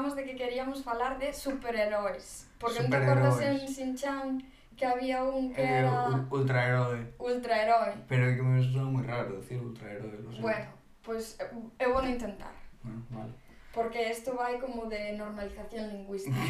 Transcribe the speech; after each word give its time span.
falamos 0.00 0.16
de 0.16 0.24
que 0.24 0.34
queríamos 0.34 0.82
falar 0.82 1.18
de 1.18 1.30
superheróis. 1.32 2.48
Porque 2.58 2.80
non 2.80 2.88
te 2.88 2.96
acordas 2.96 3.36
en 3.44 3.68
Sinchan 3.68 4.40
que 4.72 4.88
había 4.88 5.20
un 5.20 5.52
que 5.52 5.60
eh, 5.60 5.84
era... 5.84 6.24
Ultraheroe. 6.32 7.20
Ultraheroe. 7.20 7.92
Pero 8.08 8.24
é 8.24 8.32
que 8.32 8.40
me 8.40 8.64
suena 8.64 8.88
moi 8.88 9.04
raro 9.04 9.36
decir 9.36 9.60
ultraheroe. 9.60 10.24
No 10.24 10.32
sé. 10.32 10.40
Bueno, 10.40 10.72
pois 11.04 11.36
pues, 11.36 11.52
eh, 11.76 11.84
vou 11.84 12.00
bueno 12.00 12.16
intentar. 12.16 12.56
Bueno, 12.80 13.04
vale. 13.12 13.36
Porque 13.76 14.08
isto 14.08 14.40
vai 14.40 14.56
como 14.56 14.88
de 14.88 15.20
normalización 15.20 15.92
lingüística. 15.92 16.40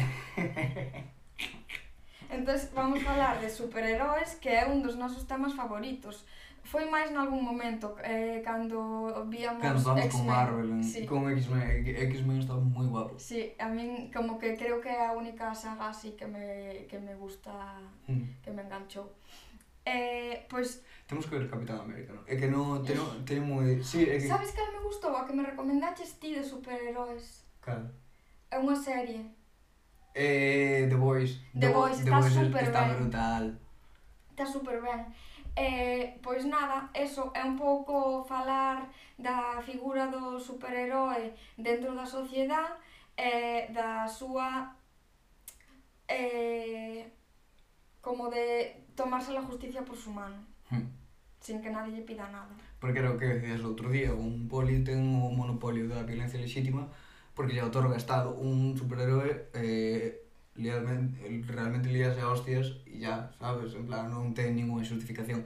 entón, 2.31 2.55
vamos 2.71 3.03
falar 3.03 3.35
de 3.43 3.51
superheróis, 3.51 4.39
que 4.39 4.55
é 4.55 4.63
un 4.63 4.79
dos 4.79 4.95
nosos 4.95 5.27
temas 5.27 5.51
favoritos. 5.59 6.23
Foi 6.63 6.85
máis 6.85 7.11
nalgún 7.11 7.43
momento, 7.43 7.97
eh, 7.99 8.39
cando 8.45 9.25
víamos 9.27 9.59
Cando 9.59 9.81
estábamos 9.81 10.07
con 10.13 10.25
Marvel, 10.25 10.69
en, 10.77 10.83
sí. 10.83 11.05
con 11.05 11.27
X-Men, 11.27 11.83
eh, 11.83 12.05
X-Men 12.07 12.39
estaba 12.39 12.61
moi 12.61 12.87
guapo. 12.87 13.17
Sí, 13.19 13.51
a 13.59 13.67
min 13.67 14.07
como 14.13 14.39
que 14.39 14.55
creo 14.55 14.79
que 14.79 14.87
é 14.87 15.09
a 15.09 15.17
única 15.17 15.51
saga 15.51 15.89
así 15.89 16.15
que 16.15 16.23
me, 16.29 16.85
que 16.87 16.97
me 17.01 17.17
gusta, 17.17 17.51
mm. 18.07 18.45
que 18.45 18.51
me 18.53 18.61
enganchou. 18.63 19.09
Eh, 19.83 20.45
pois... 20.47 20.85
Temos 21.07 21.25
que 21.25 21.35
ver 21.35 21.49
Capitán 21.49 21.81
América, 21.81 22.13
non? 22.13 22.23
É 22.29 22.37
que 22.37 22.47
non, 22.47 22.85
te, 22.85 22.93
non, 22.93 23.09
moi... 23.43 23.81
Eh, 23.81 23.83
sí, 23.83 24.05
é 24.05 24.21
que... 24.21 24.29
Sabes 24.29 24.53
cal 24.53 24.69
me 24.71 24.85
gustou? 24.85 25.11
A 25.17 25.25
que 25.25 25.33
me 25.33 25.43
recomendaches 25.43 26.21
ti 26.21 26.37
de 26.37 26.45
superheróis. 26.45 27.43
Cal? 27.59 27.89
É 28.47 28.61
unha 28.61 28.77
serie. 28.77 29.25
Eh, 30.13 30.87
The 30.87 30.95
Boys. 30.95 31.41
The, 31.57 31.67
The 31.67 31.91
está 31.97 32.21
super 32.21 32.53
ben. 32.53 32.69
Está 32.69 32.83
brutal. 32.93 33.43
Está 34.29 34.45
super 34.45 34.77
ben. 34.81 35.01
Eh, 35.61 36.17
pois 36.23 36.43
nada, 36.45 36.89
eso 36.93 37.31
é 37.35 37.43
un 37.45 37.55
pouco 37.55 38.25
falar 38.25 38.89
da 39.13 39.61
figura 39.61 40.07
do 40.07 40.39
superheroe 40.39 41.37
dentro 41.55 41.93
da 41.93 42.05
sociedade 42.05 42.73
e 43.13 43.21
eh, 43.21 43.61
da 43.69 44.09
súa 44.09 44.73
eh, 46.09 47.05
como 48.01 48.33
de 48.33 48.73
tomarse 48.97 49.37
a 49.37 49.45
justicia 49.45 49.85
por 49.85 49.97
su 50.03 50.09
mano. 50.09 50.41
Hmm. 50.71 50.89
Sin 51.39 51.61
que 51.61 51.69
nadie 51.69 51.93
lle 51.93 52.09
pida 52.09 52.25
nada. 52.33 52.57
Porque 52.81 52.97
era 52.97 53.13
o 53.13 53.19
que 53.21 53.29
decías 53.29 53.61
outro 53.61 53.93
día, 53.93 54.17
un 54.17 54.49
poli 54.49 54.81
ten 54.81 55.05
o 55.21 55.29
monopolio 55.29 55.85
da 55.85 56.01
violencia 56.09 56.41
legítima 56.41 56.89
porque 57.35 57.53
lle 57.53 57.63
otorga 57.63 57.95
Estado 57.97 58.33
un 58.35 58.77
superheroe 58.77 59.49
eh, 59.53 59.80
realmente, 60.63 61.17
realmente 61.47 61.89
líase 61.89 62.21
a 62.21 62.29
hostias 62.29 62.77
e 62.85 63.01
ya, 63.01 63.33
sabes, 63.41 63.73
en 63.73 63.89
plan, 63.89 64.13
non 64.13 64.37
ten 64.37 64.53
ninguna 64.53 64.85
xustificación 64.85 65.41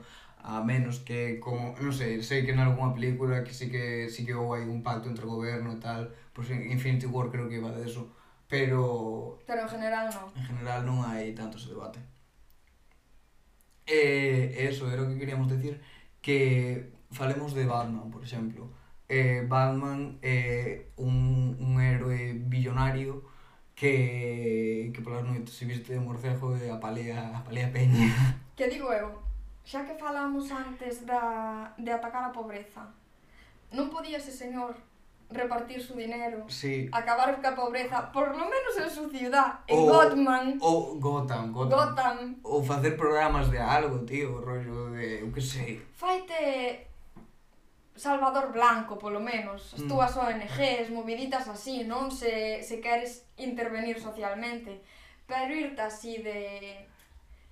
a 0.46 0.62
menos 0.62 1.00
que 1.00 1.40
como, 1.40 1.74
non 1.74 1.90
sei, 1.90 2.22
sei 2.22 2.46
que 2.46 2.54
en 2.54 2.62
algunha 2.62 2.94
película 2.94 3.42
que 3.42 3.50
sí 3.50 3.66
que 3.66 4.06
sí 4.06 4.22
que 4.22 4.36
houve 4.38 4.62
un 4.62 4.82
pacto 4.86 5.10
entre 5.10 5.26
o 5.26 5.32
goberno 5.34 5.74
e 5.74 5.82
tal, 5.82 6.14
pois 6.30 6.46
pues 6.46 6.70
Infinity 6.70 7.10
War 7.10 7.34
creo 7.34 7.50
que 7.50 7.58
iba 7.58 7.74
de 7.74 7.82
eso, 7.82 8.14
pero 8.46 9.42
pero 9.42 9.66
en 9.66 9.70
general 9.74 10.06
non. 10.14 10.30
En 10.38 10.44
general 10.46 10.80
non 10.86 11.02
hai 11.02 11.34
tanto 11.34 11.58
ese 11.58 11.74
debate. 11.74 11.98
E 13.86 14.54
eso 14.70 14.86
era 14.86 15.02
o 15.02 15.10
que 15.10 15.18
queríamos 15.18 15.50
decir 15.50 15.82
que 16.22 16.94
falemos 17.10 17.50
de 17.54 17.66
Batman, 17.66 18.10
por 18.10 18.22
exemplo. 18.22 18.70
Eh, 19.10 19.46
Batman 19.46 20.18
é 20.22 20.30
eh, 20.30 20.92
un, 20.98 21.58
un 21.58 21.78
héroe 21.82 22.34
billonario 22.34 23.22
que, 23.76 24.90
que 24.92 25.02
polas 25.02 25.22
noites 25.22 25.54
se 25.54 25.66
viste 25.66 25.92
de 25.92 26.00
morcejo 26.00 26.56
e 26.56 26.72
apalea, 26.72 27.36
apalea 27.36 27.70
peña. 27.70 28.08
Que 28.56 28.72
digo 28.72 28.88
eu, 28.88 29.20
xa 29.68 29.84
que 29.84 30.00
falamos 30.00 30.48
antes 30.48 31.04
da, 31.04 31.76
de 31.76 31.92
atacar 31.92 32.24
a 32.24 32.32
pobreza, 32.32 32.88
non 33.68 33.92
podía 33.92 34.16
ese 34.16 34.32
señor 34.32 34.80
repartir 35.28 35.76
su 35.84 35.92
dinero, 35.92 36.48
sí. 36.48 36.88
acabar 36.88 37.36
ca 37.44 37.52
pobreza, 37.52 38.08
por 38.16 38.32
lo 38.32 38.48
menos 38.48 38.72
en 38.80 38.88
su 38.88 39.12
ciudad, 39.12 39.60
en 39.68 39.76
o, 39.76 39.92
Gotham. 39.92 40.56
Ou 40.64 40.96
Gotham, 40.96 41.52
Gotham. 41.52 41.76
Gotham. 41.76 42.18
Ou 42.48 42.64
facer 42.64 42.96
programas 42.96 43.52
de 43.52 43.60
algo, 43.60 44.00
tío, 44.08 44.40
rollo 44.40 44.96
de, 44.96 45.20
eu 45.20 45.28
que 45.28 45.44
sei. 45.44 45.84
Faite 45.92 46.95
Salvador 47.96 48.52
Blanco, 48.52 48.98
polo 48.98 49.20
menos, 49.20 49.72
as 49.74 49.80
mm. 49.80 49.88
túas 49.88 50.16
ONGs, 50.16 50.90
moviditas 50.90 51.48
así, 51.48 51.84
non? 51.84 52.12
Se, 52.12 52.62
se 52.62 52.80
queres 52.80 53.24
intervenir 53.36 54.00
socialmente. 54.00 54.84
Pero 55.26 55.50
irte 55.56 55.82
así 55.82 56.22
de, 56.22 56.86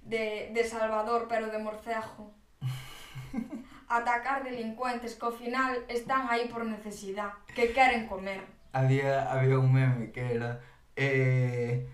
de, 0.02 0.52
de 0.52 0.62
Salvador, 0.64 1.26
pero 1.28 1.48
de 1.48 1.58
morcejo. 1.58 2.30
Atacar 3.88 4.44
delincuentes 4.44 5.16
que 5.16 5.26
ao 5.26 5.32
final 5.32 5.82
están 5.88 6.28
aí 6.30 6.48
por 6.48 6.64
necesidade, 6.64 7.34
que 7.56 7.72
queren 7.72 8.06
comer. 8.06 8.44
Había, 8.72 9.30
había 9.32 9.58
un 9.58 9.72
meme 9.72 10.12
que 10.12 10.34
era... 10.34 10.60
Eh, 10.96 11.88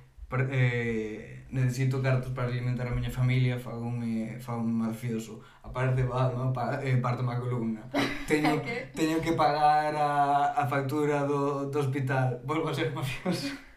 eh, 0.51 1.45
necesito 1.51 2.01
cartos 2.01 2.31
para 2.33 2.49
alimentar 2.49 2.87
a 2.87 2.95
miña 2.95 3.11
familia, 3.11 3.59
fagome, 3.59 4.35
eh, 4.35 4.39
fagome 4.39 4.73
mafioso. 4.73 5.41
Aparte, 5.63 6.03
Batman, 6.05 6.53
pa, 6.53 6.79
eh, 6.83 6.97
parto 6.99 7.23
má 7.23 7.37
columna. 7.39 7.83
Teño, 8.31 8.63
teño 8.95 9.21
que 9.21 9.33
pagar 9.33 9.95
a, 9.97 10.55
a 10.55 10.67
factura 10.69 11.27
do, 11.27 11.67
do 11.67 11.79
hospital. 11.81 12.41
Volvo 12.45 12.69
a 12.69 12.75
ser 12.75 12.95
mafioso. 12.95 13.51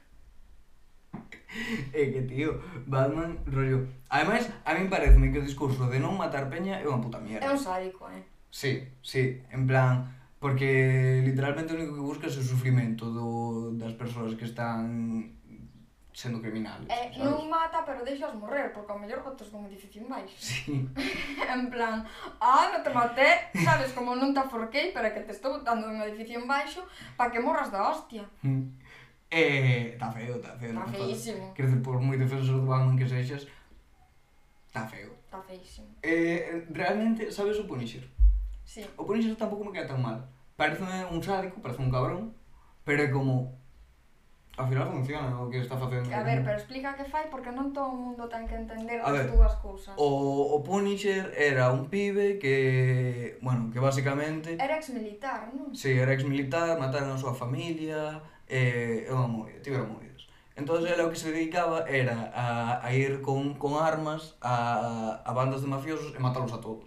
É 1.93 2.09
que, 2.09 2.23
tío, 2.23 2.57
Batman, 2.87 3.37
rollo... 3.45 3.85
Ademais, 4.09 4.49
a 4.65 4.73
min 4.73 4.89
pareceme 4.89 5.29
que 5.29 5.37
o 5.37 5.45
discurso 5.45 5.85
de 5.85 6.01
non 6.01 6.17
matar 6.17 6.49
peña 6.49 6.81
é 6.81 6.85
unha 6.89 6.97
puta 6.97 7.21
mierda. 7.21 7.45
É 7.45 7.53
un 7.53 7.61
sádico, 7.61 8.09
eh? 8.09 8.25
Sí, 8.49 8.81
sí, 9.05 9.37
en 9.53 9.69
plan... 9.69 10.09
Porque 10.41 11.21
literalmente 11.23 11.71
o 11.71 11.77
único 11.77 11.95
que 11.95 12.03
busca 12.03 12.25
é 12.27 12.33
o 12.33 12.43
sufrimento 12.43 13.07
do, 13.13 13.71
das 13.79 13.93
persoas 13.95 14.35
que 14.35 14.43
están 14.43 15.39
sendo 16.13 16.39
criminales. 16.41 16.87
Eh, 16.89 17.09
sabes? 17.11 17.17
non 17.17 17.49
mata, 17.49 17.81
pero 17.81 18.05
deixas 18.05 18.31
morrer, 18.37 18.69
porque 18.71 18.93
ao 18.93 19.01
mellor 19.01 19.25
outros 19.25 19.49
non 19.49 19.65
me 19.65 19.69
difícil 19.69 20.05
máis. 20.05 20.29
Sí. 20.37 20.85
en 21.53 21.67
plan, 21.73 22.05
ah, 22.39 22.69
non 22.69 22.85
te 22.85 22.93
maté, 22.93 23.49
sabes, 23.65 23.91
como 23.97 24.13
non 24.13 24.31
te 24.31 24.39
aforquei, 24.39 24.93
pero 24.93 25.09
que 25.09 25.25
te 25.25 25.33
estou 25.33 25.57
botando 25.57 25.89
un 25.89 25.99
edificio 26.05 26.37
en 26.37 26.45
baixo 26.45 26.85
para 27.17 27.33
que 27.33 27.41
morras 27.41 27.73
da 27.73 27.89
hostia. 27.89 28.23
Mm. 28.45 28.77
Eh, 29.33 29.97
está 29.97 30.11
feo, 30.13 30.37
está 30.37 30.53
feo. 30.55 30.77
Está 30.77 30.85
feísimo. 30.85 31.53
Quer 31.57 31.65
dizer, 31.65 31.81
por 31.81 31.97
moi 31.97 32.21
defensor 32.21 32.61
do 32.61 32.69
Batman 32.69 32.93
que 32.93 33.09
sexas, 33.09 33.49
está 34.69 34.85
feo. 34.85 35.17
Está 35.25 35.41
feísimo. 35.41 35.89
Eh, 36.05 36.69
realmente, 36.69 37.33
sabes 37.33 37.57
o 37.57 37.65
Punisher? 37.65 38.05
Sí. 38.61 38.85
O 38.93 39.01
Punisher 39.01 39.33
tampouco 39.33 39.65
me 39.65 39.73
queda 39.73 39.89
tan 39.89 40.01
mal. 40.05 40.21
Parece 40.53 40.85
un 41.09 41.17
sádico, 41.17 41.57
parece 41.65 41.81
un 41.81 41.89
cabrón, 41.89 42.37
pero 42.85 43.01
é 43.01 43.09
como, 43.09 43.57
Ao 44.55 44.67
final 44.69 44.85
funciona 44.85 45.33
o 45.41 45.49
que 45.49 45.57
está 45.57 45.75
facendo. 45.75 46.13
A 46.13 46.21
ver, 46.21 46.45
pero 46.45 46.53
explica 46.53 46.93
que 46.93 47.09
fai 47.09 47.25
porque 47.25 47.49
non 47.49 47.73
todo 47.73 47.89
o 47.89 47.97
mundo 47.97 48.29
ten 48.29 48.45
que 48.45 48.53
entender 48.53 49.01
a 49.01 49.09
as 49.09 49.13
ver, 49.17 49.25
túas 49.33 49.57
cousas. 49.57 49.97
O, 49.97 50.53
o 50.53 50.61
Punisher 50.61 51.33
era 51.33 51.73
un 51.73 51.89
pibe 51.89 52.37
que, 52.37 53.41
bueno, 53.41 53.73
que 53.73 53.81
basicamente... 53.81 54.53
Era 54.61 54.77
ex-militar, 54.77 55.49
non? 55.57 55.73
Sí, 55.73 55.97
era 55.97 56.13
ex-militar, 56.13 56.77
mataron 56.77 57.17
a 57.17 57.17
súa 57.17 57.33
familia, 57.33 58.21
e 58.45 59.09
eh, 59.09 59.13
unha 59.13 59.25
movida, 59.25 59.57
tiveron 59.65 59.89
movidas. 59.89 60.29
Entón, 60.53 60.85
ele 60.85 61.01
o 61.01 61.09
que 61.09 61.17
se 61.17 61.33
dedicaba 61.33 61.89
era 61.89 62.29
a, 62.29 62.77
a 62.77 62.93
ir 62.93 63.25
con, 63.25 63.57
con 63.57 63.81
armas 63.81 64.37
a, 64.37 65.25
a 65.25 65.33
bandas 65.33 65.65
de 65.65 65.73
mafiosos 65.73 66.13
e 66.13 66.21
matalos 66.21 66.53
a 66.53 66.61
todos. 66.61 66.85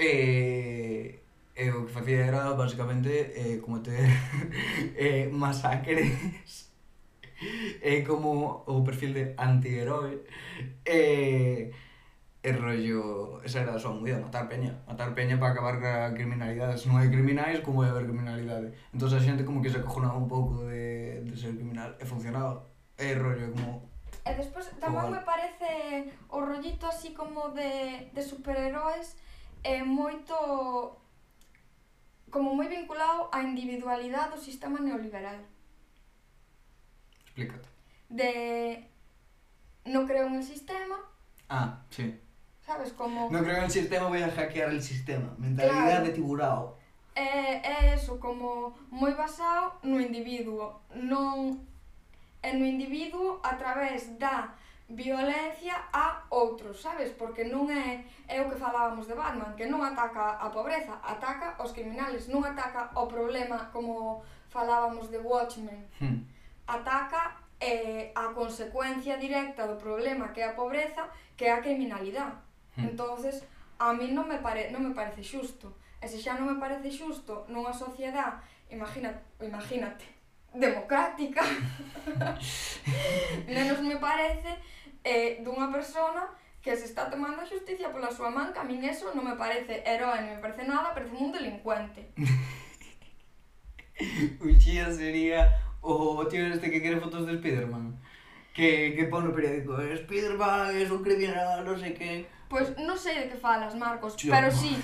E... 0.00 1.20
E 1.56 1.72
o 1.72 1.88
que 1.88 1.92
facía 1.92 2.24
era, 2.28 2.52
basicamente, 2.52 3.32
eh, 3.32 3.60
cometer 3.64 3.96
eh, 4.96 5.28
masacres 5.32 6.65
é 7.82 8.02
como 8.02 8.64
o 8.66 8.84
perfil 8.84 9.12
de 9.12 9.24
antiheroe 9.36 10.24
e 10.84 11.70
eh, 11.70 11.72
é 12.46 12.52
rollo 12.52 13.42
esa 13.42 13.66
era 13.66 13.74
a 13.74 13.82
súa 13.82 13.90
movida, 13.90 14.22
matar 14.22 14.46
peña. 14.46 14.70
Matar 14.86 15.10
peña 15.18 15.34
para 15.34 15.50
acabar 15.50 15.82
ca 15.82 16.14
criminalidades. 16.14 16.86
Non 16.86 17.02
hai 17.02 17.10
criminais 17.10 17.58
como 17.66 17.82
vai 17.82 17.90
haber 17.90 18.06
criminalidade 18.06 18.70
entón 18.94 19.10
a 19.10 19.18
xente 19.18 19.42
como 19.42 19.58
que 19.58 19.72
se 19.72 19.82
acojonaba 19.82 20.14
un 20.14 20.30
pouco 20.30 20.62
de, 20.70 21.26
de 21.26 21.34
ser 21.34 21.58
criminal. 21.58 21.98
E 21.98 22.04
funcionaba 22.06 22.62
é 22.94 23.18
rollo 23.18 23.50
como 23.50 23.82
eh, 24.22 24.30
E 24.30 24.32
despois 24.38 24.66
tamén 24.78 25.10
me 25.10 25.22
parece 25.26 26.10
o 26.30 26.38
rollito 26.42 26.86
así 26.86 27.14
como 27.18 27.50
de, 27.50 28.10
de 28.14 28.22
superheróis 28.22 29.18
é 29.66 29.78
eh, 29.78 29.84
moito 29.86 30.34
como 32.30 32.54
moi 32.54 32.70
vinculado 32.70 33.26
á 33.34 33.42
individualidade 33.42 34.34
do 34.34 34.38
sistema 34.38 34.78
neoliberal. 34.78 35.42
Explícate. 37.36 37.68
De... 38.08 38.88
No 39.84 40.06
creo 40.06 40.26
en 40.26 40.36
el 40.36 40.42
sistema. 40.42 40.96
Ah, 41.50 41.82
sí. 41.90 42.18
Sabes, 42.64 42.94
como... 42.94 43.30
No 43.30 43.42
creo 43.42 43.58
en 43.58 43.64
el 43.64 43.70
sistema, 43.70 44.08
voy 44.08 44.22
a 44.22 44.30
hackear 44.30 44.70
el 44.70 44.82
sistema. 44.82 45.34
Mentalidade 45.36 45.90
claro. 45.90 46.04
de 46.06 46.12
tiburao. 46.12 46.78
É, 47.14 47.60
é 47.62 47.94
eso, 47.94 48.18
como 48.18 48.74
moi 48.90 49.14
basado 49.14 49.74
no 49.82 50.00
individuo. 50.00 50.80
Non... 50.94 51.60
É 52.42 52.52
no 52.52 52.64
individuo 52.64 53.40
a 53.42 53.54
través 53.54 54.16
da 54.18 54.54
violencia 54.88 55.76
a 55.92 56.24
outros, 56.30 56.80
sabes? 56.80 57.12
Porque 57.12 57.44
non 57.44 57.68
é, 57.68 58.04
é 58.28 58.40
o 58.40 58.48
que 58.48 58.56
falábamos 58.56 59.06
de 59.06 59.14
Batman, 59.14 59.52
que 59.56 59.66
non 59.68 59.84
ataca 59.84 60.40
a 60.40 60.48
pobreza, 60.48 60.96
ataca 61.04 61.60
os 61.60 61.72
criminales, 61.76 62.28
non 62.32 62.44
ataca 62.48 62.96
o 62.96 63.04
problema 63.04 63.68
como 63.74 64.24
falábamos 64.48 65.12
de 65.12 65.18
Watchmen. 65.20 65.84
Hmm 66.00 66.35
ataca 66.66 67.46
eh, 67.60 68.12
a 68.14 68.34
consecuencia 68.34 69.16
directa 69.16 69.66
do 69.66 69.76
problema 69.76 70.32
que 70.32 70.40
é 70.40 70.50
a 70.50 70.58
pobreza, 70.58 71.08
que 71.36 71.46
é 71.46 71.52
a 71.52 71.62
criminalidade. 71.62 72.36
Hmm. 72.76 72.90
Entonces, 72.90 73.44
a 73.78 73.92
mí 73.92 74.12
non 74.12 74.28
me, 74.28 74.38
pare, 74.38 74.70
non 74.70 74.82
me 74.82 74.94
parece 74.94 75.22
xusto. 75.22 75.76
E 76.00 76.08
se 76.08 76.20
xa 76.20 76.36
non 76.36 76.48
me 76.48 76.60
parece 76.60 76.92
xusto 76.92 77.46
nunha 77.48 77.72
sociedade, 77.72 78.36
imagina, 78.68 79.16
imagínate 79.40 80.04
democrática, 80.54 81.42
menos 83.48 83.80
me 83.80 83.96
parece 83.96 84.60
eh, 85.04 85.40
dunha 85.40 85.72
persona 85.72 86.28
que 86.60 86.76
se 86.76 86.84
está 86.84 87.08
tomando 87.08 87.42
a 87.42 87.46
justicia 87.46 87.92
pola 87.92 88.10
súa 88.10 88.28
man, 88.28 88.52
que 88.52 88.58
a 88.58 88.64
min 88.64 88.84
eso 88.84 89.14
non 89.14 89.24
me 89.24 89.36
parece 89.38 89.82
herói, 89.86 90.20
non 90.20 90.36
me 90.36 90.42
parece 90.42 90.68
nada, 90.68 90.92
parece 90.92 91.16
un 91.16 91.32
delincuente. 91.32 92.12
Uxía 94.44 94.92
sería 94.92 95.65
o 95.86 96.26
tío 96.26 96.50
este 96.50 96.66
que 96.74 96.82
quere 96.82 96.98
fotos 96.98 97.22
de 97.30 97.38
Spiderman 97.38 97.94
que, 98.50 98.98
que 98.98 99.06
pon 99.06 99.22
no 99.22 99.30
periódico 99.30 99.78
Spiderman 99.78 100.74
es 100.74 100.90
un 100.90 101.06
criminal, 101.06 101.62
non 101.62 101.78
sei 101.78 101.94
que 101.94 102.26
Pois 102.48 102.70
pues 102.70 102.86
non 102.86 102.94
sei 102.94 103.18
de 103.18 103.26
que 103.26 103.38
falas, 103.38 103.74
Marcos, 103.74 104.14
Chio. 104.14 104.30
pero 104.30 104.54
sí, 104.54 104.78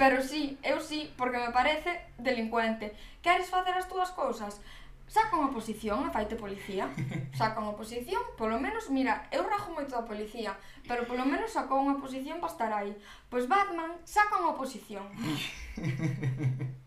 pero 0.00 0.24
sí, 0.24 0.56
eu 0.64 0.80
sí, 0.80 1.12
porque 1.20 1.36
me 1.36 1.52
parece 1.52 2.00
delincuente. 2.16 2.96
Queres 3.20 3.52
facer 3.52 3.76
as 3.76 3.88
túas 3.88 4.08
cousas? 4.16 4.60
Saca 5.04 5.36
unha 5.36 5.52
posición 5.52 6.08
e 6.08 6.14
faite 6.16 6.32
policía. 6.32 6.88
Saca 7.38 7.60
unha 7.60 7.76
posición, 7.76 8.24
polo 8.40 8.56
menos, 8.56 8.88
mira, 8.88 9.28
eu 9.28 9.44
rajo 9.44 9.76
moito 9.76 9.92
da 9.92 10.08
policía, 10.08 10.56
pero 10.88 11.04
polo 11.04 11.28
menos 11.28 11.52
sacou 11.52 11.76
unha 11.76 12.00
posición 12.00 12.40
para 12.40 12.52
estar 12.56 12.72
aí. 12.72 12.96
Pois 13.28 13.44
Batman 13.44 14.00
saca 14.08 14.40
unha 14.40 14.56
posición. 14.56 15.04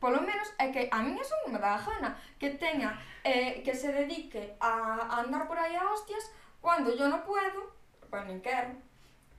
Polo 0.00 0.20
menos 0.20 0.52
é 0.58 0.68
que 0.68 0.88
a 0.92 1.00
miña 1.00 1.24
son 1.24 1.52
me 1.52 1.58
dá 1.58 1.80
gana 1.80 2.16
que 2.38 2.50
teña 2.60 3.00
eh, 3.24 3.62
que 3.64 3.74
se 3.74 3.92
dedique 3.92 4.54
a, 4.60 5.08
a 5.08 5.24
andar 5.24 5.48
por 5.48 5.58
aí 5.58 5.74
a 5.76 5.88
hostias 5.90 6.30
cando 6.60 6.92
yo 6.98 7.08
non 7.08 7.24
puedo, 7.24 7.72
pois 8.10 8.10
pues, 8.10 8.24
nin 8.28 8.40
quero, 8.44 8.74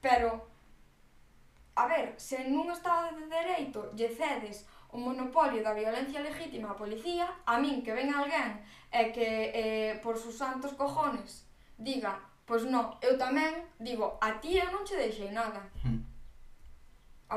pero 0.01 0.47
a 1.75 1.85
ver, 1.85 2.17
se 2.17 2.41
nun 2.49 2.71
estado 2.73 3.13
de 3.13 3.29
dereito 3.29 3.93
lle 3.93 4.09
cedes 4.09 4.65
o 4.89 4.97
monopolio 4.97 5.61
da 5.61 5.77
violencia 5.77 6.23
legítima 6.23 6.73
á 6.73 6.79
policía, 6.79 7.27
a 7.45 7.59
min 7.61 7.83
que 7.85 7.93
ven 7.93 8.09
alguén 8.09 8.63
e 8.89 9.13
que 9.13 9.29
eh, 9.53 9.93
por 10.01 10.17
sus 10.17 10.33
santos 10.39 10.73
cojones 10.73 11.45
diga, 11.77 12.17
pois 12.47 12.63
non, 12.65 12.97
eu 13.03 13.19
tamén 13.19 13.67
digo, 13.77 14.17
a 14.23 14.39
ti 14.41 14.57
eu 14.57 14.71
non 14.73 14.87
che 14.87 14.97
deixei 14.97 15.29
nada. 15.29 15.61
Mm 15.83 16.01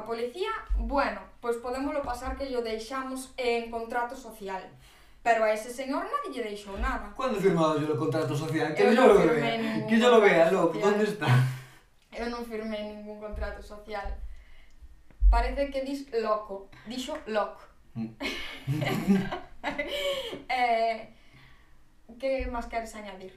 a 0.01 0.05
policía, 0.05 0.49
bueno, 0.77 1.21
pois 1.41 1.57
podémoslo 1.61 2.03
pasar 2.03 2.37
que 2.37 2.49
llo 2.49 2.63
deixamos 2.63 3.33
en 3.37 3.71
contrato 3.71 4.17
social. 4.17 4.63
Pero 5.23 5.45
a 5.45 5.53
ese 5.53 5.69
señor 5.69 6.09
nadie 6.09 6.33
lle 6.33 6.49
deixou 6.49 6.81
nada. 6.81 7.13
Cando 7.13 7.37
firmado 7.37 7.77
yo 7.77 7.93
o 7.93 8.01
contrato 8.01 8.33
social? 8.33 8.73
Que 8.73 8.89
eu 8.89 8.97
yo 8.97 9.05
lo 9.05 9.21
vea, 9.21 9.85
que 9.87 10.01
yo 10.01 10.09
lo 10.09 10.21
vea, 10.25 10.51
loco, 10.51 10.81
onde 10.81 11.05
está? 11.05 11.29
Eu 12.09 12.33
non 12.33 12.49
firmei 12.49 12.89
ningún 12.89 13.21
contrato 13.21 13.61
social. 13.61 14.09
Parece 15.29 15.69
que 15.69 15.85
dis 15.85 16.09
loco, 16.25 16.73
dixo 16.89 17.21
loco. 17.29 17.61
Mm. 17.95 18.17
eh, 20.49 21.13
que 22.17 22.49
máis 22.49 22.67
queres 22.73 22.97
añadir? 22.97 23.37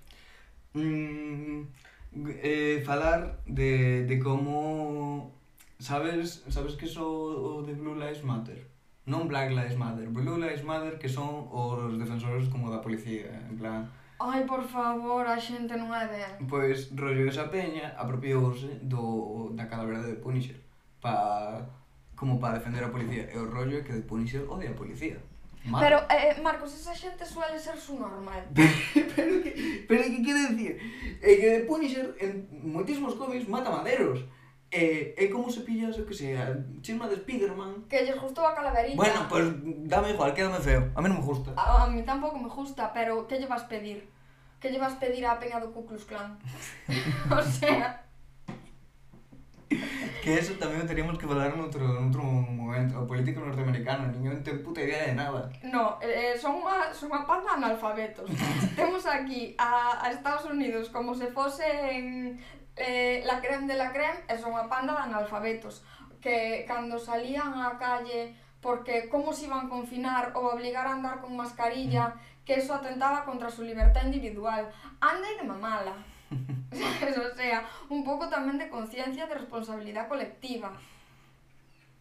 Mm, 0.73 1.67
eh, 2.39 2.79
falar 2.87 3.43
de, 3.45 4.07
de 4.07 4.15
como 4.23 5.35
sabes, 5.83 6.43
sabes 6.47 6.75
que 6.79 6.87
sou 6.87 7.59
o 7.59 7.61
de 7.61 7.73
Blue 7.75 7.99
Lives 7.99 8.23
Matter? 8.23 8.71
Non 9.03 9.27
Black 9.27 9.51
Lives 9.51 9.75
Matter, 9.75 10.07
Blue 10.07 10.39
Lives 10.39 10.63
Matter 10.63 10.95
que 10.95 11.11
son 11.11 11.51
os 11.51 11.99
defensores 11.99 12.47
como 12.47 12.71
da 12.71 12.79
policía, 12.79 13.27
en 13.51 13.59
plan... 13.59 13.91
Ai, 14.23 14.47
por 14.47 14.63
favor, 14.63 15.27
a 15.27 15.35
xente 15.35 15.75
non 15.75 15.91
é 15.91 16.07
de... 16.07 16.47
Pois, 16.47 16.87
rollo 16.95 17.27
esa 17.27 17.51
peña 17.51 17.91
apropiouse 17.99 18.79
do, 18.79 19.51
da 19.51 19.67
calavera 19.67 19.99
de 19.99 20.15
Punisher 20.23 20.63
pa, 21.03 21.67
como 22.15 22.39
para 22.39 22.57
defender 22.63 22.83
a 22.83 22.89
policía. 22.95 23.27
E 23.27 23.35
o 23.35 23.51
rollo 23.51 23.77
é 23.77 23.83
que 23.83 23.91
The 23.91 24.07
Punisher 24.07 24.47
odia 24.47 24.71
a 24.71 24.79
policía. 24.79 25.19
Mar... 25.67 25.83
Pero, 25.83 25.97
eh, 26.07 26.31
eh, 26.31 26.41
Marcos, 26.41 26.71
esa 26.71 26.95
xente 26.95 27.27
suele 27.27 27.59
ser 27.59 27.75
su 27.75 27.99
normal. 27.99 28.47
pero, 29.15 29.43
que, 29.43 29.83
pero 29.87 30.03
que 30.07 30.23
quere 30.23 30.55
dicir? 30.55 30.73
É 31.19 31.35
que 31.35 31.47
The 31.59 31.63
Punisher 31.67 32.15
en 32.23 32.47
moitísimos 32.63 33.19
cómics 33.19 33.51
mata 33.51 33.67
maderos. 33.67 34.23
E, 34.73 35.13
é 35.13 35.29
como 35.29 35.53
se 35.53 35.61
pillas, 35.61 35.99
o 36.01 36.05
que 36.05 36.17
sea, 36.17 36.57
chisma 36.81 37.05
de 37.05 37.21
Spiderman... 37.21 37.85
Que 37.85 38.01
lles 38.01 38.17
gustou 38.17 38.41
a 38.41 38.57
calaverita. 38.57 38.97
Bueno, 38.97 39.29
pues 39.29 39.45
dame 39.85 40.17
igual, 40.17 40.33
quédame 40.33 40.57
feo. 40.57 40.89
A 40.97 40.99
mí 41.01 41.05
non 41.05 41.21
me 41.21 41.25
gusta. 41.29 41.53
A, 41.53 41.85
a 41.85 41.89
mí 41.93 42.01
tampouco 42.01 42.41
me 42.41 42.49
gusta, 42.49 42.89
pero 42.89 43.29
que 43.29 43.37
lle 43.37 43.45
vas 43.45 43.69
pedir? 43.69 44.09
Que 44.57 44.73
lle 44.73 44.81
vas 44.81 44.97
pedir 44.97 45.29
a 45.29 45.37
peña 45.37 45.61
do 45.61 45.69
Ku 45.69 45.85
Klux 45.85 46.09
Klan? 46.09 46.41
o 47.37 47.41
sea... 47.45 48.01
Que 50.25 50.41
eso 50.41 50.57
tamén 50.57 50.89
teríamos 50.89 51.21
que 51.21 51.29
falar 51.29 51.53
noutro, 51.53 51.85
noutro 51.85 52.25
momento. 52.25 52.97
O 52.97 53.05
político 53.05 53.45
norteamericano, 53.45 54.09
ninguén 54.09 54.41
ten 54.41 54.65
puta 54.65 54.81
idea 54.81 55.05
de 55.05 55.13
nada. 55.13 55.53
No, 55.69 56.01
eh, 56.01 56.33
son 56.33 56.65
unha, 56.65 56.89
son 56.95 57.13
unha 57.13 57.29
panda 57.29 57.61
analfabetos. 57.61 58.25
Temos 58.79 59.05
aquí 59.05 59.53
a, 59.61 60.01
a 60.01 60.09
Estados 60.09 60.49
Unidos 60.49 60.89
como 60.89 61.13
se 61.13 61.29
fosen 61.29 62.41
eh, 62.75 63.21
la 63.25 63.41
creme 63.41 63.67
de 63.67 63.77
la 63.77 63.91
creme 63.91 64.25
e 64.27 64.37
son 64.37 64.53
panda 64.69 64.93
de 64.93 65.03
analfabetos 65.09 65.83
que 66.21 66.65
cando 66.67 66.97
salían 66.97 67.53
á 67.53 67.77
calle 67.77 68.33
porque 68.63 69.09
como 69.09 69.33
se 69.33 69.45
iban 69.45 69.67
a 69.67 69.69
confinar 69.69 70.31
ou 70.33 70.49
obligar 70.49 70.87
a 70.87 70.95
andar 70.97 71.21
con 71.21 71.35
mascarilla 71.35 72.15
que 72.45 72.57
eso 72.57 72.73
atentaba 72.73 73.27
contra 73.27 73.47
a 73.47 73.53
súa 73.53 73.69
libertad 73.69 74.07
individual 74.09 74.71
anda 75.03 75.27
e 75.29 75.37
de 75.37 75.45
mamala 75.45 75.95
¿Sabes? 76.73 77.17
o 77.17 77.29
sea, 77.37 77.61
un 77.93 78.01
pouco 78.01 78.25
tamén 78.25 78.57
de 78.57 78.71
conciencia 78.71 79.29
de 79.29 79.37
responsabilidade 79.37 80.09
colectiva 80.09 80.73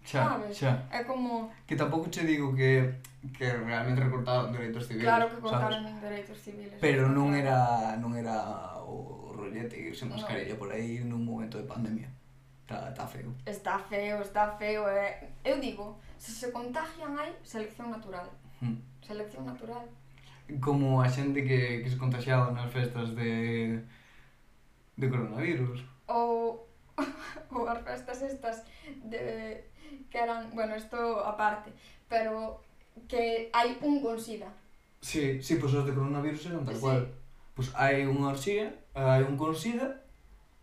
Xa, 0.03 0.35
sabes? 0.35 0.59
xa. 0.59 0.83
É 0.91 1.05
como... 1.05 1.53
Que 1.67 1.77
tampouco 1.77 2.11
che 2.11 2.27
digo 2.27 2.51
que 2.57 2.91
que 3.39 3.53
realmente 3.53 4.03
recortaron 4.03 4.51
dereitos 4.51 4.87
civiles, 4.89 5.07
Claro 5.07 5.31
que 5.31 5.39
cortaron 5.39 6.01
dereitos 6.03 6.39
civiles. 6.43 6.75
Pero 6.83 7.07
non 7.07 7.31
era 7.39 7.95
non 8.03 8.19
era 8.19 8.75
o 8.83 9.22
rollete 9.33 9.81
irse 9.81 10.05
en 10.05 10.11
mm. 10.11 10.15
mascarilla 10.15 10.55
no. 10.55 10.61
por 10.61 10.71
aí 10.73 11.01
nun 11.01 11.25
momento 11.25 11.59
de 11.59 11.65
pandemia. 11.65 12.09
Está, 12.63 12.89
está 12.89 13.07
feo. 13.07 13.35
Está 13.45 13.79
feo, 13.79 14.23
está 14.23 14.57
feo. 14.57 14.89
Eh. 14.89 15.29
Eu 15.45 15.61
digo, 15.61 15.99
se 16.19 16.33
se 16.33 16.53
contagian 16.53 17.19
hai 17.19 17.35
selección 17.43 17.91
natural. 17.91 18.31
Hmm. 18.61 18.79
Selección 19.03 19.45
natural. 19.45 19.85
Como 20.61 21.03
a 21.03 21.09
xente 21.09 21.45
que, 21.45 21.83
que 21.83 21.91
se 21.91 21.99
contagiaba 21.99 22.55
nas 22.55 22.71
festas 22.73 23.15
de, 23.19 23.83
de 24.97 25.07
coronavirus. 25.11 25.85
Ou, 26.09 26.65
ou 27.53 27.63
as 27.69 27.83
festas 27.83 28.23
estas 28.23 28.65
de, 29.05 29.67
que 30.09 30.19
eran, 30.19 30.51
bueno, 30.55 30.77
isto 30.77 30.97
aparte, 31.27 31.73
pero 32.09 32.63
que 33.09 33.51
hai 33.53 33.77
un 33.83 34.01
con 34.01 34.17
sida. 34.17 34.49
Sí, 35.03 35.43
sí, 35.43 35.59
pois 35.59 35.75
pues 35.75 35.83
os 35.83 35.87
de 35.87 35.95
coronavirus 35.99 36.47
eran 36.47 36.65
tal 36.65 36.77
sí. 36.77 36.81
cual 36.81 37.22
pois 37.55 37.69
hai 37.77 38.05
unha 38.09 38.33
orxía, 38.33 38.73
hai 38.97 39.23
un 39.23 39.37
con 39.37 39.53
sida, 39.53 40.03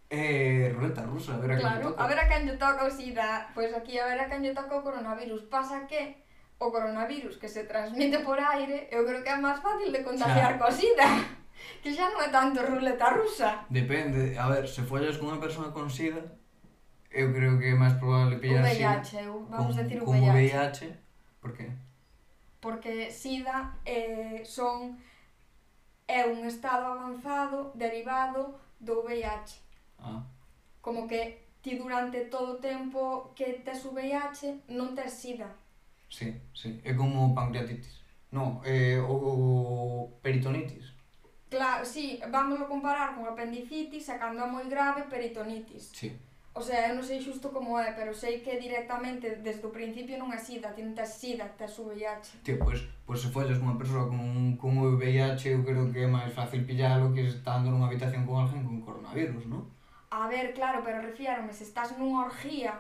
e 0.10 0.74
ruleta 0.74 1.06
rusa, 1.06 1.38
a 1.38 1.40
ver 1.40 1.54
a 1.54 1.58
claro, 1.62 1.70
quen 1.70 1.78
lle 1.78 1.90
toca. 1.94 2.02
a 2.02 2.08
ver 2.10 2.20
a 2.20 2.26
quen 2.28 2.42
lle 2.50 2.58
toca 2.58 2.82
o 2.86 2.92
sida, 2.92 3.28
pois 3.54 3.72
aquí 3.78 4.02
a 4.02 4.10
ver 4.10 4.20
a 4.20 4.26
quen 4.26 4.42
lle 4.42 4.58
toca 4.58 4.82
o 4.82 4.82
coronavirus. 4.82 5.46
Pasa 5.54 5.86
que 5.86 6.26
o 6.58 6.72
coronavirus 6.74 7.38
que 7.38 7.48
se 7.48 7.64
transmite 7.70 8.20
por 8.26 8.42
aire, 8.42 8.90
eu 8.90 9.06
creo 9.06 9.22
que 9.22 9.30
é 9.30 9.38
máis 9.38 9.62
fácil 9.62 9.94
de 9.94 10.02
contagiar 10.02 10.58
claro. 10.58 10.74
co 10.74 10.78
sida. 10.82 11.08
Que 11.84 11.92
xa 11.92 12.08
non 12.08 12.24
é 12.24 12.32
tanto 12.32 12.64
ruleta 12.64 13.12
rusa. 13.12 13.68
Depende, 13.68 14.32
a 14.40 14.48
ver, 14.48 14.64
se 14.64 14.80
follas 14.80 15.20
con 15.20 15.28
unha 15.28 15.44
persona 15.44 15.76
con 15.76 15.92
sida, 15.92 16.24
eu 17.12 17.36
creo 17.36 17.60
que 17.60 17.76
é 17.76 17.76
máis 17.76 18.00
probable 18.00 18.40
pillar 18.40 18.64
o 18.64 18.72
VIH, 18.72 19.04
sida. 19.04 19.28
vamos 19.52 19.76
con, 19.76 19.84
decir 19.84 20.00
o 20.00 20.08
VIH. 20.08 20.32
VIH, 20.40 20.80
por 21.44 21.52
que? 21.52 21.68
Porque 22.64 23.12
sida 23.12 23.76
eh, 23.84 24.40
son 24.48 24.96
é 26.10 26.26
un 26.26 26.42
estado 26.50 26.90
avanzado 26.90 27.70
derivado 27.78 28.58
do 28.82 29.06
VIH. 29.06 29.62
Ah. 30.02 30.26
Como 30.82 31.06
que 31.06 31.46
ti 31.62 31.78
durante 31.78 32.26
todo 32.26 32.58
o 32.58 32.60
tempo 32.60 33.30
que 33.38 33.62
tes 33.62 33.86
o 33.86 33.94
VIH 33.94 34.66
non 34.74 34.98
tes 34.98 35.14
sida. 35.14 35.54
Sí, 36.10 36.34
sí. 36.58 36.82
É 36.82 36.98
como 36.98 37.38
pancreatitis. 37.38 38.02
Non, 38.34 38.66
é 38.66 38.98
o, 38.98 39.14
o 39.14 40.20
peritonitis. 40.26 40.98
Claro, 41.50 41.86
sí, 41.86 42.22
vámoslo 42.30 42.66
comparar 42.66 43.14
con 43.14 43.30
apendicitis 43.30 44.10
e 44.10 44.18
cando 44.18 44.42
é 44.42 44.50
moi 44.50 44.66
grave, 44.66 45.06
peritonitis. 45.06 45.94
Sí. 45.94 46.18
O 46.60 46.62
sea, 46.62 46.92
eu 46.92 46.96
non 47.00 47.08
sei 47.08 47.24
xusto 47.24 47.56
como 47.56 47.80
é, 47.80 47.96
pero 47.96 48.12
sei 48.12 48.44
que 48.44 48.60
directamente 48.60 49.40
desde 49.40 49.64
o 49.64 49.72
principio 49.72 50.20
non 50.20 50.28
é 50.36 50.36
sida, 50.36 50.76
ti 50.76 50.84
non 50.84 50.92
tes 50.92 51.16
sida, 51.16 51.48
tes 51.56 51.72
VIH. 51.72 52.44
Tío, 52.44 52.60
pois, 52.60 52.84
pois 53.08 53.24
se 53.24 53.32
follas 53.32 53.64
unha 53.64 53.80
persoa 53.80 54.12
con, 54.12 54.60
con 54.60 54.76
VIH, 54.76 55.56
eu 55.56 55.64
creo 55.64 55.88
que 55.88 56.04
é 56.04 56.12
máis 56.12 56.36
fácil 56.36 56.68
pillalo 56.68 57.16
que 57.16 57.24
estando 57.24 57.72
nunha 57.72 57.88
habitación 57.88 58.28
con 58.28 58.44
alguén 58.44 58.68
con 58.68 58.84
coronavirus, 58.84 59.48
non? 59.48 59.72
A 60.12 60.28
ver, 60.28 60.52
claro, 60.52 60.84
pero 60.84 61.00
refiérome, 61.00 61.56
se 61.56 61.64
estás 61.64 61.96
nunha 61.96 62.28
orgía 62.28 62.76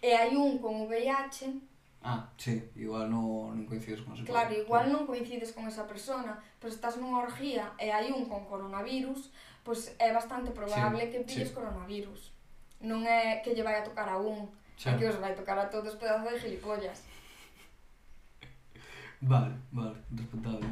e 0.00 0.16
hai 0.16 0.32
un 0.32 0.56
con 0.56 0.88
VIH, 0.88 1.76
Ah, 2.00 2.30
sí, 2.38 2.62
igual 2.78 3.12
no, 3.12 3.52
non 3.52 3.68
coincides 3.68 4.00
con 4.00 4.16
esa 4.16 4.24
Claro, 4.24 4.48
persona. 4.48 4.64
igual 4.64 4.84
non 4.88 5.04
coincides 5.04 5.52
con 5.52 5.68
esa 5.68 5.84
persona, 5.84 6.40
pero 6.56 6.72
estás 6.72 6.96
nunha 6.96 7.20
orgía 7.20 7.76
e 7.76 7.92
hai 7.92 8.08
un 8.16 8.24
con 8.32 8.48
coronavirus, 8.48 9.28
pois 9.60 9.92
pues 9.92 10.00
é 10.00 10.08
bastante 10.16 10.56
probable 10.56 11.04
sí, 11.04 11.10
que 11.12 11.20
pilles 11.20 11.52
sí. 11.52 11.56
coronavirus 11.58 12.35
non 12.80 13.04
é 13.08 13.40
que 13.40 13.56
lle 13.56 13.64
vai 13.64 13.80
a 13.80 13.86
tocar 13.86 14.08
a 14.08 14.16
un, 14.20 14.50
Xa. 14.76 14.92
é 14.92 14.98
que 14.98 15.08
os 15.08 15.16
vai 15.16 15.32
tocar 15.32 15.56
a 15.56 15.70
todos 15.72 15.96
pedazos 15.96 16.36
de 16.36 16.40
gilipollas. 16.40 17.04
Vale, 19.20 19.54
vale, 19.72 19.96
respetable. 20.12 20.68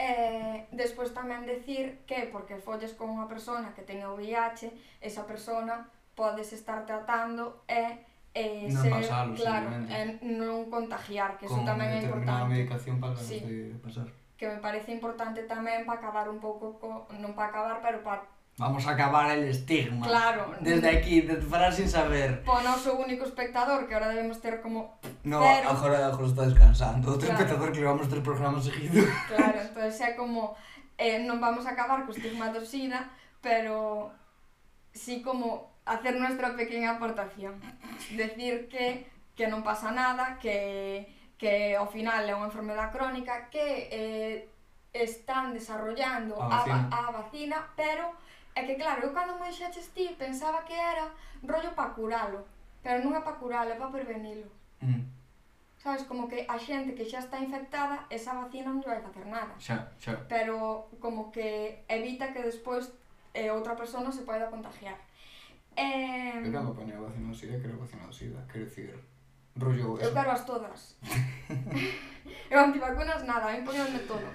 E 0.00 0.64
despois 0.72 1.12
tamén 1.12 1.44
decir 1.44 2.08
que 2.08 2.24
porque 2.32 2.56
folles 2.56 2.96
con 2.96 3.12
unha 3.12 3.28
persona 3.28 3.76
que 3.76 3.84
teña 3.84 4.08
VIH, 4.08 4.72
esa 5.04 5.28
persona 5.28 5.92
podes 6.16 6.56
estar 6.56 6.88
tratando 6.88 7.60
e 7.68 8.00
eh, 8.32 8.64
non 8.72 8.80
ser, 8.80 8.92
pasalo, 8.96 9.36
claro, 9.36 9.68
e 9.92 10.00
non 10.24 10.72
contagiar, 10.72 11.36
que 11.36 11.44
con 11.44 11.60
eso 11.60 11.68
tamén 11.68 11.88
é 11.92 12.00
importante. 12.00 12.48
Con 12.48 12.48
medicación 12.48 12.96
para 12.96 13.12
sí. 13.12 13.44
que 13.44 13.76
pasar. 13.84 14.08
Que 14.40 14.48
me 14.48 14.56
parece 14.64 14.96
importante 14.96 15.44
tamén 15.44 15.84
para 15.84 16.00
acabar 16.00 16.32
un 16.32 16.40
pouco, 16.40 16.80
co, 16.80 17.04
non 17.20 17.36
para 17.36 17.52
acabar, 17.52 17.84
pero 17.84 18.00
para 18.00 18.24
Vamos 18.60 18.86
a 18.86 18.90
acabar 18.90 19.30
el 19.30 19.48
estigma. 19.48 20.06
Claro. 20.06 20.54
Desde 20.60 20.90
aquí, 20.98 21.22
desde 21.22 21.40
falar 21.48 21.72
sin 21.72 21.88
saber. 21.88 22.44
Pon 22.44 22.60
noso 22.62 22.92
único 23.00 23.24
espectador, 23.24 23.88
que 23.88 23.94
ahora 23.96 24.08
debemos 24.12 24.36
ter 24.44 24.60
como 24.60 25.00
No, 25.24 25.40
cero. 25.40 25.70
agora, 25.72 26.06
agora 26.12 26.28
está 26.28 26.42
descansando. 26.44 27.08
Outro 27.08 27.24
Claro. 27.32 27.40
espectador 27.40 27.72
que 27.72 27.80
levamos 27.80 28.04
tres 28.12 28.20
programas 28.20 28.68
seguidos. 28.68 29.08
Claro, 29.32 29.64
entonces 29.64 29.96
sea 29.96 30.12
como 30.12 30.52
eh, 31.00 31.24
non 31.24 31.40
vamos 31.40 31.64
a 31.64 31.72
acabar 31.72 32.04
co 32.04 32.12
estigma 32.12 32.52
do 32.52 32.60
SIDA, 32.60 33.08
pero 33.40 34.12
sí 34.92 35.24
como 35.24 35.72
hacer 35.88 36.20
nuestra 36.20 36.52
pequeña 36.52 37.00
aportación. 37.00 37.56
Decir 38.12 38.68
que 38.68 39.08
que 39.32 39.48
non 39.48 39.64
pasa 39.64 39.88
nada, 39.88 40.36
que 40.36 41.08
que 41.40 41.72
ao 41.80 41.88
final 41.88 42.28
é 42.28 42.36
unha 42.36 42.52
enfermedad 42.52 42.92
crónica 42.92 43.48
que 43.48 43.88
eh, 43.88 44.52
están 44.92 45.56
desarrollando 45.56 46.36
A 46.36 46.44
a, 46.44 46.48
va- 46.52 46.56
vacina. 46.60 46.84
a 46.92 47.00
vacina, 47.08 47.58
pero 47.72 48.12
É 48.54 48.66
que 48.66 48.74
claro, 48.74 49.06
eu 49.06 49.12
cando 49.14 49.38
moi 49.38 49.52
xaches 49.52 49.94
ti 49.94 50.14
pensaba 50.18 50.64
que 50.66 50.74
era 50.74 51.06
rollo 51.42 51.70
para 51.74 51.94
curalo, 51.94 52.40
pero 52.82 53.02
non 53.04 53.14
é 53.14 53.22
para 53.22 53.38
curalo, 53.38 53.70
é 53.70 53.78
para 53.78 53.94
prevenilo. 53.94 54.50
Mm. 54.82 55.06
Sabes, 55.80 56.04
como 56.04 56.28
que 56.28 56.44
a 56.44 56.58
xente 56.60 56.92
que 56.92 57.08
xa 57.08 57.24
está 57.24 57.40
infectada, 57.40 58.04
esa 58.12 58.36
vacina 58.36 58.68
non 58.68 58.84
vai 58.84 59.00
facer 59.00 59.24
nada. 59.24 59.56
Xa, 59.56 59.88
xa. 59.96 60.12
Pero 60.28 60.92
como 61.00 61.32
que 61.32 61.80
evita 61.88 62.36
que 62.36 62.44
despois 62.44 62.92
eh, 63.32 63.48
outra 63.48 63.72
persona 63.72 64.12
se 64.12 64.28
poida 64.28 64.52
contagiar. 64.52 65.00
Eh... 65.72 66.44
Eu 66.44 66.52
cando 66.52 66.76
ponía 66.76 67.00
a 67.00 67.06
vacina 67.08 67.32
do 67.32 67.34
SIDA, 67.34 67.56
quero 67.56 67.80
a 67.80 67.84
vacina 67.88 68.04
do 68.04 68.12
SIDA, 68.12 68.44
quero 68.44 68.68
dicir, 68.68 68.92
rollo... 69.56 69.96
Eso. 69.96 70.04
Eu 70.04 70.12
quero 70.12 70.30
as 70.36 70.44
todas. 70.44 70.80
eu 72.52 72.58
antivacunas 72.60 73.24
nada, 73.24 73.48
a 73.48 73.52
mí 73.56 73.64
poñenme 73.64 74.04
todo. 74.04 74.28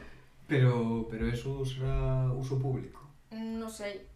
Pero, 0.49 1.05
pero 1.05 1.29
eso 1.29 1.61
será 1.61 2.25
uso 2.33 2.57
público? 2.57 3.04
Mm, 3.35 3.59
non 3.59 3.69
sei. 3.69 4.07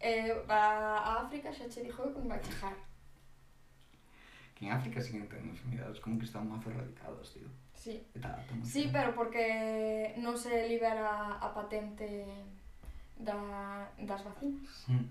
Eh, 0.00 0.32
a 0.48 1.20
África 1.20 1.52
xa 1.52 1.68
che 1.68 1.82
dixo 1.84 2.08
que 2.14 2.20
me 2.20 2.28
vai 2.28 2.40
chegar. 2.40 2.72
Que 4.54 4.64
en 4.66 4.72
África 4.72 5.00
siguen 5.00 5.28
tendo 5.28 5.44
ten 5.44 5.52
enfermidades 5.52 6.00
como 6.00 6.18
que 6.18 6.24
están 6.24 6.48
máis 6.48 6.64
erradicadas, 6.64 7.28
tío. 7.36 7.50
Sí. 7.76 7.94
Está, 8.14 8.40
tal, 8.48 8.64
sí, 8.64 8.90
pero 8.90 9.14
porque 9.14 10.14
non 10.18 10.34
se 10.34 10.66
libera 10.66 11.36
a 11.38 11.48
patente 11.52 12.26
da, 13.20 13.86
das 14.00 14.24
vacinas. 14.24 14.88
Mm. 14.88 15.06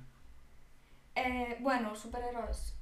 Eh, 1.15 1.53
bueno, 1.62 1.94
superheróis. 1.94 2.74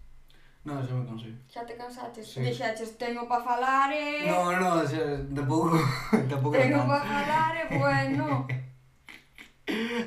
Non, 0.65 0.81
xa 0.81 0.93
me 0.97 1.05
cansei. 1.05 1.33
Xa 1.45 1.61
te 1.67 1.77
cansaches? 1.77 2.25
Sí. 2.25 2.41
Dixaches, 2.41 2.95
ah, 2.95 2.97
teño 2.97 3.21
pa 3.29 3.37
falar 3.43 3.93
e... 3.93 4.25
Non, 4.25 4.57
non, 4.57 4.81
xa, 4.81 5.21
tampouco, 5.29 5.77
tampouco... 6.31 6.57
Teño 6.57 6.81
pa 6.89 6.99
falar 7.03 7.53
e, 7.59 7.63
bueno... 7.77 8.45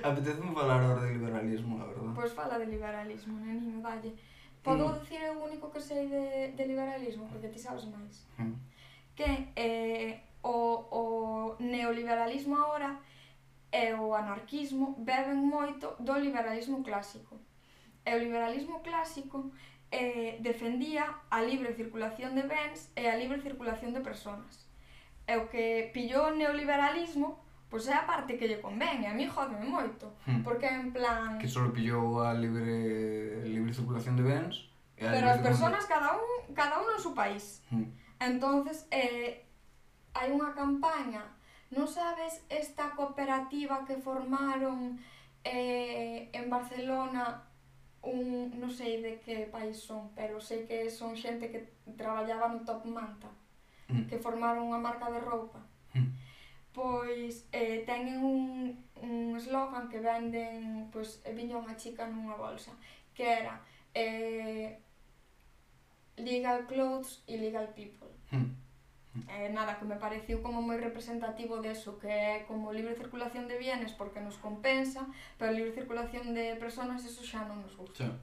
Apetece-me 0.03 0.55
falar 0.55 0.81
agora 0.81 1.03
de 1.03 1.13
liberalismo, 1.15 1.83
a 1.83 1.87
verdad. 1.87 2.13
Pois 2.15 2.33
fala 2.33 2.59
de 2.59 2.67
liberalismo, 2.67 3.39
neniño, 3.41 3.81
dalle. 3.83 4.15
Podo 4.63 4.89
mm. 4.89 5.01
dicir 5.01 5.21
o 5.31 5.45
único 5.45 5.71
que 5.71 5.81
sei 5.81 6.07
de, 6.07 6.53
de 6.53 6.65
liberalismo, 6.67 7.27
porque 7.27 7.49
ti 7.49 7.59
sabes 7.59 7.85
máis. 7.87 8.27
Mm. 8.39 8.55
Que 9.15 9.51
eh, 9.57 10.21
o, 10.43 10.87
o 10.91 11.03
neoliberalismo 11.59 12.55
agora 12.57 12.99
e 13.73 13.93
o 13.95 14.15
anarquismo 14.15 14.95
beben 14.99 15.37
moito 15.37 15.95
do 15.99 16.15
liberalismo 16.15 16.83
clásico. 16.83 17.37
E 18.07 18.15
o 18.15 18.19
liberalismo 18.19 18.81
clásico 18.81 19.51
eh, 19.91 20.39
defendía 20.41 21.19
a 21.31 21.43
libre 21.43 21.75
circulación 21.75 22.35
de 22.35 22.43
bens 22.47 22.91
e 22.95 23.11
a 23.11 23.17
libre 23.17 23.43
circulación 23.43 23.93
de 23.93 24.01
personas. 24.01 24.71
E 25.27 25.35
o 25.37 25.51
que 25.51 25.91
pillou 25.93 26.31
o 26.31 26.37
neoliberalismo 26.39 27.48
pois 27.69 27.85
é 27.89 27.95
a 27.95 28.09
parte 28.09 28.37
que 28.41 28.49
lle 28.49 28.65
convén, 28.65 29.05
e 29.05 29.07
a 29.07 29.15
mí 29.15 29.29
jodeme 29.29 29.69
moito, 29.69 30.09
hmm. 30.25 30.41
porque 30.43 30.67
en 30.67 30.93
plan... 30.93 31.37
Que 31.37 31.49
só 31.49 31.69
pillou 31.69 32.25
a 32.25 32.33
libre, 32.33 33.45
libre 33.45 33.73
circulación 33.73 34.17
de 34.17 34.25
bens... 34.25 34.57
E 34.97 35.07
a 35.07 35.13
Pero 35.15 35.31
as 35.31 35.39
personas, 35.39 35.87
cada 35.87 36.17
un, 36.17 36.55
cada 36.57 36.81
un 36.83 36.89
en 36.91 37.01
su 37.01 37.15
país. 37.15 37.63
Hmm. 37.71 37.87
Entonces, 38.19 38.89
eh, 38.91 39.47
hai 40.17 40.33
unha 40.35 40.51
campaña, 40.57 41.23
non 41.71 41.87
sabes 41.87 42.43
esta 42.49 42.97
cooperativa 42.97 43.85
que 43.85 44.01
formaron 44.01 44.99
eh, 45.45 46.33
en 46.33 46.49
Barcelona 46.49 47.45
un, 48.03 48.57
non 48.57 48.73
sei 48.73 49.05
de 49.05 49.21
que 49.21 49.47
país 49.53 49.77
son, 49.77 50.09
pero 50.17 50.41
sei 50.41 50.65
que 50.65 50.89
son 50.89 51.13
xente 51.15 51.53
que 51.53 51.69
traballaba 51.99 52.49
no 52.49 52.65
Top 52.65 52.89
Manta, 52.89 53.29
mm. 53.93 54.09
que 54.09 54.17
formaron 54.17 54.73
unha 54.73 54.81
marca 54.81 55.13
de 55.13 55.21
roupa 55.21 55.61
pois 56.79 57.49
eh, 57.51 57.83
teñen 57.83 58.23
un, 58.23 58.79
un 59.03 59.35
slogan 59.41 59.91
que 59.91 59.99
venden, 59.99 60.87
pois 60.95 61.19
eh, 61.27 61.35
viña 61.35 61.59
unha 61.59 61.75
chica 61.75 62.07
nunha 62.07 62.39
bolsa, 62.39 62.71
que 63.11 63.27
era 63.27 63.59
eh, 63.99 64.79
legal 66.15 66.71
clothes 66.71 67.27
e 67.27 67.35
legal 67.35 67.75
people. 67.75 68.15
Mm. 68.31 68.55
Eh, 69.27 69.51
nada, 69.51 69.75
que 69.83 69.91
me 69.91 69.99
pareciu 69.99 70.39
como 70.39 70.63
moi 70.63 70.79
representativo 70.79 71.59
deso, 71.59 71.99
que 71.99 72.07
é 72.07 72.47
como 72.47 72.71
libre 72.71 72.95
circulación 72.95 73.51
de 73.51 73.59
bienes 73.59 73.91
porque 73.99 74.23
nos 74.23 74.39
compensa, 74.39 75.03
pero 75.35 75.51
libre 75.51 75.75
circulación 75.75 76.31
de 76.31 76.55
personas 76.63 77.03
eso 77.03 77.27
xa 77.27 77.43
non 77.43 77.59
nos 77.59 77.75
gusta. 77.75 78.07
Xa. 78.07 78.15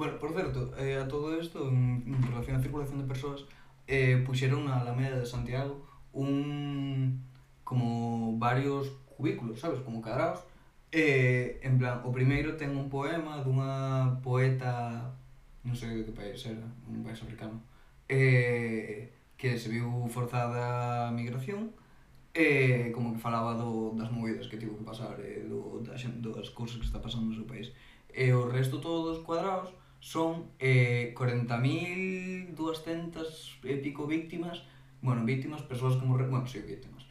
Bueno, 0.00 0.16
por 0.16 0.32
certo, 0.32 0.72
eh, 0.80 0.96
a 0.96 1.04
todo 1.04 1.36
isto, 1.36 1.68
en, 1.68 2.08
en 2.08 2.24
relación 2.24 2.56
á 2.56 2.64
circulación 2.64 3.04
de 3.04 3.10
persoas, 3.12 3.44
eh, 3.84 4.16
puxeron 4.24 4.64
na 4.64 4.80
Alameda 4.80 5.20
de 5.20 5.28
Santiago 5.28 5.84
un 6.16 7.27
como 7.68 8.38
varios 8.38 8.88
cubículos, 9.04 9.60
sabes, 9.60 9.80
como 9.80 10.00
cadrados, 10.00 10.40
e 10.90 11.60
en 11.60 11.76
plan, 11.76 12.00
o 12.00 12.08
primeiro 12.08 12.56
ten 12.56 12.72
un 12.72 12.88
poema 12.88 13.44
dunha 13.44 14.16
poeta, 14.24 15.12
non 15.68 15.76
sei 15.76 16.00
que 16.00 16.16
país 16.16 16.40
era, 16.48 16.64
un 16.88 17.04
país 17.04 17.20
africano, 17.20 17.60
e 18.08 19.12
que 19.36 19.60
se 19.60 19.68
viu 19.68 20.08
forzada 20.08 21.08
a 21.08 21.10
migración, 21.12 21.76
e 22.32 22.88
como 22.96 23.12
que 23.12 23.20
falaba 23.20 23.52
do, 23.52 23.92
das 24.00 24.08
movidas 24.08 24.48
que 24.48 24.56
tivo 24.56 24.80
que 24.80 24.88
pasar, 24.88 25.20
e 25.20 25.44
do, 25.44 25.84
da 25.84 25.92
xente, 25.92 26.24
das 26.24 26.48
cousas 26.48 26.80
que 26.80 26.88
está 26.88 27.04
pasando 27.04 27.28
no 27.28 27.36
seu 27.36 27.44
país. 27.44 27.68
E 28.08 28.32
o 28.32 28.48
resto 28.48 28.80
todos 28.80 29.20
cuadrados 29.20 29.76
son 30.00 30.56
eh, 30.56 31.12
40.200 31.12 32.48
e 33.60 33.76
pico 33.84 34.08
víctimas, 34.08 34.64
bueno, 35.04 35.28
víctimas, 35.28 35.60
persoas 35.68 36.00
como... 36.00 36.16
Re... 36.16 36.32
Bueno, 36.32 36.48
sí, 36.48 36.64
víctimas 36.64 37.07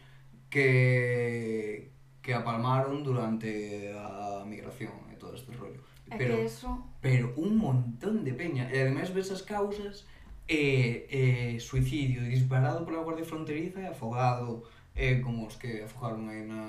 que, 0.57 1.91
que 2.23 2.33
apalmaron 2.33 3.03
durante 3.03 3.93
a 3.93 4.41
migración 4.41 5.05
e 5.13 5.15
todo 5.21 5.37
este 5.37 5.53
rollo. 5.53 5.85
É 6.09 6.17
pero, 6.17 6.41
que 6.41 6.49
eso... 6.49 6.81
pero 6.97 7.37
un 7.37 7.61
montón 7.61 8.25
de 8.25 8.33
peña. 8.33 8.65
E 8.73 8.81
ademais 8.81 9.13
ves 9.13 9.29
as 9.29 9.45
causas, 9.45 10.09
eh, 10.49 11.05
eh, 11.13 11.53
suicidio 11.61 12.25
disparado 12.25 12.81
pola 12.81 13.05
Guardia 13.05 13.21
Fronteriza 13.21 13.85
e 13.85 13.87
afogado, 13.87 14.65
eh, 14.97 15.21
como 15.21 15.45
os 15.45 15.61
que 15.61 15.85
afogaron 15.85 16.25
aí 16.25 16.41
na 16.41 16.65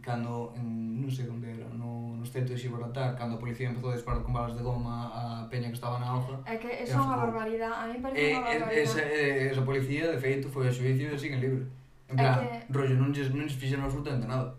cando, 0.00 0.56
en, 0.56 0.96
non 1.02 1.12
sei 1.12 1.28
onde 1.28 1.50
era, 1.52 1.68
no, 1.76 2.16
no 2.16 2.24
estreito 2.24 2.56
de 2.56 2.62
Gibraltar, 2.62 3.12
cando 3.20 3.36
a 3.36 3.42
policía 3.42 3.68
empezou 3.68 3.92
a 3.92 3.98
disparar 4.00 4.24
con 4.24 4.32
balas 4.32 4.56
de 4.56 4.64
goma 4.64 5.12
a 5.12 5.44
peña 5.52 5.68
que 5.68 5.76
estaba 5.76 6.00
na 6.00 6.16
hoja. 6.16 6.40
É 6.48 6.56
que 6.56 6.72
eso 6.72 6.96
é 6.96 7.04
unha 7.04 7.20
barbaridade, 7.20 7.76
a 7.76 7.84
mí 7.90 8.00
parece 8.00 8.16
eh, 8.16 8.32
unha 8.32 8.48
barbaridade. 8.48 8.80
Esa, 8.80 9.02
esa 9.52 9.62
policía, 9.66 10.08
de 10.08 10.16
feito, 10.16 10.48
foi 10.48 10.70
a 10.70 10.72
xuicio 10.72 11.12
e 11.12 11.20
siguen 11.20 11.42
libre. 11.44 11.68
En 12.10 12.16
plan, 12.16 12.42
que... 12.42 12.72
rollo, 12.74 12.94
non 12.98 13.14
lles, 13.14 13.30
non 13.30 13.46
lles 13.46 13.54
fixeron 13.54 13.86
absolutamente 13.86 14.26
nada. 14.26 14.58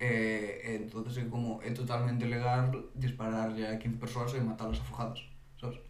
E, 0.00 0.60
e 0.64 0.70
entonces 0.76 1.16
é 1.18 1.24
como 1.28 1.60
é 1.60 1.70
totalmente 1.72 2.24
legal 2.24 2.72
dispararlle 2.94 3.66
a 3.68 3.76
15 3.76 3.96
persoas 3.98 4.32
e 4.34 4.40
matalas 4.40 4.80
afogadas, 4.80 5.20
sabes? 5.60 5.80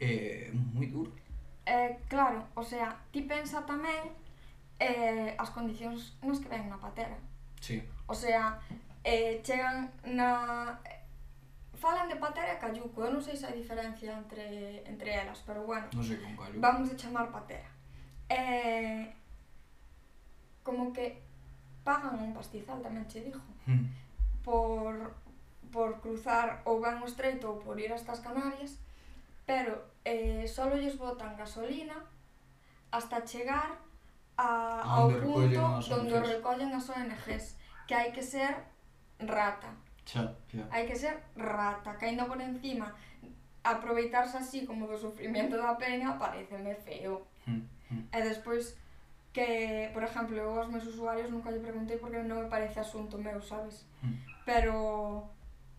É 0.00 0.50
moi 0.52 0.88
duro. 0.88 1.12
Eh, 1.66 1.96
claro, 2.08 2.44
o 2.54 2.62
sea, 2.62 2.92
ti 3.12 3.22
pensa 3.24 3.64
tamén 3.64 4.12
eh, 4.80 5.32
as 5.40 5.48
condicións 5.52 6.16
nas 6.20 6.40
que 6.40 6.48
ven 6.48 6.68
na 6.68 6.76
patera. 6.76 7.16
Sí. 7.60 7.80
O 8.08 8.14
sea, 8.14 8.60
eh, 9.04 9.40
chegan 9.40 9.88
na... 10.04 10.76
Falan 11.74 12.08
de 12.08 12.16
patera 12.16 12.56
e 12.56 12.60
cayuco, 12.60 13.04
eu 13.04 13.12
non 13.12 13.20
sei 13.20 13.36
se 13.36 13.44
hai 13.44 13.52
diferencia 13.52 14.16
entre, 14.16 14.80
entre 14.88 15.10
elas, 15.12 15.44
pero 15.44 15.68
bueno. 15.68 15.84
Non 15.92 16.04
sei 16.04 16.16
con 16.16 16.32
cayuco. 16.32 16.60
Vamos 16.60 16.88
a 16.88 16.96
chamar 16.96 17.28
patera 17.28 17.73
eh, 18.28 19.12
como 20.62 20.92
que 20.92 21.22
pagan 21.84 22.18
un 22.18 22.32
pastizal, 22.32 22.80
tamén 22.80 23.04
che 23.04 23.20
dixo, 23.20 23.44
mm. 23.68 23.84
por, 24.40 25.12
por 25.68 26.00
cruzar 26.00 26.64
ou 26.64 26.80
ben 26.80 26.96
o 27.02 27.06
estreito 27.06 27.52
ou 27.52 27.56
por 27.60 27.76
ir 27.76 27.92
hasta 27.92 28.16
as 28.16 28.24
Canarias, 28.24 28.80
pero 29.44 29.84
eh, 30.04 30.48
solo 30.48 30.80
lles 30.80 30.96
botan 30.96 31.36
gasolina 31.36 32.00
hasta 32.90 33.26
chegar 33.28 33.76
a, 34.40 34.80
a 34.80 34.94
ao 35.04 35.12
punto 35.12 35.60
onde 35.92 36.16
recollen 36.24 36.72
as 36.72 36.88
ONGs, 36.88 37.60
que 37.84 37.94
hai 37.94 38.10
que 38.10 38.24
ser 38.24 38.56
rata. 39.20 39.76
Xa, 40.08 40.32
xa. 40.48 40.64
Hai 40.72 40.88
que 40.88 40.96
ser 40.96 41.20
rata, 41.36 42.00
caindo 42.00 42.24
por 42.24 42.40
encima 42.40 42.96
aproveitarse 43.64 44.36
así 44.36 44.66
como 44.66 44.86
do 44.86 44.96
sufrimiento 44.96 45.56
da 45.56 45.76
peña 45.76 46.16
pareceme 46.20 46.76
feo. 46.76 47.24
Mm. 47.48 47.73
E 47.90 48.18
despois 48.22 48.76
que, 49.32 49.90
por 49.92 50.02
exemplo, 50.02 50.36
eu 50.36 50.50
aos 50.58 50.70
meus 50.70 50.86
usuarios 50.86 51.30
nunca 51.30 51.50
lle 51.50 51.58
preguntei 51.60 51.98
porque 51.98 52.22
non 52.22 52.46
me 52.46 52.48
parece 52.48 52.78
asunto 52.78 53.18
meu, 53.18 53.42
sabes? 53.42 53.82
Mm. 54.02 54.14
Pero 54.46 54.74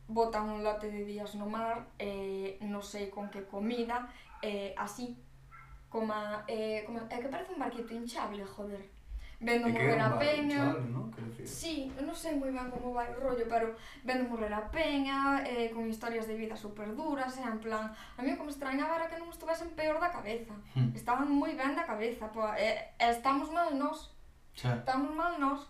botan 0.07 0.49
un 0.49 0.63
lote 0.63 0.91
de 0.91 1.05
días 1.05 1.33
no 1.35 1.47
mar, 1.49 1.87
eh, 1.97 2.59
non 2.61 2.83
sei 2.83 3.09
con 3.09 3.31
que 3.31 3.47
comida, 3.47 4.11
eh, 4.43 4.75
así, 4.77 5.17
como, 5.89 6.13
eh, 6.47 6.83
como, 6.85 6.99
é 7.09 7.17
que 7.17 7.31
parece 7.31 7.55
un 7.55 7.59
barquito 7.63 7.95
hinchable, 7.95 8.43
joder. 8.45 8.94
vendo 9.39 9.69
morrer 9.69 9.99
a 9.99 10.17
peña. 10.19 10.73
Chale, 10.73 10.89
¿no? 10.89 11.05
Sí, 11.45 11.93
non 12.01 12.15
sei 12.17 12.33
moi 12.33 12.49
ben 12.49 12.73
como 12.73 12.89
vai 12.89 13.05
o 13.13 13.19
rollo, 13.21 13.45
pero 13.45 13.77
vendo 14.01 14.25
morrer 14.25 14.49
a 14.49 14.65
peña, 14.71 15.45
eh, 15.45 15.69
con 15.69 15.85
historias 15.85 16.25
de 16.25 16.33
vida 16.33 16.57
super 16.57 16.89
duras, 16.95 17.37
e 17.37 17.41
eh, 17.41 17.51
en 17.51 17.59
plan, 17.61 17.93
a 17.93 18.21
mí 18.25 18.33
como 18.33 18.49
extrañaba 18.49 18.97
era 18.97 19.09
que 19.11 19.21
non 19.21 19.29
estuvesen 19.29 19.69
peor 19.77 20.01
da 20.01 20.09
cabeza. 20.09 20.57
Hmm. 20.73 20.89
Estaban 20.97 21.29
moi 21.29 21.53
ben 21.53 21.77
da 21.77 21.85
cabeza, 21.85 22.33
po, 22.33 22.41
eh, 22.57 22.97
estamos 22.97 23.53
mal 23.53 23.77
nós. 23.77 24.09
Xa. 24.57 24.81
Estamos 24.81 25.13
mal 25.13 25.37
nós. 25.37 25.61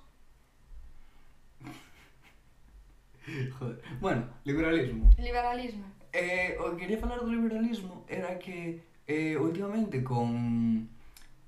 Joder. 3.60 3.82
Bueno, 4.00 4.30
liberalismo. 4.46 5.10
Liberalismo. 5.18 5.86
Eh, 6.14 6.56
o 6.60 6.72
que 6.72 6.88
quería 6.88 6.98
falar 6.98 7.20
do 7.20 7.28
liberalismo 7.28 8.06
era 8.08 8.40
que 8.40 8.80
eh, 9.08 9.36
últimamente 9.36 10.04
con 10.04 10.88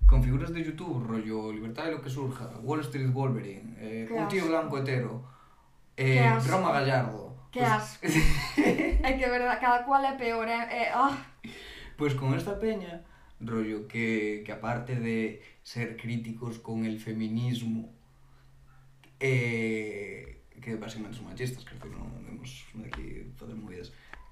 con 0.08 0.24
figuras 0.24 0.54
de 0.54 0.64
YouTube, 0.64 1.06
rollo 1.06 1.52
Libertad 1.52 1.86
de 1.86 1.92
lo 1.92 2.02
que 2.02 2.10
surja, 2.10 2.50
Wall 2.64 2.80
Street 2.80 3.12
Wolverine, 3.12 3.76
eh, 3.78 4.08
Un 4.10 4.28
tío 4.30 4.48
blanco 4.48 4.80
hetero, 4.80 5.24
eh, 5.98 6.26
Roma 6.48 6.72
Gallardo. 6.72 7.36
Qué 7.52 7.60
pues... 7.60 7.72
asco. 7.72 8.08
é 8.58 9.18
que 9.18 9.30
verdad, 9.30 9.60
cada 9.60 9.84
cual 9.84 10.06
é 10.06 10.18
peor, 10.18 10.48
eh? 10.48 10.68
eh 10.72 10.92
oh. 10.96 11.14
Pues 11.98 12.16
con 12.16 12.34
esta 12.34 12.58
peña, 12.60 13.04
rollo 13.42 13.88
que, 13.88 14.44
que 14.46 14.52
aparte 14.52 14.96
de 14.96 15.42
ser 15.62 15.98
críticos 15.98 16.60
con 16.60 16.86
el 16.86 17.00
feminismo, 17.00 17.94
eh, 19.20 20.44
que 20.62 20.76
básicamente 20.76 21.18
son 21.18 21.28
machistas, 21.28 21.66
creo 21.66 21.80
que 21.82 21.90
non 21.90 22.08
vemos 22.24 22.64
aquí 22.88 23.28
facer 23.36 23.56
movidas, 23.56 23.92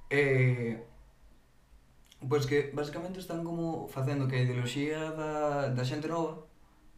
eh, 0.09 0.79
Pois 2.27 2.45
que 2.45 2.71
basicamente 2.73 3.19
están 3.19 3.43
como 3.43 3.87
facendo 3.87 4.27
que 4.27 4.37
a 4.37 4.43
ideoloxía 4.45 5.11
da, 5.13 5.69
da 5.69 5.83
xente 5.85 6.09
nova 6.09 6.45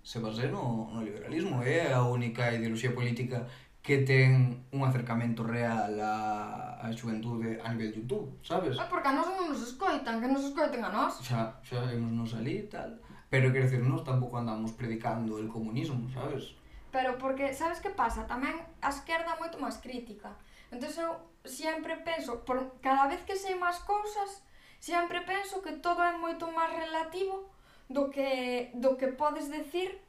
se 0.07 0.23
base 0.23 0.47
no, 0.47 0.87
no 0.87 1.03
liberalismo, 1.03 1.59
é 1.59 1.91
a 1.91 2.07
única 2.07 2.47
ideoloxía 2.55 2.95
política 2.95 3.43
que 3.83 4.03
ten 4.07 4.67
un 4.71 4.83
acercamento 4.83 5.43
real 5.43 5.95
a, 5.99 6.79
a 6.79 6.87
xuventude 6.91 7.59
a 7.59 7.71
nivel 7.71 7.91
de 7.91 8.03
YouTube, 8.03 8.35
sabes? 8.43 8.75
Ah, 8.79 8.87
porque 8.87 9.07
a 9.07 9.15
nós 9.15 9.27
non 9.27 9.51
nos 9.51 9.63
escoitan, 9.63 10.19
que 10.19 10.27
nos 10.31 10.43
escoiten 10.47 10.83
a 10.83 10.91
nós. 10.91 11.19
Xa, 11.23 11.59
xa 11.63 11.87
vemos 11.87 12.11
nos 12.11 12.31
ali 12.35 12.63
e 12.63 12.67
tal. 12.67 12.99
Pero, 13.31 13.51
quero 13.51 13.67
decir, 13.67 13.83
nós 13.83 14.03
tampouco 14.07 14.39
andamos 14.39 14.71
predicando 14.75 15.39
el 15.39 15.51
comunismo, 15.51 16.07
sabes? 16.11 16.55
Pero 16.91 17.19
porque, 17.19 17.51
sabes 17.51 17.83
que 17.83 17.91
pasa? 17.91 18.23
Tamén 18.23 18.55
a 18.79 18.91
esquerda 18.91 19.35
é 19.35 19.39
moito 19.39 19.59
máis 19.59 19.79
crítica. 19.83 20.35
Entón, 20.71 20.91
eu 20.91 21.11
sempre 21.43 21.99
penso, 22.03 22.43
por 22.47 22.79
cada 22.79 23.07
vez 23.11 23.23
que 23.27 23.35
sei 23.35 23.55
máis 23.55 23.79
cousas, 23.83 24.43
Sempre 24.79 25.21
penso 25.21 25.61
que 25.61 25.73
todo 25.81 26.01
é 26.01 26.15
moito 26.17 26.47
máis 26.51 26.71
relativo 26.71 27.49
do 27.89 28.09
que, 28.09 28.71
do 28.73 28.95
que 28.95 29.07
podes 29.07 29.49
decir 29.49 29.99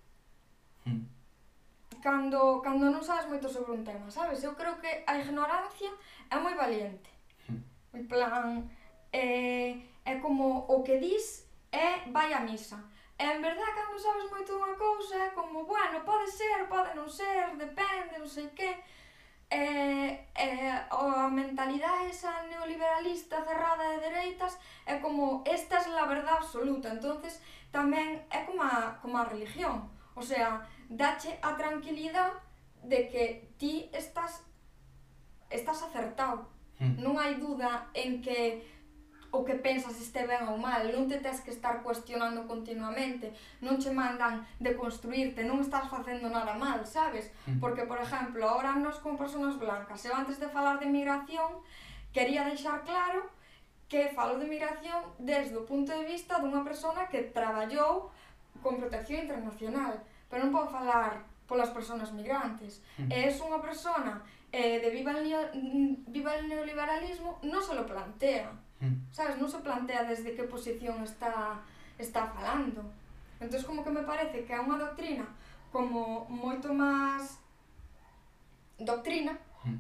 mm. 0.85 1.03
cando, 2.03 2.61
cando 2.61 2.91
non 2.91 3.03
sabes 3.03 3.27
moito 3.31 3.49
sobre 3.49 3.73
un 3.73 3.83
tema, 3.83 4.11
sabes? 4.11 4.43
Eu 4.45 4.55
creo 4.55 4.77
que 4.83 4.91
a 5.07 5.15
ignorancia 5.19 5.91
é 6.31 6.37
moi 6.37 6.55
valiente. 6.55 7.11
Mm. 7.49 7.63
En 7.97 8.05
plan, 8.07 8.69
é, 9.13 9.79
é 10.05 10.15
como 10.21 10.67
o 10.69 10.83
que 10.83 10.99
dis 10.99 11.49
é 11.73 12.11
vai 12.11 12.33
a 12.35 12.41
misa. 12.41 12.79
E 13.19 13.25
en 13.25 13.43
verdad, 13.43 13.75
cando 13.75 13.99
sabes 13.99 14.31
moito 14.31 14.55
unha 14.55 14.79
cousa, 14.79 15.17
é 15.19 15.31
como, 15.35 15.67
bueno, 15.67 16.07
pode 16.07 16.31
ser, 16.31 16.71
pode 16.71 16.95
non 16.95 17.11
ser, 17.11 17.57
depende, 17.59 18.15
non 18.15 18.31
sei 18.31 18.47
que 18.55 18.79
e, 19.51 20.29
e 20.37 20.49
a 20.91 21.29
mentalidade 21.33 22.11
esa 22.11 22.43
neoliberalista 22.49 23.45
cerrada 23.45 23.85
de 23.97 24.01
dereitas 24.01 24.59
é 24.87 24.99
como 24.99 25.43
esta 25.45 25.77
é 25.77 25.99
a 25.99 26.07
verdade 26.07 26.39
absoluta. 26.39 26.89
Entonces 26.93 27.41
tamén 27.73 28.25
é 28.29 28.45
como 28.45 28.63
a, 28.63 29.01
como 29.01 29.17
a 29.17 29.25
religión. 29.25 29.89
O 30.15 30.23
sea, 30.23 30.69
dache 30.89 31.39
a 31.43 31.57
tranquilidade 31.57 32.37
de 32.85 33.09
que 33.09 33.25
ti 33.59 33.89
estás 33.93 34.45
estás 35.51 35.83
acertado 35.83 36.49
mm. 36.79 37.01
non 37.01 37.17
hai 37.17 37.41
duda 37.41 37.89
en 37.97 38.21
que 38.21 38.63
o 39.31 39.45
que 39.45 39.55
pensas 39.55 40.01
este 40.01 40.25
ben 40.25 40.49
ou 40.49 40.57
mal, 40.57 40.89
non 40.89 41.05
te 41.05 41.21
tens 41.21 41.45
que 41.45 41.53
estar 41.53 41.85
cuestionando 41.85 42.49
continuamente, 42.49 43.37
non 43.61 43.77
che 43.77 43.93
mandan 43.93 44.49
de 44.57 44.73
construirte, 44.73 45.45
non 45.45 45.61
estás 45.61 45.85
facendo 45.93 46.33
nada 46.33 46.57
mal, 46.57 46.81
sabes? 46.89 47.29
Mm. 47.45 47.61
Porque, 47.61 47.85
por 47.85 48.01
exemplo, 48.01 48.49
ahora 48.49 48.73
nos 48.81 48.97
con 49.05 49.21
personas 49.21 49.61
blancas, 49.61 50.01
eu 50.09 50.17
antes 50.17 50.41
de 50.41 50.49
falar 50.49 50.81
de 50.81 50.89
migración, 50.89 51.61
quería 52.13 52.49
deixar 52.49 52.85
claro 52.89 53.29
que 53.89 54.09
falo 54.17 54.41
de 54.41 54.49
migración 54.49 55.01
desde 55.21 55.57
o 55.57 55.65
punto 55.65 55.93
de 55.93 56.05
vista 56.05 56.41
dunha 56.41 56.65
persona 56.65 57.09
que 57.09 57.29
traballou 57.29 58.09
con 58.65 58.81
protección 58.81 59.29
internacional, 59.29 60.01
pero 60.33 60.45
non 60.45 60.53
podo 60.53 60.73
falar 60.73 61.25
polas 61.49 61.73
persoas 61.73 62.13
migrantes. 62.13 62.81
Uh 62.97 63.05
mm. 63.05 63.09
-huh. 63.09 63.29
Es 63.29 63.35
unha 63.41 63.61
persona 63.61 64.25
eh, 64.53 64.81
de 64.81 64.89
viva 64.89 65.13
el, 65.13 65.25
viva 66.09 66.37
el 66.37 66.49
neoliberalismo, 66.49 67.41
non 67.45 67.61
se 67.61 67.77
lo 67.77 67.85
plantea. 67.85 68.68
Mm. 68.81 69.11
Sabes, 69.11 69.37
non 69.39 69.51
se 69.51 69.59
plantea 69.59 70.07
desde 70.07 70.35
que 70.35 70.47
posición 70.47 71.03
está 71.03 71.63
está 71.99 72.31
falando. 72.31 72.87
Entón, 73.41 73.63
como 73.63 73.83
que 73.83 73.91
me 73.91 74.03
parece 74.03 74.47
que 74.47 74.55
é 74.55 74.61
unha 74.63 74.79
doctrina 74.79 75.27
como 75.71 76.27
moito 76.31 76.73
máis 76.73 77.39
doctrina 78.79 79.37
mm. 79.67 79.79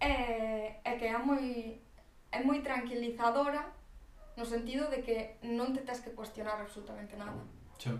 e, 0.00 0.12
e 0.84 0.90
que 1.00 1.06
é 1.08 1.18
moi 1.18 1.80
é 2.30 2.38
moi 2.44 2.60
tranquilizadora 2.60 3.64
no 4.36 4.44
sentido 4.44 4.86
de 4.92 5.02
que 5.02 5.40
non 5.42 5.74
te 5.74 5.82
tens 5.82 5.98
que 6.04 6.14
cuestionar 6.14 6.60
absolutamente 6.62 7.18
nada. 7.18 7.42
Xa. 7.80 7.98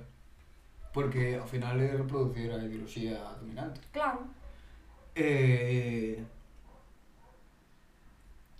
Porque 0.94 1.34
ao 1.36 1.48
final 1.48 1.76
é 1.80 1.98
reproducir 1.98 2.52
a 2.54 2.62
ideoloxía 2.62 3.18
dominante. 3.42 3.80
Claro. 3.90 4.22
Eh, 5.18 6.22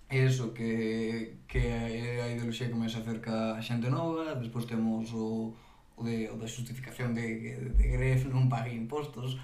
é 0.09 0.25
eso 0.25 0.55
que, 0.55 1.45
que 1.47 1.59
é 1.59 2.23
a 2.25 2.29
ideoloxía 2.33 2.69
que 2.69 2.81
máis 2.81 2.97
acerca 2.97 3.57
a 3.57 3.61
xente 3.61 3.93
nova, 3.93 4.35
despois 4.41 4.65
temos 4.65 5.13
o, 5.13 5.53
o, 5.97 6.01
de, 6.01 6.33
o 6.33 6.37
da 6.41 6.49
justificación 6.49 7.13
de, 7.13 7.61
de 7.77 7.85
Gref 7.93 8.25
non 8.33 8.49
pague 8.49 8.73
impostos, 8.73 9.37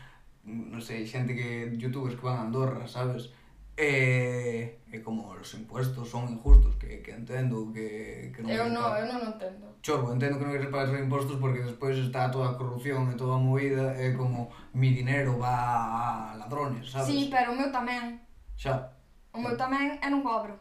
non 0.49 0.81
sei, 0.81 1.05
xente 1.05 1.37
que, 1.37 1.69
youtubers 1.77 2.17
que 2.17 2.25
van 2.25 2.41
a 2.41 2.45
Andorra, 2.49 2.89
sabes? 2.89 3.29
E, 3.77 4.81
e 4.89 4.97
como 5.05 5.35
os 5.35 5.53
impuestos 5.53 6.09
son 6.09 6.33
injustos, 6.33 6.81
que, 6.81 7.05
que 7.05 7.13
entendo 7.13 7.69
que, 7.69 8.33
que 8.33 8.41
non... 8.41 8.49
Eu 8.49 8.65
non, 8.73 8.89
eu 8.97 9.05
non 9.05 9.21
entendo. 9.21 9.69
Chorbo, 9.85 10.17
entendo 10.17 10.41
que 10.41 10.49
non 10.49 10.55
queres 10.57 10.73
pagar 10.73 10.89
os 10.89 10.97
impostos 10.97 11.37
porque 11.37 11.61
despois 11.61 12.01
está 12.01 12.33
toda 12.33 12.55
a 12.55 12.57
corrupción 12.57 13.05
e 13.13 13.21
toda 13.21 13.37
a 13.37 13.43
movida, 13.43 13.93
é 14.01 14.17
como 14.17 14.49
mi 14.73 14.97
dinero 14.97 15.37
va 15.37 16.33
a 16.33 16.41
ladrones, 16.41 16.89
sabes? 16.89 17.13
Sí, 17.13 17.29
pero 17.29 17.53
o 17.53 17.59
meu 17.59 17.69
tamén. 17.69 18.17
Xa. 18.57 18.95
O 19.35 19.43
meu 19.43 19.59
tamén 19.59 19.99
é 19.99 20.07
non 20.07 20.23
cobro. 20.23 20.55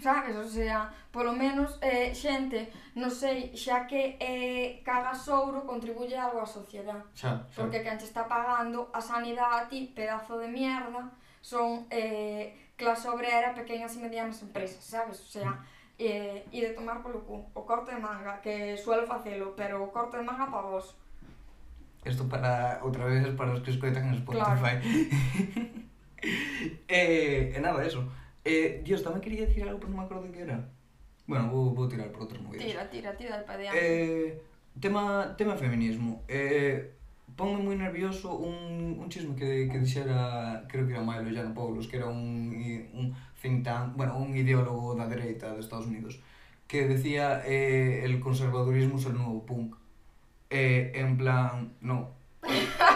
Sabes? 0.00 0.32
O 0.32 0.48
sea, 0.48 0.88
polo 1.12 1.36
menos 1.36 1.76
eh, 1.84 2.08
xente, 2.16 2.72
non 2.96 3.12
sei, 3.12 3.52
xa 3.52 3.84
que 3.84 4.16
eh, 4.16 4.80
caga 4.80 5.12
ouro 5.28 5.68
contribuye 5.68 6.16
algo 6.16 6.40
á 6.40 6.48
sociedade. 6.48 7.04
Xa, 7.12 7.44
xa. 7.52 7.60
Porque 7.60 7.84
quen 7.84 8.00
te 8.00 8.08
está 8.08 8.24
pagando 8.24 8.88
a 8.96 9.04
sanidade 9.04 9.56
a 9.60 9.68
ti, 9.68 9.92
pedazo 9.92 10.40
de 10.40 10.48
mierda, 10.48 11.12
son 11.44 11.84
eh, 11.92 12.72
clase 12.80 13.12
obrera, 13.12 13.52
pequeñas 13.52 13.92
e 13.92 14.00
medianas 14.00 14.40
empresas, 14.40 14.80
sabes? 14.80 15.20
O 15.20 15.28
sea, 15.28 15.60
eh, 16.00 16.48
e 16.48 16.58
de 16.64 16.72
tomar 16.72 17.04
polo 17.04 17.20
cu. 17.28 17.44
O 17.52 17.68
corte 17.68 17.92
de 17.92 18.00
manga, 18.00 18.40
que 18.40 18.80
suelo 18.80 19.04
facelo, 19.04 19.52
pero 19.52 19.84
o 19.84 19.92
corte 19.92 20.16
de 20.16 20.24
manga 20.24 20.48
pa 20.48 20.64
vos. 20.64 20.96
Isto 22.08 22.24
para, 22.24 22.80
outra 22.80 23.04
vez, 23.04 23.28
para 23.36 23.52
os 23.52 23.60
que 23.60 23.68
escoitan 23.68 24.08
en 24.08 24.24
Spotify. 24.24 24.80
Claro. 24.80 25.84
e, 26.22 26.86
e 26.88 27.52
eh, 27.52 27.52
eh, 27.56 27.60
nada, 27.60 27.84
eso. 27.84 28.04
Eh, 28.44 28.80
Dios, 28.84 29.04
tamén 29.04 29.20
quería 29.20 29.44
dicir 29.44 29.64
algo, 29.64 29.80
pero 29.80 29.92
non 29.92 30.00
me 30.00 30.06
acordo 30.06 30.28
que 30.32 30.44
era. 30.44 30.60
Bueno, 31.28 31.52
vou, 31.52 31.72
vou 31.76 31.86
tirar 31.88 32.08
por 32.12 32.24
outras 32.24 32.40
movidas. 32.40 32.64
Tira, 32.64 32.84
tira, 32.88 33.10
tira 33.14 33.38
del 33.38 33.46
padeano. 33.46 33.76
Eh, 33.76 34.40
tema, 34.80 35.36
tema 35.36 35.54
feminismo. 35.54 36.24
Eh, 36.26 37.00
ponme 37.36 37.62
moi 37.62 37.76
nervioso 37.76 38.36
un, 38.36 38.98
un 38.98 39.08
chisme 39.08 39.36
que, 39.36 39.68
que 39.70 39.78
dixera, 39.78 40.64
creo 40.68 40.86
que 40.86 40.92
era 40.92 41.02
Milo 41.02 41.30
Jan 41.32 41.54
que 41.54 41.96
era 41.96 42.06
un, 42.06 42.52
un 42.92 43.14
think 43.40 43.64
tank, 43.64 43.96
bueno, 43.96 44.18
un 44.18 44.36
ideólogo 44.36 44.94
da 44.94 45.06
dereita 45.06 45.54
de 45.54 45.60
Estados 45.60 45.86
Unidos, 45.86 46.20
que 46.66 46.86
decía 46.86 47.42
eh, 47.46 48.04
el 48.04 48.20
conservadurismo 48.20 48.98
es 48.98 49.06
el 49.06 49.14
nuevo 49.14 49.46
punk. 49.46 49.76
Eh, 50.50 50.92
en 50.94 51.16
plan, 51.16 51.72
no. 51.80 52.10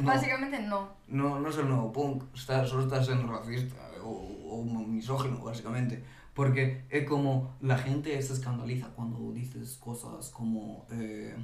no. 0.00 0.06
Básicamente 0.06 0.60
no. 0.60 0.88
no, 1.08 1.40
no 1.40 1.48
es 1.48 1.58
el 1.58 1.68
nuevo 1.68 1.92
punk, 1.92 2.24
está, 2.34 2.66
solo 2.66 2.84
está 2.84 3.02
siendo 3.02 3.26
racista 3.32 3.76
o, 4.02 4.08
o 4.50 4.64
misógino, 4.64 5.38
básicamente. 5.38 6.02
Porque 6.34 6.84
es 6.90 7.08
como 7.08 7.54
la 7.60 7.78
gente 7.78 8.20
se 8.20 8.32
escandaliza 8.32 8.88
cuando 8.88 9.32
dices 9.32 9.78
cosas 9.80 10.30
como 10.30 10.84
eh, 10.90 11.34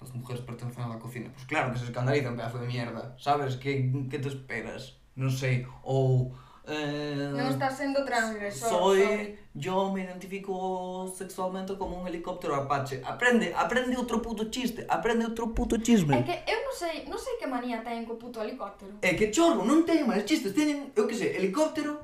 las 0.00 0.14
mujeres 0.14 0.42
pertenecen 0.42 0.84
a 0.84 0.88
la 0.88 0.98
cocina. 0.98 1.30
Pues 1.32 1.46
claro 1.46 1.72
que 1.72 1.78
se 1.78 1.86
escandaliza 1.86 2.30
un 2.30 2.36
pedazo 2.36 2.58
de 2.58 2.66
mierda, 2.66 3.16
¿sabes? 3.18 3.56
¿Qué, 3.56 3.90
qué 4.10 4.18
te 4.18 4.28
esperas? 4.28 4.96
No 5.16 5.30
sé, 5.30 5.66
o... 5.82 6.32
Eh, 6.66 7.28
non 7.36 7.52
estás 7.52 7.76
sendo 7.76 8.08
transgresor. 8.08 8.72
Soy, 8.72 9.04
soy, 9.04 9.38
yo 9.52 9.92
me 9.92 10.00
identifico 10.00 11.04
sexualmente 11.12 11.76
como 11.76 12.00
un 12.00 12.08
helicóptero 12.08 12.56
apache. 12.56 13.04
Aprende, 13.04 13.52
aprende 13.52 13.92
outro 14.00 14.24
puto 14.24 14.48
chiste, 14.48 14.88
aprende 14.88 15.28
outro 15.28 15.52
puto 15.52 15.76
chisme. 15.76 16.16
É 16.16 16.24
que 16.24 16.36
eu 16.48 16.64
non 16.64 16.72
sei, 16.72 17.04
non 17.04 17.20
sei 17.20 17.36
que 17.36 17.44
manía 17.44 17.84
ten 17.84 18.08
co 18.08 18.16
puto 18.16 18.40
helicóptero. 18.40 18.96
É 19.04 19.12
que 19.12 19.28
chorro, 19.28 19.60
non 19.60 19.84
teñen 19.84 20.08
máis 20.08 20.24
chistes, 20.24 20.56
teñen, 20.56 20.88
eu 20.96 21.04
que 21.04 21.12
sei, 21.12 21.36
helicóptero 21.36 22.00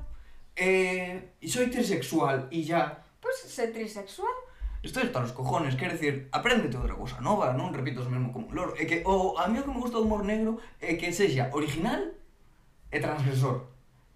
eh, 0.53 1.33
e 1.41 1.47
soy 1.49 1.73
trisexual 1.73 2.45
e 2.53 2.61
ya. 2.61 3.01
Pois 3.17 3.41
pues, 3.41 3.49
se 3.49 3.73
trisexual 3.73 4.51
Isto 4.81 4.99
está 4.99 5.21
nos 5.21 5.31
cojones, 5.31 5.75
quer 5.75 5.93
decir, 5.93 6.27
apréndete 6.31 6.77
outra 6.77 6.97
cousa 6.97 7.21
nova, 7.21 7.53
non 7.53 7.69
repitos 7.69 8.09
mesmo 8.09 8.33
como 8.33 8.49
loro. 8.49 8.73
É 8.77 8.85
que 8.89 9.05
o, 9.05 9.37
a 9.37 9.45
mí 9.45 9.57
o 9.57 9.65
que 9.65 9.69
me 9.69 9.77
gusta 9.77 10.01
do 10.01 10.05
humor 10.05 10.25
negro 10.25 10.57
é 10.81 10.97
que 10.97 11.13
sexa 11.13 11.53
original 11.53 12.13
e 12.89 12.97
transgresor. 12.97 13.70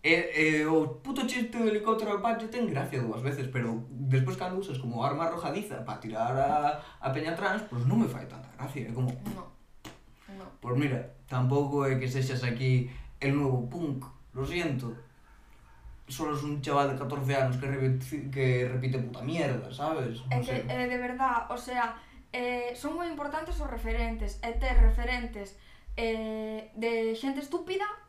E, 0.06 0.14
e 0.38 0.66
o 0.68 1.02
puto 1.02 1.26
chiste 1.26 1.58
do 1.58 1.66
helicóptero 1.66 2.14
Apache 2.14 2.46
ten 2.54 2.70
gracia 2.70 3.02
dúas 3.02 3.26
veces, 3.26 3.50
pero 3.50 3.90
despois 3.90 4.38
cando 4.38 4.62
usas 4.62 4.78
como 4.78 5.02
arma 5.02 5.26
arrojadiza 5.26 5.82
para 5.82 5.98
tirar 5.98 6.38
a, 6.38 6.78
a 7.02 7.10
peña 7.10 7.34
trans, 7.34 7.66
pois 7.66 7.90
non 7.90 7.98
me 7.98 8.06
fai 8.06 8.30
tanta 8.30 8.54
gracia, 8.54 8.86
é 8.86 8.94
como... 8.94 9.10
No. 9.34 9.50
no. 10.38 10.46
Pois 10.62 10.62
pues 10.62 10.76
mira, 10.78 11.18
tampouco 11.26 11.90
é 11.90 11.98
que 11.98 12.06
sexas 12.06 12.46
aquí 12.46 12.86
el 13.18 13.34
novo 13.34 13.66
punk, 13.66 14.06
lo 14.38 14.46
siento. 14.46 14.94
Solo 16.06 16.38
es 16.38 16.46
un 16.46 16.62
chaval 16.62 16.94
de 16.94 17.02
14 17.02 17.26
anos 17.42 17.58
que 17.58 17.66
repite, 17.66 18.30
que 18.30 18.70
repite 18.70 19.02
puta 19.02 19.26
mierda, 19.26 19.74
sabes? 19.74 20.22
No 20.30 20.38
é 20.38 20.46
que, 20.46 20.70
eh, 20.70 20.86
de 20.86 21.02
verdad, 21.02 21.50
o 21.50 21.58
sea, 21.58 21.98
eh, 22.30 22.78
son 22.78 22.94
moi 22.94 23.10
importantes 23.10 23.58
os 23.58 23.66
referentes, 23.66 24.38
e 24.46 24.54
ter 24.62 24.78
referentes 24.78 25.58
eh, 25.98 26.70
de 26.78 27.18
xente 27.18 27.42
estúpida 27.42 28.05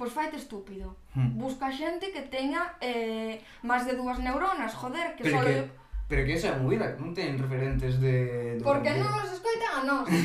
pois 0.00 0.16
faite 0.16 0.40
estúpido. 0.40 0.96
Hmm. 1.12 1.36
Busca 1.36 1.68
xente 1.68 2.08
que 2.08 2.24
teña 2.32 2.72
eh, 2.80 3.36
máis 3.60 3.84
de 3.84 4.00
dúas 4.00 4.16
neuronas, 4.16 4.72
joder, 4.72 5.12
que 5.12 5.28
pero 5.28 5.36
só... 5.36 5.44
Que, 5.44 5.68
pero 6.08 6.24
que 6.24 6.40
esa 6.40 6.48
é 6.48 6.52
a 6.56 6.56
movida, 6.56 6.96
non 6.96 7.12
ten 7.12 7.36
referentes 7.36 8.00
de... 8.00 8.56
de 8.56 8.64
Porque 8.64 8.96
non 8.96 9.12
nos 9.12 9.28
escoitan 9.28 9.72
a 9.76 9.80
nós. 9.84 10.08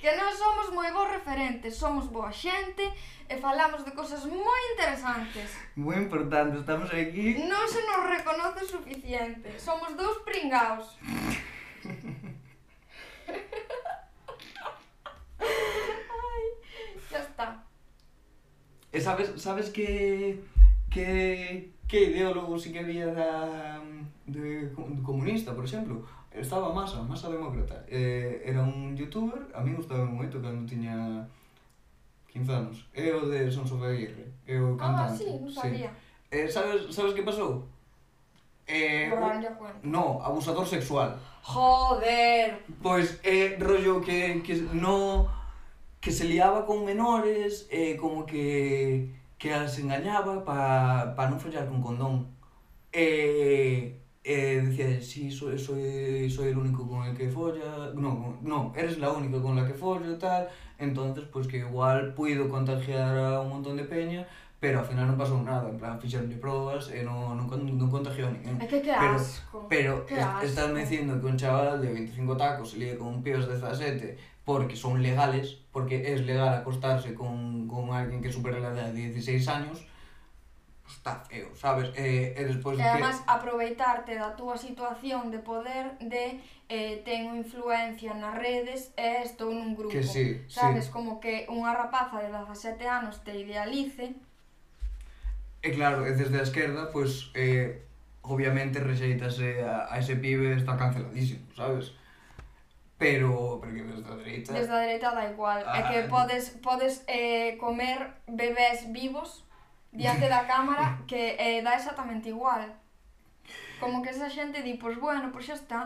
que 0.00 0.10
non 0.16 0.32
somos 0.32 0.72
moi 0.72 0.88
bons 0.88 1.12
referentes, 1.12 1.76
somos 1.76 2.08
boa 2.08 2.32
xente 2.32 2.88
e 3.28 3.36
falamos 3.36 3.84
de 3.84 3.92
cosas 3.92 4.24
moi 4.24 4.60
interesantes. 4.72 5.52
Moi 5.76 6.00
importante, 6.00 6.64
estamos 6.64 6.88
aquí. 6.88 7.44
Non 7.44 7.68
se 7.68 7.84
nos 7.84 8.08
reconoce 8.08 8.64
suficiente, 8.64 9.52
somos 9.60 9.92
dous 10.00 10.24
pringaos. 10.24 10.96
E 18.92 19.00
sabes, 19.00 19.36
sabes 19.36 19.70
que 19.70 20.40
que 20.90 21.70
que 21.88 22.04
ideólogo 22.04 22.58
si 22.58 22.72
que 22.72 22.80
había 22.80 23.06
da, 23.06 23.80
de, 24.26 24.68
de 24.68 25.02
comunista, 25.02 25.54
por 25.54 25.64
exemplo, 25.64 26.04
estaba 26.32 26.72
Masa, 26.72 27.02
Masa 27.02 27.30
Demócrata. 27.30 27.84
Eh, 27.88 28.42
era 28.44 28.62
un 28.62 28.96
youtuber, 28.96 29.40
a 29.54 29.60
mí 29.60 29.72
gustaba 29.72 30.04
moito 30.04 30.40
cando 30.40 30.68
tiña 30.68 31.24
15 32.28 32.52
anos. 32.52 32.76
É 32.92 33.08
eh, 33.08 33.14
o 33.16 33.24
de 33.28 33.50
Sons 33.50 33.72
of 33.72 33.84
Aguirre, 33.84 34.28
é 34.46 34.54
eh, 34.54 34.60
o 34.60 34.76
ah, 34.76 34.78
cantante. 34.78 35.12
Ah, 35.12 35.16
sí, 35.16 35.32
non 35.40 35.52
sabía. 35.52 35.88
Sí. 35.88 36.36
Eh, 36.36 36.48
sabes, 36.48 36.92
sabes 36.92 37.16
que 37.16 37.24
pasou? 37.24 37.64
Eh, 38.68 39.08
no, 39.82 40.20
abusador 40.20 40.66
sexual. 40.68 41.16
Joder. 41.40 42.60
Pois 42.82 43.16
é 43.24 43.56
eh, 43.56 43.58
rollo 43.58 44.00
que, 44.04 44.44
que 44.44 44.54
no 44.76 45.24
que 46.00 46.12
se 46.12 46.24
liaba 46.24 46.66
con 46.66 46.84
menores 46.84 47.66
e 47.70 47.92
eh, 47.92 47.96
como 47.96 48.26
que 48.26 49.10
que 49.38 49.52
as 49.52 49.78
engañaba 49.78 50.44
para 50.44 51.14
pa 51.16 51.30
non 51.30 51.38
follar 51.38 51.64
con 51.70 51.80
condón. 51.80 52.26
E, 52.92 53.94
e 54.24 54.60
decía, 54.66 55.00
si, 55.00 55.30
sí, 55.30 55.30
soy, 55.30 55.58
soy, 55.58 56.28
soy 56.28 56.48
el 56.48 56.58
único 56.58 56.86
con 56.88 57.06
el 57.06 57.16
que 57.16 57.28
folla, 57.30 57.92
no, 57.94 58.36
no, 58.42 58.72
eres 58.76 58.98
la 58.98 59.10
única 59.12 59.40
con 59.40 59.54
la 59.56 59.66
que 59.66 59.74
follo 59.74 60.12
e 60.12 60.18
tal, 60.18 60.48
entonces, 60.78 61.24
pues 61.32 61.46
que 61.46 61.58
igual 61.58 62.14
puido 62.14 62.48
contagiar 62.48 63.16
a 63.16 63.40
un 63.40 63.50
montón 63.50 63.76
de 63.76 63.84
peña, 63.84 64.26
pero 64.58 64.82
ao 64.82 64.84
final 64.84 65.06
non 65.06 65.14
pasou 65.14 65.38
nada, 65.38 65.70
en 65.70 65.78
plan, 65.78 66.02
fixeronlle 66.02 66.34
probas 66.42 66.90
e 66.90 67.00
eh, 67.00 67.06
non, 67.06 67.38
non, 67.38 67.46
non 67.46 67.86
contagiou 67.86 68.26
a 68.26 68.34
ninguén. 68.34 68.58
É 68.58 68.66
que 68.66 68.82
que 68.82 68.90
pero, 68.90 69.14
asco. 69.14 69.56
Pero 69.70 69.92
que 70.02 70.18
est 70.18 70.26
asco. 70.26 70.42
estás 70.50 70.68
me 70.74 70.82
dicindo 70.82 71.14
que 71.22 71.26
un 71.30 71.38
chaval 71.38 71.78
de 71.78 71.94
25 71.94 72.34
tacos 72.34 72.74
lide 72.74 72.98
con 72.98 73.06
un 73.14 73.20
pío 73.22 73.38
17 73.38 74.38
porque 74.42 74.74
son 74.74 75.02
legales, 75.02 75.62
porque 75.70 76.12
es 76.12 76.26
legal 76.26 76.50
acostarse 76.50 77.14
con, 77.14 77.68
con 77.68 77.94
alguén 77.94 78.18
que 78.18 78.32
supera 78.32 78.58
a 78.58 78.72
edad 78.72 78.90
de 78.90 79.12
16 79.12 79.46
años, 79.46 79.86
está 80.88 81.20
feo, 81.20 81.54
sabes? 81.54 81.92
Eh, 81.94 82.34
eh, 82.34 82.34
e, 82.34 82.42
e 82.42 82.44
despois 82.48 82.74
e 82.78 82.82
además 82.82 83.22
que... 83.22 83.30
aproveitarte 83.30 84.16
da 84.18 84.34
túa 84.34 84.56
situación 84.56 85.30
de 85.30 85.38
poder 85.38 85.94
de 86.02 86.40
eh, 86.66 87.04
tengo 87.04 87.36
influencia 87.36 88.10
nas 88.16 88.34
redes 88.34 88.90
e 88.98 89.22
estou 89.22 89.52
nun 89.54 89.78
grupo. 89.78 89.92
Que 89.92 90.02
sí, 90.02 90.42
sabes, 90.48 90.88
sí. 90.88 90.90
como 90.90 91.22
que 91.22 91.46
unha 91.46 91.70
rapaza 91.76 92.18
de 92.18 92.32
17 92.32 92.82
anos 92.88 93.22
te 93.22 93.38
idealice 93.38 94.18
E 95.68 95.72
claro, 95.76 96.08
e 96.08 96.16
desde 96.16 96.40
a 96.40 96.48
esquerda, 96.48 96.88
pois, 96.88 97.28
eh, 97.36 97.84
obviamente 98.24 98.80
rexeitase 98.80 99.60
a, 99.60 99.92
a 99.92 100.00
ese 100.00 100.16
pibe, 100.16 100.56
está 100.56 100.80
canceladísimo, 100.80 101.44
sabes? 101.52 101.92
Pero, 102.96 103.60
porque 103.60 103.84
desde 103.84 104.08
a 104.08 104.16
dereita... 104.16 104.52
Desde 104.56 104.72
a 104.72 104.80
dereita 104.80 105.12
da 105.12 105.28
igual, 105.28 105.60
ah, 105.68 105.76
é 105.76 105.82
que 105.84 105.98
ah, 106.00 106.08
podes, 106.08 106.56
podes 106.64 107.04
eh, 107.04 107.60
comer 107.60 108.16
bebés 108.24 108.88
vivos 108.88 109.44
diante 109.92 110.24
da 110.32 110.48
cámara 110.48 110.96
que 111.10 111.36
eh, 111.36 111.60
dá 111.60 111.76
exactamente 111.76 112.32
igual. 112.32 112.64
Como 113.76 114.00
que 114.00 114.08
esa 114.08 114.32
xente 114.32 114.64
di, 114.64 114.80
pois 114.80 114.96
pues, 114.96 115.04
bueno, 115.04 115.28
pois 115.28 115.44
pues, 115.44 115.52
xa 115.52 115.56
está. 115.60 115.80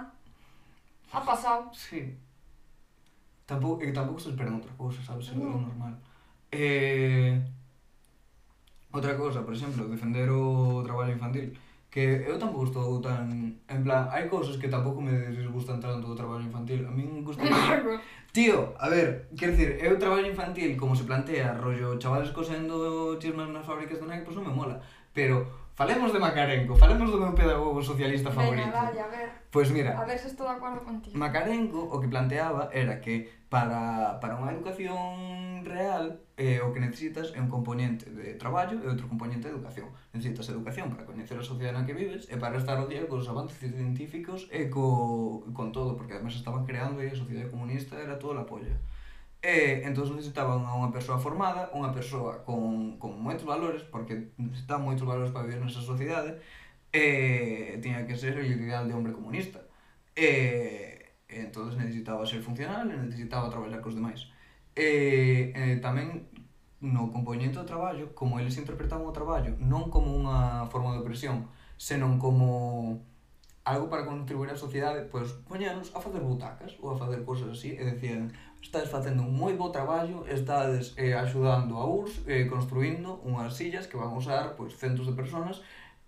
Ha 1.11 1.21
pasado. 1.27 1.75
Sí. 1.75 2.15
Tampouco, 3.51 3.83
e 3.83 3.91
tampouco 3.91 4.23
se 4.23 4.31
esperan 4.31 4.63
outra 4.63 4.71
cousa, 4.79 5.03
sabes? 5.03 5.27
É 5.29 5.35
no. 5.35 5.59
normal. 5.59 5.99
Eh, 6.55 7.35
Outra 8.93 9.17
cousa, 9.17 9.41
por 9.43 9.55
exemplo, 9.57 9.89
defender 9.89 10.29
o 10.29 10.83
traballo 10.85 11.17
infantil 11.17 11.53
que 11.93 12.25
eu 12.25 12.39
tampouco 12.39 12.65
estou 12.65 13.05
tan... 13.05 13.29
En 13.69 13.85
plan, 13.85 14.09
hai 14.09 14.25
cousas 14.25 14.57
que 14.57 14.73
tampouco 14.73 15.05
me 15.05 15.13
disgustan 15.29 15.77
tanto 15.77 16.09
do 16.09 16.17
traballo 16.17 16.41
infantil. 16.41 16.89
A 16.89 16.91
min 16.91 17.21
gusta... 17.21 17.45
Tío, 18.33 18.73
a 18.81 18.89
ver, 18.89 19.29
quero 19.37 19.53
dicir, 19.53 19.77
eu 19.77 20.01
traballo 20.01 20.25
infantil, 20.25 20.73
como 20.81 20.97
se 20.97 21.05
plantea, 21.05 21.53
rollo 21.53 22.01
chavales 22.01 22.33
cosendo 22.33 23.21
chismas 23.21 23.53
nas 23.53 23.69
fábricas 23.69 24.01
de 24.01 24.09
Nike, 24.09 24.25
pois 24.25 24.33
pues 24.33 24.37
non 24.41 24.49
me 24.49 24.57
mola. 24.57 24.81
Pero 25.13 25.62
Falemos 25.75 26.13
de 26.13 26.19
Macarenco, 26.19 26.77
falemos 26.77 27.09
do 27.11 27.17
meu 27.17 27.33
pedagogo 27.33 27.81
socialista 27.81 28.31
favorito. 28.31 28.69
Venga, 28.69 28.93
vaya, 28.93 29.05
a 29.05 29.09
ver. 29.09 29.29
Pois 29.51 29.69
pues 29.69 29.71
mira... 29.73 29.97
A 29.97 30.05
ver 30.05 30.19
se 30.19 30.29
estou 30.29 30.47
de 30.47 30.53
acordo 30.53 30.85
contigo. 30.85 31.17
Macarenco 31.17 31.89
o 31.89 31.97
que 31.97 32.13
planteaba 32.13 32.69
era 32.77 33.01
que 33.01 33.33
para, 33.49 34.21
para 34.21 34.37
unha 34.37 34.53
educación 34.53 35.65
real 35.65 36.21
eh, 36.37 36.61
o 36.61 36.77
que 36.77 36.81
necesitas 36.85 37.33
é 37.33 37.41
un 37.41 37.49
componente 37.49 38.13
de 38.13 38.37
traballo 38.37 38.85
e 38.85 38.87
outro 38.89 39.09
componente 39.09 39.49
de 39.49 39.57
educación. 39.57 39.89
Necesitas 40.13 40.53
educación 40.53 40.93
para 40.93 41.09
coñecer 41.09 41.41
a 41.41 41.45
sociedade 41.45 41.73
na 41.73 41.89
que 41.89 41.97
vives 41.97 42.29
e 42.29 42.37
para 42.37 42.61
estar 42.61 42.77
ao 42.77 42.85
día 42.85 43.09
cos 43.09 43.25
avances 43.33 43.57
científicos 43.57 44.53
e 44.53 44.69
co, 44.69 45.49
con 45.57 45.73
todo, 45.73 45.97
porque 45.97 46.21
además 46.21 46.37
estaban 46.37 46.69
creando 46.69 47.01
e 47.01 47.09
a 47.09 47.17
sociedade 47.17 47.49
comunista 47.49 47.97
era 47.97 48.21
toda 48.21 48.45
a 48.45 48.49
polla. 48.49 48.77
E 49.43 49.83
entón 49.83 50.07
necesitaban 50.15 50.63
a 50.63 50.79
unha 50.79 50.95
persoa 50.95 51.19
formada, 51.19 51.67
unha 51.75 51.91
persoa 51.91 52.47
con, 52.47 52.95
con 53.03 53.19
moitos 53.19 53.43
valores, 53.43 53.83
porque 53.91 54.31
necesitan 54.39 54.87
moitos 54.87 55.03
valores 55.03 55.35
para 55.35 55.51
vivir 55.51 55.59
nesa 55.59 55.83
sociedade, 55.83 56.39
e 56.95 57.75
tiña 57.83 58.07
que 58.07 58.15
ser 58.15 58.39
o 58.39 58.45
ideal 58.47 58.87
de 58.87 58.95
hombre 58.95 59.11
comunista. 59.11 59.59
E, 60.15 61.19
e 61.27 61.35
entón 61.43 61.75
necesitaba 61.75 62.23
ser 62.23 62.39
funcional 62.39 62.87
e 62.87 62.95
necesitaba 62.95 63.51
traballar 63.51 63.83
cos 63.83 63.99
demais. 63.99 64.31
E, 64.79 65.51
e 65.51 65.83
tamén 65.83 66.31
no 66.79 67.11
componente 67.11 67.59
do 67.59 67.67
traballo, 67.67 68.15
como 68.15 68.39
eles 68.39 68.59
interpretaban 68.59 69.07
o 69.07 69.15
traballo, 69.15 69.59
non 69.59 69.91
como 69.91 70.15
unha 70.15 70.71
forma 70.71 70.95
de 70.95 71.03
opresión, 71.03 71.51
senón 71.79 72.23
como 72.23 73.03
algo 73.63 73.87
para 73.87 74.07
contribuir 74.07 74.51
á 74.51 74.59
sociedade, 74.59 75.07
pois 75.07 75.31
poñanos 75.47 75.95
a 75.95 76.03
facer 76.03 76.23
butacas 76.23 76.75
ou 76.83 76.95
a 76.95 76.99
facer 76.99 77.23
cousas 77.23 77.55
así 77.55 77.79
e 77.79 77.83
decían, 77.87 78.35
estades 78.63 78.89
facendo 78.89 79.27
un 79.27 79.35
moi 79.35 79.59
bo 79.59 79.75
traballo, 79.75 80.25
estades 80.31 80.95
eh, 80.97 81.13
axudando 81.13 81.77
a 81.77 81.85
URSS, 81.85 82.23
eh, 82.31 82.47
construindo 82.47 83.21
unhas 83.27 83.59
sillas 83.59 83.91
que 83.91 83.99
van 83.99 84.15
usar 84.15 84.55
pois, 84.55 84.79
centos 84.79 85.05
de 85.11 85.19
personas, 85.19 85.61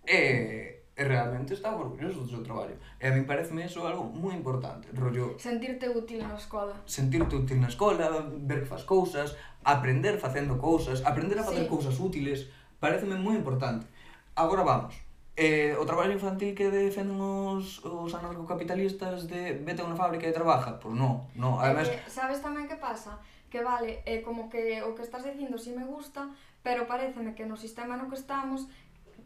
e 0.07 0.81
eh, 0.95 1.05
realmente 1.05 1.53
estaba 1.53 1.83
orgulloso 1.83 2.23
do 2.23 2.31
seu 2.31 2.43
traballo. 2.47 2.79
E 3.03 3.11
a 3.11 3.13
mí 3.13 3.27
pareceme 3.27 3.67
iso 3.67 3.83
algo 3.83 4.07
moi 4.07 4.33
importante, 4.39 4.87
rollo... 4.95 5.35
Sentirte 5.37 5.91
útil 5.91 6.23
na 6.23 6.39
escola. 6.39 6.73
Sentirte 6.87 7.35
útil 7.35 7.59
na 7.59 7.69
escola, 7.69 8.07
ver 8.23 8.63
que 8.63 8.71
faz 8.71 8.87
cousas, 8.87 9.35
aprender 9.67 10.17
facendo 10.23 10.55
cousas, 10.57 11.03
aprender 11.03 11.37
a 11.37 11.45
facer 11.45 11.67
sí. 11.67 11.69
cousas 11.69 11.99
útiles, 11.99 12.47
pareceme 12.79 13.19
moi 13.19 13.35
importante. 13.35 13.91
Agora 14.39 14.63
vamos, 14.63 14.95
Eh, 15.37 15.75
o 15.75 15.83
traballo 15.83 16.15
infantil 16.15 16.55
que 16.55 16.71
defenden 16.71 17.19
os, 17.19 17.83
os 17.83 18.15
anarcocapitalistas 18.15 19.27
de 19.27 19.59
vete 19.67 19.83
a 19.83 19.89
unha 19.91 19.99
fábrica 19.99 20.31
e 20.31 20.37
trabaja? 20.37 20.79
Pois 20.79 20.95
pues 20.95 20.95
non, 20.95 21.27
non. 21.35 21.59
Además... 21.59 21.91
Eh, 21.91 21.99
sabes 22.07 22.39
tamén 22.39 22.71
que 22.71 22.79
pasa? 22.79 23.19
Que 23.51 23.59
vale, 23.59 24.07
eh, 24.07 24.23
como 24.23 24.47
que 24.47 24.79
o 24.87 24.95
que 24.95 25.03
estás 25.03 25.27
dicindo 25.27 25.59
si 25.59 25.75
me 25.75 25.83
gusta, 25.83 26.31
pero 26.63 26.87
pareceme 26.87 27.35
que 27.35 27.51
no 27.51 27.59
sistema 27.59 27.99
no 27.99 28.07
que 28.07 28.15
estamos 28.15 28.71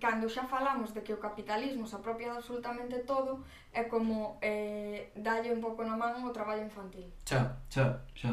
cando 0.00 0.32
xa 0.32 0.48
falamos 0.48 0.94
de 0.96 1.04
que 1.04 1.12
o 1.12 1.20
capitalismo 1.20 1.84
se 1.84 2.00
apropia 2.00 2.32
de 2.32 2.40
absolutamente 2.40 3.04
todo, 3.04 3.44
é 3.76 3.84
como 3.84 4.40
eh, 4.40 5.12
dalle 5.12 5.52
un 5.52 5.60
pouco 5.60 5.84
na 5.84 5.98
man 5.98 6.24
o 6.24 6.32
traballo 6.32 6.64
infantil. 6.64 7.04
Xa, 7.28 7.52
xa, 7.68 8.00
xa. 8.16 8.32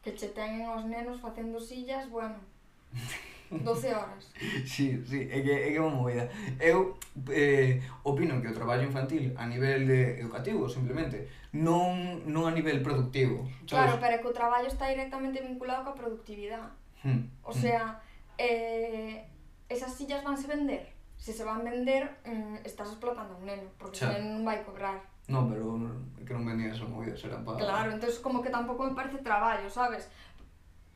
Que 0.00 0.16
che 0.16 0.32
teñen 0.32 0.64
os 0.72 0.88
nenos 0.88 1.20
facendo 1.20 1.60
sillas, 1.60 2.08
bueno... 2.08 2.40
12 3.60 3.94
horas. 3.94 4.32
sí, 4.66 5.02
sí, 5.04 5.28
é 5.30 5.42
que, 5.42 5.52
é 5.52 5.68
que 5.72 5.76
é 5.76 5.82
unha 5.82 5.92
movida. 5.92 6.24
Eu 6.56 6.96
eh, 7.28 7.84
opino 8.08 8.40
que 8.40 8.48
o 8.48 8.56
traballo 8.56 8.88
infantil 8.88 9.36
a 9.36 9.44
nivel 9.44 9.84
de 9.84 10.24
educativo, 10.24 10.64
simplemente, 10.64 11.28
non, 11.52 12.24
non 12.24 12.48
a 12.48 12.52
nivel 12.56 12.80
productivo. 12.80 13.44
Sabes? 13.68 13.68
Claro, 13.68 13.94
pero 14.00 14.12
é 14.16 14.20
que 14.24 14.30
o 14.30 14.34
traballo 14.34 14.68
está 14.72 14.88
directamente 14.88 15.44
vinculado 15.44 15.84
coa 15.84 15.98
productividade. 15.98 16.72
Hmm. 17.04 17.28
O 17.44 17.52
hmm. 17.52 17.60
sea, 17.60 18.00
hmm. 18.00 18.40
eh, 18.40 19.28
esas 19.68 19.92
sillas 19.92 20.24
vanse 20.24 20.48
vender. 20.48 20.88
Se 21.22 21.32
se 21.32 21.44
van 21.44 21.62
vender, 21.62 22.18
mm, 22.26 22.66
estás 22.66 22.90
explotando 22.90 23.34
a 23.34 23.38
un 23.38 23.46
neno, 23.46 23.70
porque 23.78 24.02
xa. 24.02 24.18
non 24.18 24.42
vai 24.42 24.66
cobrar. 24.66 24.98
No, 25.30 25.46
pero 25.46 25.78
que 26.26 26.34
non 26.34 26.42
vendía 26.42 26.74
esa 26.74 26.82
movida, 26.82 27.14
eran 27.14 27.46
para... 27.46 27.62
Claro, 27.62 27.94
entonces 27.94 28.18
como 28.18 28.42
que 28.42 28.50
tampouco 28.50 28.82
me 28.82 28.98
parece 28.98 29.22
traballo, 29.22 29.70
sabes? 29.70 30.10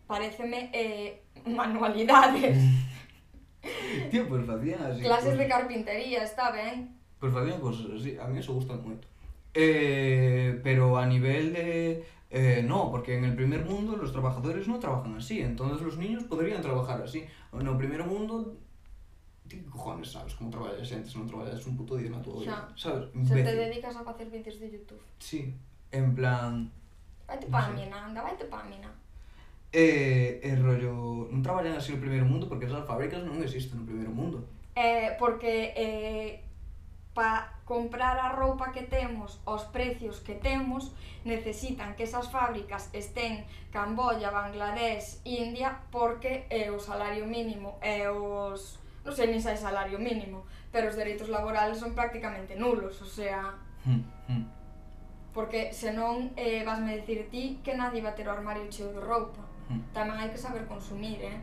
Pareceme 0.06 0.70
eh, 0.72 1.22
manualidades, 1.46 2.58
Tío, 4.10 4.28
pues 4.28 4.46
facían 4.46 4.82
así. 4.82 5.02
clases 5.02 5.26
pues, 5.26 5.38
de 5.38 5.48
carpintería, 5.48 6.22
está 6.22 6.50
ben. 6.52 6.96
Pues 7.18 7.32
facían 7.32 7.60
cosas 7.60 7.86
así, 7.96 8.16
a 8.18 8.26
mí 8.26 8.38
eso 8.38 8.54
gusta 8.54 8.76
moito. 8.76 9.08
Eh, 9.54 10.60
pero 10.62 10.98
a 10.98 11.06
nivel 11.06 11.52
de... 11.52 12.04
Eh, 12.30 12.62
no, 12.62 12.90
porque 12.90 13.16
en 13.16 13.24
el 13.24 13.34
primer 13.34 13.64
mundo 13.64 13.96
los 13.96 14.12
trabajadores 14.12 14.68
no 14.68 14.78
trabajan 14.78 15.16
así, 15.16 15.40
entonces 15.40 15.80
los 15.80 15.96
niños 15.96 16.24
podrían 16.24 16.60
trabajar 16.60 17.00
así. 17.02 17.24
En 17.52 17.66
el 17.66 17.76
primer 17.76 18.04
mundo, 18.04 18.56
ti 19.48 19.62
cojones 19.62 20.10
sabes 20.10 20.34
como 20.34 20.50
traballa 20.50 20.82
a 20.82 20.84
xente 20.84 21.08
se 21.08 21.16
non 21.16 21.30
traballas 21.30 21.62
un 21.70 21.78
puto 21.78 21.94
día 21.96 22.10
na 22.10 22.20
tua 22.20 22.42
vida, 22.42 22.66
sabes? 22.74 23.08
Se 23.22 23.34
te 23.46 23.54
dedicas 23.54 23.94
a 23.94 24.02
facer 24.02 24.26
vídeos 24.28 24.58
de 24.58 24.68
YouTube. 24.74 25.02
Sí, 25.22 25.54
en 25.94 26.14
plan... 26.14 26.66
Vaite 27.26 27.46
pa 27.46 27.70
sei. 27.70 27.86
mina, 27.86 28.10
anda, 28.10 28.20
vaite 28.26 28.44
pa 28.50 28.66
mina. 28.66 28.90
E, 29.76 30.40
e 30.40 30.56
rollo, 30.56 31.28
non 31.28 31.44
traballan 31.44 31.76
así 31.76 31.92
no 31.92 32.00
primeiro 32.00 32.24
mundo 32.24 32.48
porque 32.48 32.64
esas 32.64 32.88
fábricas 32.88 33.20
non 33.20 33.44
existen 33.44 33.76
no 33.76 33.84
primeiro 33.84 34.08
mundo. 34.08 34.48
Eh, 34.72 35.12
porque 35.20 35.76
eh, 35.76 36.40
pa 37.12 37.60
comprar 37.68 38.16
a 38.16 38.32
roupa 38.32 38.72
que 38.72 38.88
temos, 38.88 39.40
os 39.44 39.68
precios 39.68 40.20
que 40.24 40.32
temos, 40.32 40.96
necesitan 41.24 41.92
que 41.92 42.04
esas 42.04 42.32
fábricas 42.32 42.88
estén 42.96 43.44
Camboya, 43.68 44.30
Bangladesh, 44.30 45.20
India, 45.28 45.76
porque 45.92 46.48
é 46.48 46.68
eh, 46.68 46.70
o 46.72 46.80
salario 46.80 47.28
mínimo 47.28 47.76
e 47.84 48.04
eh, 48.04 48.12
os... 48.12 48.80
non 49.04 49.12
sei 49.12 49.28
nin 49.28 49.44
sei 49.44 49.60
salario 49.60 50.00
mínimo, 50.00 50.48
pero 50.72 50.88
os 50.88 50.96
dereitos 50.96 51.28
laborales 51.28 51.76
son 51.76 51.92
prácticamente 51.92 52.56
nulos, 52.56 52.96
o 53.02 53.08
sea... 53.08 53.60
Hmm, 53.84 54.08
hmm. 54.28 54.44
porque 55.36 55.72
senón 55.76 56.32
eh, 56.32 56.64
vasme 56.64 56.96
dicir 56.96 57.28
ti 57.28 57.60
que 57.60 57.76
nadie 57.76 58.00
va 58.00 58.16
ter 58.16 58.24
o 58.24 58.32
armario 58.32 58.64
cheo 58.72 58.88
de 58.88 59.04
roupa. 59.04 59.55
Tamén 59.94 60.16
hai 60.18 60.30
que 60.30 60.38
saber 60.38 60.62
consumir, 60.70 61.18
eh? 61.22 61.38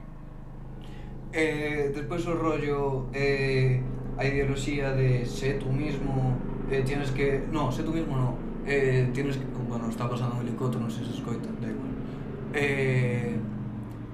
Eh, 1.34 1.92
despois 1.92 2.24
o 2.30 2.38
rollo 2.38 3.10
eh, 3.12 3.82
a 4.18 4.24
ideoloxía 4.24 4.94
de 4.94 5.26
sé 5.26 5.58
tú 5.58 5.74
mismo 5.74 6.38
eh, 6.70 6.84
tienes 6.86 7.10
que 7.12 7.42
no, 7.50 7.72
sé 7.72 7.82
tú 7.84 7.92
mismo 7.92 8.16
no 8.16 8.38
eh, 8.66 9.10
tienes 9.14 9.38
que 9.38 9.46
bueno, 9.68 9.90
está 9.90 10.08
pasando 10.08 10.38
un 10.38 10.46
helicóptero 10.46 10.80
non 10.80 10.94
sei 10.94 11.02
se 11.02 11.18
escoita, 11.18 11.50
da 11.58 11.68
igual 11.68 11.90
eh, 12.54 13.34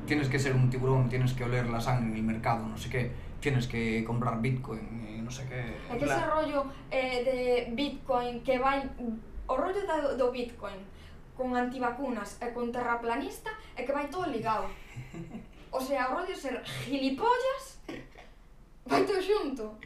tienes 0.08 0.32
que 0.32 0.40
ser 0.40 0.56
un 0.56 0.72
tiburón 0.72 1.12
tienes 1.12 1.36
que 1.36 1.44
oler 1.44 1.68
la 1.68 1.84
sangre 1.84 2.08
en 2.08 2.16
el 2.16 2.24
mercado 2.24 2.64
no 2.64 2.80
sé 2.80 2.88
qué 2.88 3.12
tienes 3.44 3.68
que 3.68 4.08
comprar 4.08 4.40
bitcoin 4.40 5.04
e 5.04 5.20
no 5.20 5.28
sé 5.28 5.44
qué 5.52 5.76
É 5.92 6.00
que 6.00 6.08
ese 6.08 6.24
rollo 6.24 6.72
eh, 6.88 7.20
de 7.28 7.38
Bitcoin 7.76 8.40
que 8.48 8.58
vai 8.64 8.88
o 9.44 9.54
rollo 9.60 9.84
do, 9.84 10.16
do 10.16 10.28
Bitcoin 10.32 10.80
con 11.40 11.56
antivacunas 11.56 12.36
e 12.44 12.52
con 12.52 12.68
terraplanista 12.68 13.48
e 13.80 13.88
que 13.88 13.96
vai 13.96 14.12
todo 14.12 14.28
ligado. 14.28 14.68
O 15.72 15.80
sea, 15.80 16.12
o 16.12 16.20
rollo 16.20 16.36
ser 16.36 16.60
gilipollas 16.84 17.80
vai 18.84 19.08
todo 19.08 19.24
xunto. 19.24 19.80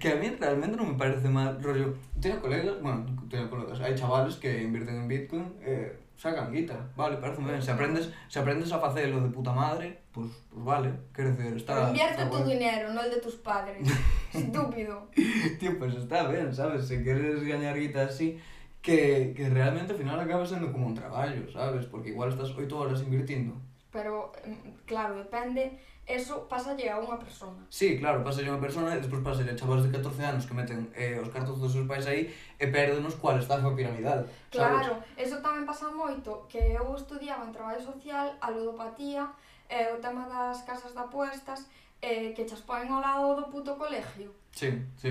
Que 0.00 0.12
a 0.12 0.16
mí 0.16 0.32
realmente 0.40 0.72
non 0.72 0.88
me 0.88 0.96
parece 0.96 1.28
mal 1.28 1.60
rollo. 1.60 1.92
Teño 2.16 2.40
colegas, 2.40 2.80
bueno, 2.80 3.04
teño 3.28 3.52
colegas, 3.52 3.76
hai 3.84 3.92
chavales 3.92 4.40
que 4.40 4.48
invirten 4.64 4.96
en 4.96 5.10
Bitcoin 5.10 5.44
e 5.60 5.68
eh, 5.68 5.88
sacan 6.16 6.48
guita. 6.48 6.78
Vale, 6.96 7.20
parece 7.20 7.44
ben. 7.44 7.60
Se 7.60 7.76
aprendes, 7.76 8.08
se 8.32 8.38
aprendes 8.40 8.72
a 8.72 8.80
facelo 8.80 9.20
de 9.20 9.28
puta 9.28 9.52
madre, 9.52 10.00
pois 10.16 10.32
pues, 10.32 10.48
pues 10.48 10.64
vale, 10.64 10.90
Quero 11.12 11.36
dizer, 11.36 11.56
está... 11.60 11.74
Pero 11.74 11.88
invierte 11.92 12.22
está 12.22 12.30
tu 12.30 12.40
bueno. 12.40 12.48
dinero, 12.48 12.84
non 12.94 13.04
el 13.04 13.10
de 13.12 13.20
tus 13.20 13.36
padres. 13.36 13.84
Estúpido. 14.32 15.12
Tío, 15.60 15.76
pues 15.76 15.92
está 15.92 16.24
ben, 16.24 16.54
sabes? 16.54 16.88
Se 16.88 17.04
queres 17.04 17.44
gañar 17.44 17.76
guita 17.76 18.08
así, 18.08 18.40
que, 18.86 19.34
que 19.34 19.50
realmente 19.50 19.90
ao 19.90 19.98
final 19.98 20.14
acaba 20.14 20.46
sendo 20.46 20.70
como 20.70 20.86
un 20.86 20.94
traballo, 20.94 21.42
sabes? 21.50 21.90
Porque 21.90 22.14
igual 22.14 22.30
estás 22.30 22.54
oito 22.54 22.78
horas 22.78 23.02
invirtindo. 23.02 23.58
Pero, 23.90 24.30
mm, 24.46 24.86
claro, 24.86 25.18
depende, 25.18 25.74
eso 26.06 26.46
pasalle 26.46 26.86
a 26.86 27.02
unha 27.02 27.18
persona. 27.18 27.66
Sí, 27.66 27.98
claro, 27.98 28.22
pasa 28.22 28.46
a 28.46 28.54
unha 28.54 28.62
persona 28.62 28.94
e 28.94 29.02
despois 29.02 29.26
pasa 29.26 29.42
a 29.42 29.58
chavales 29.58 29.90
de 29.90 29.90
14 29.90 30.22
anos 30.22 30.46
que 30.46 30.54
meten 30.54 30.86
eh, 30.94 31.18
os 31.18 31.34
cartos 31.34 31.58
dos 31.58 31.74
seus 31.74 31.90
pais 31.90 32.06
aí 32.06 32.30
e 32.62 32.64
perdenos 32.70 33.18
cual 33.18 33.42
está 33.42 33.58
a 33.58 33.74
piramidal. 33.74 34.22
Claro, 34.54 35.02
sabes? 35.02 35.18
eso 35.18 35.42
tamén 35.42 35.66
pasa 35.66 35.90
moito, 35.90 36.46
que 36.46 36.62
eu 36.78 36.86
estudiaba 36.94 37.42
en 37.42 37.50
traballo 37.50 37.82
social 37.82 38.38
a 38.38 38.54
ludopatía, 38.54 39.26
eh, 39.66 39.90
o 39.90 39.98
tema 39.98 40.30
das 40.30 40.62
casas 40.62 40.94
de 40.94 41.02
apuestas, 41.02 41.66
eh, 41.98 42.30
que 42.38 42.46
chas 42.46 42.62
poen 42.62 42.86
ao 42.86 43.02
lado 43.02 43.34
do 43.34 43.50
puto 43.50 43.74
colegio. 43.74 44.30
Sí, 44.54 44.70
sí. 44.94 45.10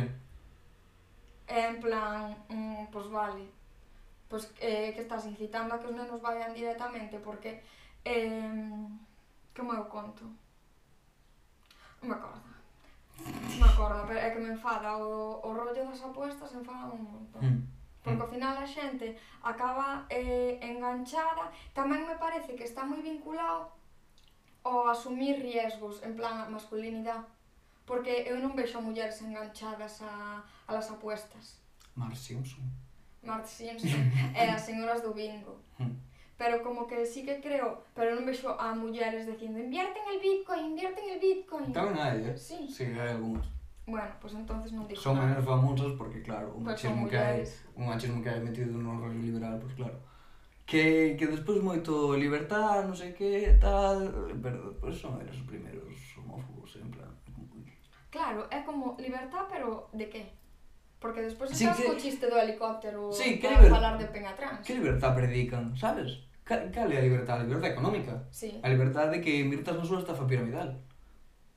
En 1.51 1.75
plan, 1.83 2.31
mm, 2.47 2.87
pois 2.87 3.11
pues 3.11 3.11
vale 3.11 3.54
pues, 4.29 4.51
eh, 4.59 4.93
que 4.93 5.01
estás 5.01 5.25
incitando 5.25 5.75
a 5.75 5.79
que 5.79 5.87
os 5.87 5.95
nenos 5.95 6.21
vayan 6.21 6.53
directamente 6.53 7.19
porque... 7.19 7.63
Eh, 8.05 8.87
como 9.55 9.73
eu 9.73 9.85
conto? 9.85 10.23
Non 12.01 12.11
me 12.11 12.15
acordo. 12.19 12.43
Non 13.23 13.57
me 13.57 13.67
acordo, 13.71 14.03
pero 14.05 14.19
é 14.19 14.29
que 14.29 14.43
me 14.43 14.51
enfada 14.51 14.99
o, 14.99 15.39
o 15.39 15.49
rollo 15.55 15.87
das 15.87 16.03
apuestas 16.03 16.51
enfada 16.51 16.91
un 16.91 17.07
montón. 17.07 17.41
Mm. 17.41 17.61
Porque 18.03 18.19
mm. 18.19 18.25
ao 18.27 18.33
final 18.35 18.55
a 18.59 18.67
xente 18.67 19.15
acaba 19.41 20.05
eh, 20.11 20.59
enganchada. 20.59 21.49
Tamén 21.71 22.03
me 22.03 22.19
parece 22.19 22.53
que 22.59 22.67
está 22.67 22.83
moi 22.83 22.99
vinculado 22.99 23.71
ao 24.67 24.91
asumir 24.91 25.39
riesgos, 25.39 26.03
en 26.03 26.19
plan 26.19 26.35
a 26.43 26.51
masculinidade. 26.51 27.25
Porque 27.87 28.27
eu 28.27 28.37
non 28.43 28.57
vexo 28.59 28.83
mulleres 28.83 29.23
enganchadas 29.23 30.03
a, 30.03 30.43
a 30.67 30.71
las 30.75 30.91
apuestas. 30.91 31.63
Mar 31.95 32.11
Simpson. 32.11 32.67
Mark 33.25 33.45
Simpson 33.45 34.01
e 34.37 34.43
as 34.45 34.61
señoras 34.61 35.01
do 35.01 35.11
bingo. 35.13 35.57
Pero 36.37 36.61
como 36.63 36.85
que 36.85 37.05
sí 37.05 37.23
que 37.23 37.39
creo, 37.39 37.83
pero 37.95 38.13
non 38.13 38.27
vexo 38.27 38.51
a 38.59 38.75
mulleres 38.75 39.23
dicindo 39.23 39.55
invierte 39.57 39.97
en 40.03 40.07
el 40.13 40.19
bitcoin, 40.19 40.75
invierte 40.75 40.99
en 40.99 41.09
el 41.15 41.19
bitcoin. 41.19 41.71
Tamén 41.71 41.95
hai, 41.95 42.19
eh? 42.27 42.35
Sí. 42.35 42.67
Sí, 42.67 42.91
hai 42.91 43.15
algúns. 43.15 43.47
Bueno, 43.87 44.11
pois 44.19 44.33
pues 44.33 44.43
entonces 44.43 44.69
non 44.75 44.83
dixo 44.83 45.07
Son 45.07 45.15
menos 45.15 45.45
famosos 45.45 45.95
porque, 45.95 46.19
claro, 46.19 46.51
o 46.51 46.59
machismo 46.59 47.07
que 47.07 47.15
hai, 47.15 47.47
un 47.79 47.87
machismo 47.87 48.19
que 48.19 48.29
hai 48.29 48.41
metido 48.43 48.75
no 48.75 48.99
rollo 48.99 49.21
liberal, 49.21 49.55
pois 49.63 49.73
pues 49.73 49.87
claro. 49.87 49.97
Que, 50.65 51.15
que 51.15 51.29
despois 51.29 51.61
moito 51.61 52.17
libertad, 52.17 52.83
non 52.83 52.97
sei 52.97 53.15
que, 53.15 53.55
tal, 53.61 54.11
pero 54.43 54.75
despois 54.75 54.97
son 54.97 55.21
eles 55.21 55.39
os 55.39 55.47
primeiros 55.47 55.93
homófobos, 56.19 56.75
en 56.81 56.89
plan... 56.91 57.13
Claro, 58.15 58.47
é 58.49 58.63
como 58.63 58.95
libertad, 58.97 59.43
pero 59.51 59.87
de 59.91 60.07
que? 60.09 60.23
Porque 60.99 61.21
despois 61.21 61.51
sí, 61.51 61.65
estás 61.65 61.77
que... 61.77 61.87
co 61.87 61.95
chiste 61.95 62.25
do 62.29 62.37
helicóptero 62.39 63.11
sí, 63.11 63.37
que 63.39 63.47
para 63.47 63.61
liber... 63.61 63.71
falar 63.71 63.95
de 63.97 64.07
pen. 64.09 64.25
Que 64.65 64.73
libertad 64.73 65.13
predican, 65.13 65.75
sabes? 65.77 66.25
Cal, 66.45 66.69
cal 66.71 66.91
é 66.91 66.97
a 66.97 67.01
libertad? 67.01 67.41
A 67.41 67.43
libertad 67.43 67.71
económica. 67.71 68.23
Sí. 68.29 68.59
A 68.61 68.69
libertad 68.69 69.09
de 69.09 69.19
que 69.19 69.41
invirtas 69.41 69.75
na 69.75 69.85
súa 69.85 69.97
estafa 69.97 70.29
piramidal. 70.29 70.77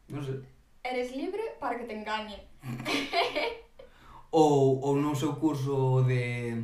Non 0.09 0.25
sei. 0.25 0.41
Eres 0.81 1.13
libre 1.13 1.61
para 1.61 1.77
que 1.77 1.85
te 1.85 1.93
engañe. 1.93 2.41
ou, 4.33 4.81
ou 4.81 4.97
non 4.97 5.13
seu 5.13 5.37
curso 5.37 6.05
de 6.05 6.57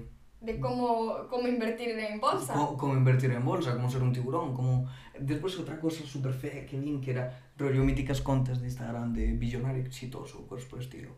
de 0.45 0.61
como 0.61 1.25
como 1.29 1.49
invertir 1.49 1.97
en 1.97 2.21
bolsa. 2.21 2.53
Como, 2.53 2.77
como 2.77 2.93
invertir 2.97 3.33
en 3.33 3.45
bolsa, 3.45 3.73
como 3.73 3.89
ser 3.89 4.05
un 4.05 4.13
tiburón, 4.13 4.53
como 4.53 4.89
despois 5.17 5.57
outra 5.57 5.81
cosa 5.81 6.05
super 6.05 6.33
fea 6.33 6.69
que 6.69 6.77
vin 6.77 7.01
que 7.01 7.17
era 7.17 7.33
rollo 7.57 7.81
míticas 7.85 8.21
contas 8.21 8.61
de 8.61 8.69
Instagram 8.69 9.13
de 9.13 9.37
billonario 9.37 9.85
exitoso, 9.85 10.45
cosas 10.49 10.69
por 10.69 10.81
estilo. 10.81 11.17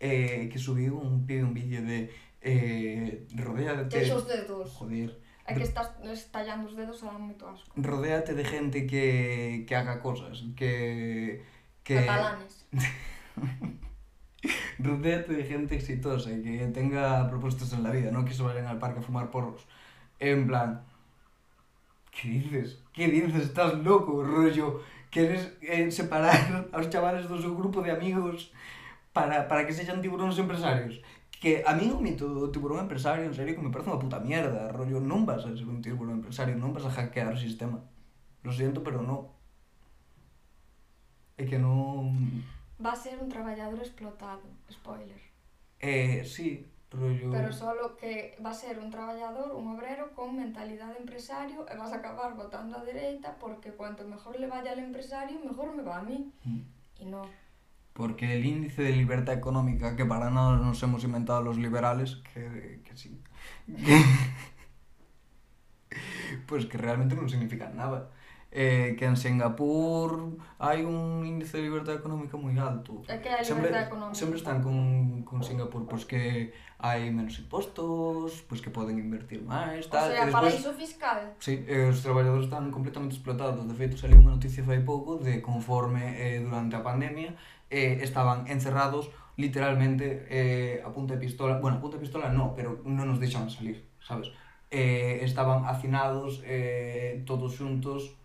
Eh, 0.00 0.48
que 0.50 0.58
subiu 0.58 0.96
un, 0.96 1.26
pibe 1.26 1.42
un 1.42 1.54
vídeo 1.54 1.82
de 1.82 2.10
eh, 2.40 3.26
rodéate... 3.34 3.88
Te 3.88 4.12
os 4.12 4.26
dedos. 4.26 4.70
Joder. 4.78 5.18
É 5.48 5.54
que 5.54 5.62
estás 5.62 5.90
estallando 6.04 6.68
os 6.68 6.76
dedos 6.76 7.02
a 7.02 7.06
dar 7.06 7.18
moito 7.18 7.46
asco. 7.46 7.72
Rodéate 7.74 8.34
de 8.34 8.44
gente 8.44 8.86
que, 8.86 9.64
que 9.66 9.74
haga 9.74 9.98
cosas, 9.98 10.44
que... 10.54 11.42
que 11.82 12.04
Catalanes. 12.04 12.66
Rodéate 14.78 15.32
de 15.32 15.44
gente 15.44 15.74
exitosa 15.74 16.30
y 16.30 16.42
que 16.42 16.66
tenga 16.68 17.28
propuestos 17.28 17.72
en 17.72 17.82
la 17.82 17.90
vida, 17.90 18.12
no 18.12 18.24
que 18.24 18.34
se 18.34 18.42
vayan 18.42 18.66
al 18.66 18.78
parque 18.78 19.00
a 19.00 19.02
fumar 19.02 19.30
porros. 19.30 19.66
En 20.20 20.46
plan, 20.46 20.84
¿qué 22.12 22.28
dices? 22.28 22.78
¿Qué 22.92 23.08
dices? 23.08 23.42
Estás 23.42 23.74
loco, 23.78 24.22
rollo. 24.22 24.82
Queres 25.10 25.50
eh, 25.62 25.90
separar 25.90 26.68
aos 26.72 26.90
chavales 26.90 27.26
do 27.26 27.40
seu 27.40 27.56
grupo 27.56 27.80
de 27.80 27.90
amigos 27.90 28.52
para, 29.18 29.48
para 29.50 29.66
que 29.66 29.74
sexan 29.74 29.98
tiburóns 29.98 30.38
empresarios. 30.38 31.02
Que 31.42 31.62
a 31.66 31.74
mí 31.74 31.90
o 31.90 31.98
mito 31.98 32.26
do 32.26 32.50
tiburón 32.50 32.82
empresario, 32.82 33.26
en 33.26 33.34
serio, 33.34 33.54
que 33.54 33.62
me 33.62 33.70
parece 33.70 33.90
unha 33.90 34.02
puta 34.02 34.18
mierda. 34.18 34.70
Rollo, 34.74 34.98
non 35.02 35.26
vas 35.26 35.46
a 35.46 35.54
ser 35.54 35.66
un 35.66 35.82
tiburón 35.82 36.22
empresario, 36.22 36.58
non 36.58 36.74
vas 36.74 36.86
a 36.86 36.94
hackear 36.94 37.34
o 37.34 37.38
sistema. 37.38 37.78
Lo 38.42 38.50
siento, 38.50 38.82
pero 38.82 39.02
no. 39.02 39.38
É 41.38 41.46
que 41.46 41.58
non... 41.58 42.42
Va 42.82 42.94
a 42.94 42.98
ser 42.98 43.18
un 43.18 43.30
traballador 43.30 43.78
explotado, 43.78 44.42
spoiler. 44.66 45.18
Eh, 45.78 46.26
sí, 46.26 46.66
rollo... 46.90 47.30
Pero 47.30 47.54
solo 47.54 47.94
que 47.94 48.34
va 48.42 48.50
a 48.50 48.58
ser 48.58 48.78
un 48.78 48.90
traballador, 48.90 49.54
un 49.54 49.78
obrero 49.78 50.10
con 50.14 50.34
mentalidade 50.34 50.98
empresario 50.98 51.66
e 51.70 51.74
vas 51.78 51.94
a 51.94 52.02
acabar 52.02 52.34
votando 52.34 52.74
a 52.78 52.82
dereita 52.82 53.38
porque 53.38 53.70
cuanto 53.78 54.02
mejor 54.02 54.38
le 54.38 54.50
vaya 54.50 54.74
al 54.74 54.82
empresario, 54.82 55.38
mejor 55.38 55.70
me 55.74 55.86
va 55.86 56.02
a 56.02 56.06
mí. 56.06 56.34
Mm. 56.42 56.62
E 56.98 57.04
non 57.06 57.26
porque 57.98 58.32
el 58.32 58.46
índice 58.46 58.82
de 58.82 58.92
libertad 58.92 59.34
económica 59.34 59.96
que 59.96 60.04
para 60.04 60.30
nada 60.30 60.56
nos 60.56 60.80
hemos 60.84 61.02
inventado 61.02 61.42
los 61.42 61.58
liberales, 61.58 62.22
que, 62.32 62.80
que 62.84 62.96
sí, 62.96 63.20
que, 63.66 64.04
pues 66.46 66.66
que 66.66 66.78
realmente 66.78 67.16
no 67.16 67.28
significa 67.28 67.68
nada. 67.70 68.10
Eh, 68.50 68.96
que 68.98 69.04
en 69.04 69.16
Singapur 69.16 70.38
hay 70.58 70.82
un 70.82 71.26
índice 71.26 71.58
de 71.58 71.64
libertad 71.64 71.96
económica 71.96 72.36
muy 72.38 72.56
alto. 72.58 73.02
¿Qué 73.06 73.28
hay 73.28 73.44
siempre, 73.44 73.68
económica? 73.68 74.14
siempre 74.14 74.38
están 74.38 74.62
con, 74.62 75.22
con, 75.24 75.44
Singapur, 75.44 75.86
pues 75.86 76.06
que 76.06 76.54
hay 76.78 77.10
menos 77.10 77.38
impuestos, 77.38 78.44
pues 78.48 78.62
que 78.62 78.70
pueden 78.70 78.98
invertir 78.98 79.42
más, 79.42 79.90
tal. 79.90 80.10
O 80.10 80.14
sea, 80.14 80.24
después, 80.24 80.32
paraíso 80.32 80.72
fiscal. 80.72 81.34
Sí, 81.40 81.62
eh, 81.66 81.90
os 81.90 82.00
traballadores 82.00 82.44
están 82.44 82.70
completamente 82.70 83.16
explotados. 83.16 83.68
De 83.68 83.74
feito, 83.74 83.98
saliu 83.98 84.16
unha 84.16 84.32
noticia 84.32 84.64
fai 84.64 84.80
pouco 84.80 85.18
de 85.20 85.42
conforme 85.44 86.16
eh, 86.16 86.40
durante 86.40 86.78
a 86.78 86.80
pandemia 86.80 87.36
eh, 87.70 88.00
estaban 88.02 88.46
encerrados 88.48 89.10
literalmente 89.36 90.26
eh, 90.28 90.82
a 90.84 90.90
punta 90.90 91.14
de 91.14 91.20
pistola. 91.20 91.58
Bueno, 91.58 91.78
a 91.78 91.80
punta 91.80 91.96
de 91.96 92.02
pistola 92.02 92.28
no, 92.28 92.54
pero 92.54 92.82
non 92.84 93.06
nos 93.06 93.22
deixaban 93.22 93.48
salir, 93.48 93.86
sabes? 94.02 94.28
Eh, 94.68 95.20
estaban 95.22 95.64
hacinados 95.64 96.42
eh, 96.44 97.24
todos 97.24 97.56
xuntos 97.56 98.18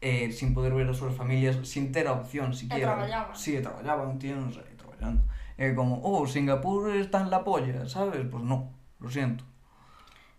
eh, 0.00 0.32
sin 0.32 0.54
poder 0.54 0.72
ver 0.72 0.88
as 0.88 0.96
súas 0.96 1.12
familias, 1.12 1.60
sin 1.68 1.92
ter 1.92 2.08
a 2.08 2.16
opción 2.16 2.54
siquiera. 2.54 2.96
traballaban. 2.96 3.36
Sí, 3.36 3.56
e 3.56 3.60
traballaban, 3.60 4.16
tíos, 4.16 4.56
aí 4.56 4.72
traballando. 4.76 5.20
É 5.60 5.74
como, 5.76 6.00
oh, 6.00 6.24
Singapur 6.24 6.88
está 6.96 7.20
en 7.20 7.28
la 7.28 7.44
polla, 7.44 7.84
sabes? 7.84 8.24
Pues 8.30 8.42
no, 8.42 8.72
lo 8.98 9.10
siento. 9.10 9.44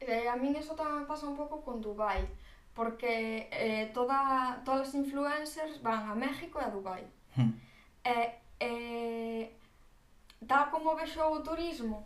Eh, 0.02 0.26
a 0.26 0.34
min 0.34 0.58
eso 0.58 0.74
tamén 0.74 1.06
pasa 1.06 1.30
un 1.30 1.38
pouco 1.38 1.62
con 1.62 1.78
Dubai, 1.78 2.26
porque 2.74 3.46
eh, 3.54 3.94
toda, 3.94 4.58
todas 4.66 4.90
as 4.90 4.98
influencers 4.98 5.78
van 5.86 6.10
a 6.10 6.16
México 6.18 6.58
e 6.58 6.66
a 6.66 6.74
Dubai. 6.74 7.06
Hmm. 7.38 7.54
E, 8.04 8.42
e 8.60 9.52
dá 10.42 10.70
como 10.72 10.96
vexo 10.96 11.22
o 11.22 11.44
turismo 11.44 12.06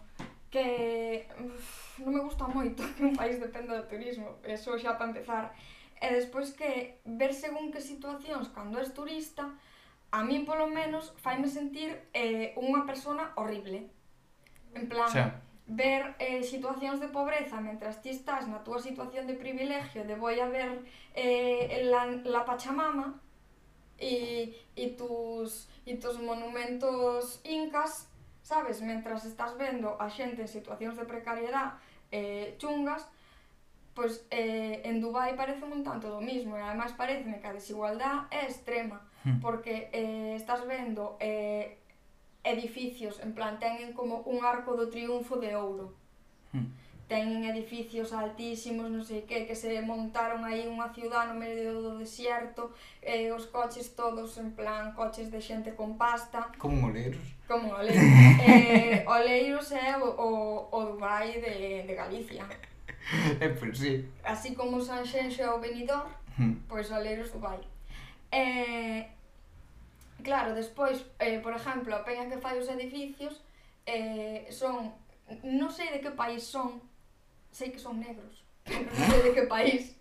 que 0.51 1.27
uf, 1.39 1.99
non 1.99 2.15
me 2.15 2.21
gusta 2.23 2.47
moito 2.47 2.79
que 2.95 3.03
un 3.03 3.15
país 3.15 3.39
dependa 3.39 3.75
do 3.75 3.87
turismo, 3.91 4.39
eso 4.43 4.75
xa 4.79 4.95
para 4.95 5.11
empezar. 5.11 5.51
E 5.99 6.07
despois 6.11 6.51
que 6.55 6.99
ver 7.03 7.31
según 7.35 7.71
que 7.71 7.83
situacións 7.83 8.51
cando 8.55 8.79
és 8.79 8.91
turista, 8.95 9.51
a 10.11 10.23
min 10.23 10.47
polo 10.47 10.67
menos 10.71 11.11
faime 11.19 11.47
sentir 11.51 11.91
eh, 12.15 12.55
unha 12.55 12.87
persona 12.87 13.35
horrible. 13.35 13.91
En 14.75 14.87
plan, 14.87 15.11
sí. 15.11 15.23
ver 15.67 16.15
eh, 16.19 16.43
situacións 16.43 17.03
de 17.03 17.11
pobreza 17.11 17.59
mentras 17.59 17.99
ti 17.99 18.15
estás 18.15 18.47
na 18.47 18.63
túa 18.63 18.79
situación 18.79 19.27
de 19.27 19.35
privilegio 19.35 20.07
de 20.07 20.15
voy 20.15 20.39
a 20.39 20.47
ver 20.47 20.87
eh, 21.15 21.83
la, 21.89 22.05
la 22.23 22.45
Pachamama 22.45 23.19
e, 23.97 24.53
e 24.75 24.85
tus 24.93 25.67
e 25.85 25.95
tos 26.01 26.17
monumentos 26.19 27.39
incas, 27.45 28.09
sabes, 28.41 28.81
mentras 28.81 29.25
estás 29.25 29.53
vendo 29.57 29.95
a 30.01 30.09
xente 30.09 30.41
en 30.41 30.49
situacións 30.49 30.97
de 30.97 31.05
precariedade 31.05 31.77
eh, 32.11 32.57
chungas, 32.57 33.05
pois 33.93 34.25
eh, 34.33 34.81
en 34.83 34.99
Dubai 34.99 35.37
parece 35.37 35.63
un 35.63 35.85
tanto 35.85 36.09
do 36.11 36.19
mismo 36.19 36.57
e 36.57 36.61
ademais 36.61 36.91
pareceme 36.97 37.39
que 37.39 37.47
a 37.47 37.55
desigualdade 37.55 38.27
é 38.33 38.49
extrema 38.49 39.05
hmm. 39.23 39.39
porque 39.39 39.87
eh, 39.95 40.35
estás 40.35 40.67
vendo 40.67 41.15
eh, 41.23 41.79
edificios 42.43 43.23
en 43.23 43.31
plan 43.31 43.55
teñen 43.61 43.95
como 43.95 44.25
un 44.27 44.43
arco 44.43 44.75
do 44.75 44.91
triunfo 44.91 45.39
de 45.39 45.55
ouro 45.55 45.95
Hmm 46.55 46.71
teñen 47.07 47.45
edificios 47.45 48.13
altísimos, 48.13 48.89
non 48.89 49.05
sei 49.05 49.29
que, 49.29 49.45
que 49.45 49.53
se 49.53 49.77
montaron 49.85 50.41
aí 50.41 50.65
unha 50.65 50.89
ciudad 50.89 51.29
no 51.29 51.37
medio 51.37 51.77
do 51.77 52.01
desierto, 52.01 52.73
eh, 53.05 53.29
os 53.29 53.45
coches 53.45 53.93
todos 53.93 54.41
en 54.41 54.57
plan 54.57 54.97
coches 54.97 55.29
de 55.29 55.37
xente 55.37 55.77
con 55.77 56.01
pasta. 56.01 56.49
Como 56.57 56.89
oleiros. 56.89 57.21
Como 57.45 57.77
oleiros. 57.77 58.01
eh, 58.49 59.05
oleiros 59.05 59.69
é 59.69 59.93
o, 60.01 60.09
o, 60.17 60.29
o 60.73 60.79
Dubai 60.97 61.37
de, 61.37 61.85
de 61.85 61.93
Galicia. 61.93 62.45
Eh, 63.37 63.53
pois 63.53 63.59
pues, 63.59 63.77
sí. 63.77 64.09
Así 64.25 64.57
como 64.57 64.81
Sanxenxo 64.81 65.45
é 65.45 65.49
o 65.53 65.61
venidor, 65.61 66.09
hmm. 66.41 66.65
pois 66.65 66.89
oleiros 66.89 67.29
Dubai. 67.29 67.61
Eh, 68.33 69.05
claro, 70.23 70.55
despois, 70.55 71.05
eh, 71.19 71.37
por 71.37 71.53
exemplo, 71.53 71.93
a 71.93 72.01
peña 72.01 72.25
que 72.25 72.41
fai 72.41 72.57
os 72.57 72.65
edificios 72.65 73.45
eh, 73.85 74.49
son, 74.49 74.89
non 75.45 75.69
sei 75.69 75.93
de 75.93 76.01
que 76.01 76.17
país 76.17 76.41
son, 76.41 76.81
sei 77.55 77.71
que 77.71 77.79
son 77.79 78.03
negros, 78.03 78.43
pero 78.67 78.83
non 78.91 79.07
sei 79.07 79.21
de 79.23 79.31
que 79.31 79.47
país, 79.47 79.95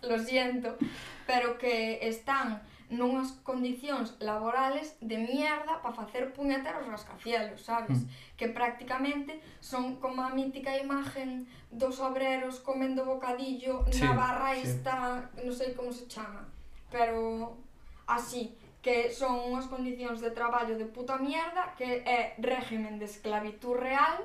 lo 0.00 0.16
siento, 0.16 0.80
pero 1.28 1.60
que 1.60 2.00
están 2.00 2.64
nunhas 2.88 3.32
condicións 3.44 4.16
laborales 4.20 4.96
de 5.00 5.18
mierda 5.18 5.80
para 5.80 5.94
facer 5.94 6.32
puñeteros 6.32 6.86
rascacielos, 6.86 7.62
sabes? 7.62 8.04
Mm. 8.04 8.08
Que 8.36 8.48
prácticamente 8.48 9.40
son 9.60 9.96
como 10.00 10.22
a 10.22 10.30
mítica 10.30 10.76
imagen 10.76 11.48
dos 11.70 12.00
obreros 12.00 12.60
comendo 12.60 13.04
bocadillo 13.04 13.84
sí, 13.90 14.00
na 14.00 14.12
barra 14.12 14.54
sí. 14.54 14.68
esta, 14.68 15.28
non 15.44 15.52
sei 15.52 15.76
como 15.76 15.92
se 15.92 16.08
chama, 16.08 16.48
pero 16.88 17.56
así 18.08 18.56
que 18.84 19.08
son 19.08 19.48
unhas 19.48 19.64
condicións 19.66 20.20
de 20.20 20.30
traballo 20.30 20.76
de 20.76 20.84
puta 20.84 21.16
mierda 21.16 21.72
que 21.80 22.04
é 22.04 22.36
régimen 22.36 23.00
de 23.00 23.08
esclavitud 23.08 23.80
real 23.80 24.20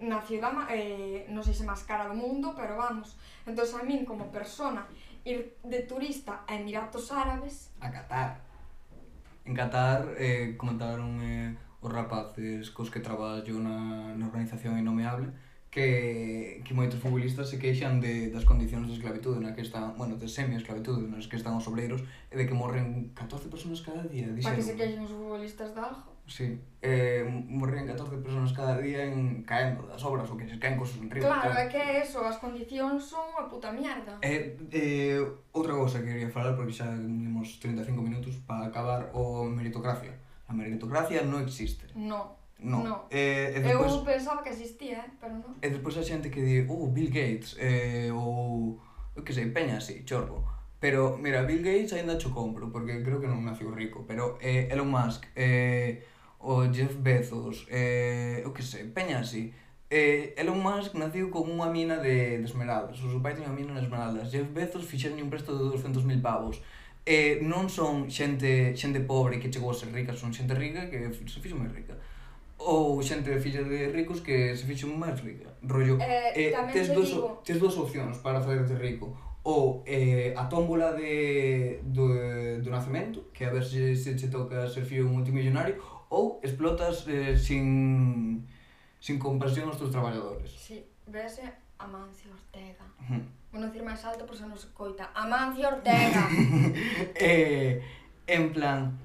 na 0.00 0.20
cidade 0.20 0.68
eh, 0.70 1.26
non 1.32 1.40
sei 1.40 1.56
se 1.56 1.64
máis 1.64 1.84
cara 1.88 2.08
do 2.08 2.16
mundo, 2.16 2.52
pero 2.52 2.76
vamos. 2.76 3.16
Entón, 3.48 3.64
a 3.64 3.82
min 3.84 4.04
como 4.04 4.28
persona 4.28 4.84
ir 5.24 5.58
de 5.64 5.82
turista 5.88 6.44
a 6.46 6.54
Emiratos 6.54 7.10
Árabes... 7.10 7.72
A 7.80 7.90
Qatar. 7.90 8.40
En 9.44 9.54
Qatar 9.54 10.14
eh, 10.18 10.54
comentaron 10.56 11.18
eh, 11.22 11.56
os 11.80 11.90
rapaces 11.92 12.70
cos 12.70 12.90
que 12.90 13.00
traballo 13.00 13.58
na, 13.58 14.12
na 14.14 14.24
organización 14.26 14.78
Innomeable 14.78 15.30
que, 15.76 16.62
que 16.64 16.72
moitos 16.72 16.96
futbolistas 16.96 17.52
se 17.52 17.60
queixan 17.60 18.00
de, 18.00 18.32
das 18.32 18.48
condicións 18.48 18.88
de 18.88 18.96
esclavitude 18.96 19.44
na 19.44 19.52
que 19.52 19.60
están, 19.60 19.92
bueno, 20.00 20.16
de 20.16 20.24
semi-esclavitude 20.24 21.04
nas 21.04 21.28
que 21.28 21.36
están 21.36 21.52
os 21.52 21.68
obreiros 21.68 22.00
e 22.32 22.34
de 22.40 22.48
que 22.48 22.56
morren 22.56 23.12
14 23.12 23.52
personas 23.52 23.84
cada 23.84 24.00
día. 24.08 24.24
Dixeron. 24.32 24.56
Para 24.56 24.56
que 24.56 24.64
se 24.64 24.72
queixen 24.72 25.04
os 25.04 25.12
futbolistas 25.12 25.76
de 25.76 25.80
algo? 25.84 26.15
Sí. 26.26 26.58
Eh, 26.82 27.24
morrían 27.48 27.86
14 27.86 28.18
personas 28.18 28.52
cada 28.52 28.78
día 28.78 29.02
en 29.04 29.42
caendo 29.42 29.86
das 29.86 30.02
obras 30.04 30.30
ou 30.30 30.38
que 30.38 30.46
se 30.46 30.58
caen 30.58 30.78
cosos 30.78 31.02
en 31.02 31.10
río. 31.10 31.26
Claro, 31.26 31.50
é 31.54 31.66
que 31.66 31.78
é 31.78 32.02
eso, 32.02 32.22
as 32.22 32.38
condicións 32.38 33.02
son 33.06 33.26
a 33.34 33.46
puta 33.50 33.74
mierda. 33.74 34.18
Eh, 34.22 34.54
eh, 34.70 35.18
outra 35.50 35.74
cousa 35.74 36.02
que 36.02 36.10
quería 36.14 36.30
falar, 36.30 36.54
porque 36.54 36.74
xa 36.74 36.86
temos 36.86 37.58
35 37.58 37.98
minutos 38.02 38.38
para 38.46 38.70
acabar 38.70 39.10
o 39.14 39.46
meritocracia. 39.50 40.14
A 40.46 40.54
meritocracia 40.54 41.26
non 41.26 41.42
existe. 41.42 41.90
No. 41.94 42.38
No. 42.58 42.82
no. 42.82 42.96
Eh, 43.10 43.52
e 43.56 43.60
despois, 43.60 43.92
Eu 43.92 44.06
pensaba 44.06 44.42
que 44.42 44.50
existía, 44.50 45.02
eh, 45.04 45.10
pero 45.18 45.34
non. 45.42 45.58
E 45.58 45.66
despois 45.70 45.98
a 45.98 46.04
xente 46.06 46.30
que 46.30 46.40
di, 46.40 46.56
oh, 46.70 46.86
Bill 46.86 47.10
Gates, 47.10 47.58
eh, 47.58 48.14
ou, 48.14 48.78
que 49.26 49.34
sei, 49.34 49.50
Peña, 49.50 49.82
sí, 49.82 50.06
chorbo. 50.06 50.46
Pero, 50.78 51.16
mira, 51.18 51.42
Bill 51.42 51.62
Gates 51.62 51.92
ainda 51.92 52.16
cho 52.18 52.30
compro, 52.30 52.70
porque 52.70 53.02
creo 53.02 53.18
que 53.20 53.28
non 53.28 53.44
naciu 53.44 53.72
rico, 53.72 54.04
pero 54.06 54.38
eh, 54.40 54.68
Elon 54.70 54.88
Musk, 54.88 55.26
eh, 55.34 56.04
o 56.46 56.70
Jeff 56.72 56.94
Bezos, 57.02 57.66
eh, 57.68 58.44
o 58.46 58.52
que 58.54 58.62
sei, 58.62 58.84
peña 58.84 59.18
así. 59.18 59.52
Eh, 59.90 60.34
Elon 60.38 60.62
Musk 60.62 60.94
naciu 60.94 61.26
con 61.26 61.50
unha 61.50 61.66
mina 61.66 61.98
de, 61.98 62.38
de 62.38 62.46
esmeraldas, 62.46 63.02
o 63.02 63.10
seu 63.10 63.18
pai 63.18 63.34
tiña 63.34 63.50
unha 63.50 63.58
mina 63.58 63.74
de 63.74 63.82
esmeraldas. 63.82 64.30
Jeff 64.30 64.46
Bezos 64.54 64.86
fixeron 64.86 65.18
un 65.18 65.26
presto 65.26 65.50
de 65.58 65.74
200.000 65.74 66.22
pavos. 66.22 66.62
Eh, 67.02 67.42
non 67.42 67.66
son 67.66 68.06
xente 68.06 68.78
xente 68.78 69.02
pobre 69.02 69.42
que 69.42 69.50
chegou 69.50 69.74
a 69.74 69.78
ser 69.78 69.90
rica, 69.90 70.14
son 70.14 70.30
xente 70.30 70.54
rica 70.54 70.86
que 70.86 71.10
se 71.10 71.42
fixo 71.42 71.58
moi 71.58 71.66
rica. 71.66 71.98
Ou 72.62 73.02
xente 73.02 73.34
filla 73.42 73.66
de 73.66 73.90
ricos 73.90 74.22
que 74.22 74.54
se 74.54 74.70
fixo 74.70 74.86
máis 74.86 75.18
rica. 75.26 75.50
Rollo, 75.66 75.98
eh, 75.98 76.54
eh, 76.54 76.54
tes, 76.70 76.94
dos, 76.94 77.10
digo... 77.10 77.42
tes 77.42 77.58
dúas 77.58 77.74
opcións 77.74 78.22
para 78.22 78.38
facerte 78.38 78.78
rico 78.78 79.10
ou 79.46 79.86
eh, 79.86 80.34
a 80.34 80.46
tómbola 80.50 80.90
de, 80.94 81.78
do, 81.86 82.10
do 82.58 82.70
nacemento, 82.70 83.30
que 83.30 83.46
a 83.46 83.50
ver 83.54 83.62
se, 83.62 83.94
se 83.94 84.18
che 84.18 84.26
toca 84.26 84.66
ser 84.66 84.82
fillo 84.82 85.06
multimillonario, 85.06 85.78
ou 86.08 86.40
explotas 86.42 87.06
eh, 87.08 87.36
sin, 87.36 88.46
sin 89.00 89.18
compasión 89.18 89.68
aos 89.68 89.78
teus 89.78 89.90
traballadores. 89.90 90.50
Sí, 90.50 90.84
vese 91.06 91.42
Amancio 91.78 92.32
Ortega. 92.32 92.86
Vou 93.52 93.60
non 93.60 93.70
dicir 93.70 93.84
máis 93.84 94.02
alto 94.04 94.24
por 94.24 94.36
se 94.36 94.44
non 94.48 94.58
se 94.58 94.72
coita. 94.72 95.12
Amancio 95.12 95.68
Ortega! 95.68 96.24
eh, 97.16 97.80
en 98.26 98.52
plan, 98.52 98.96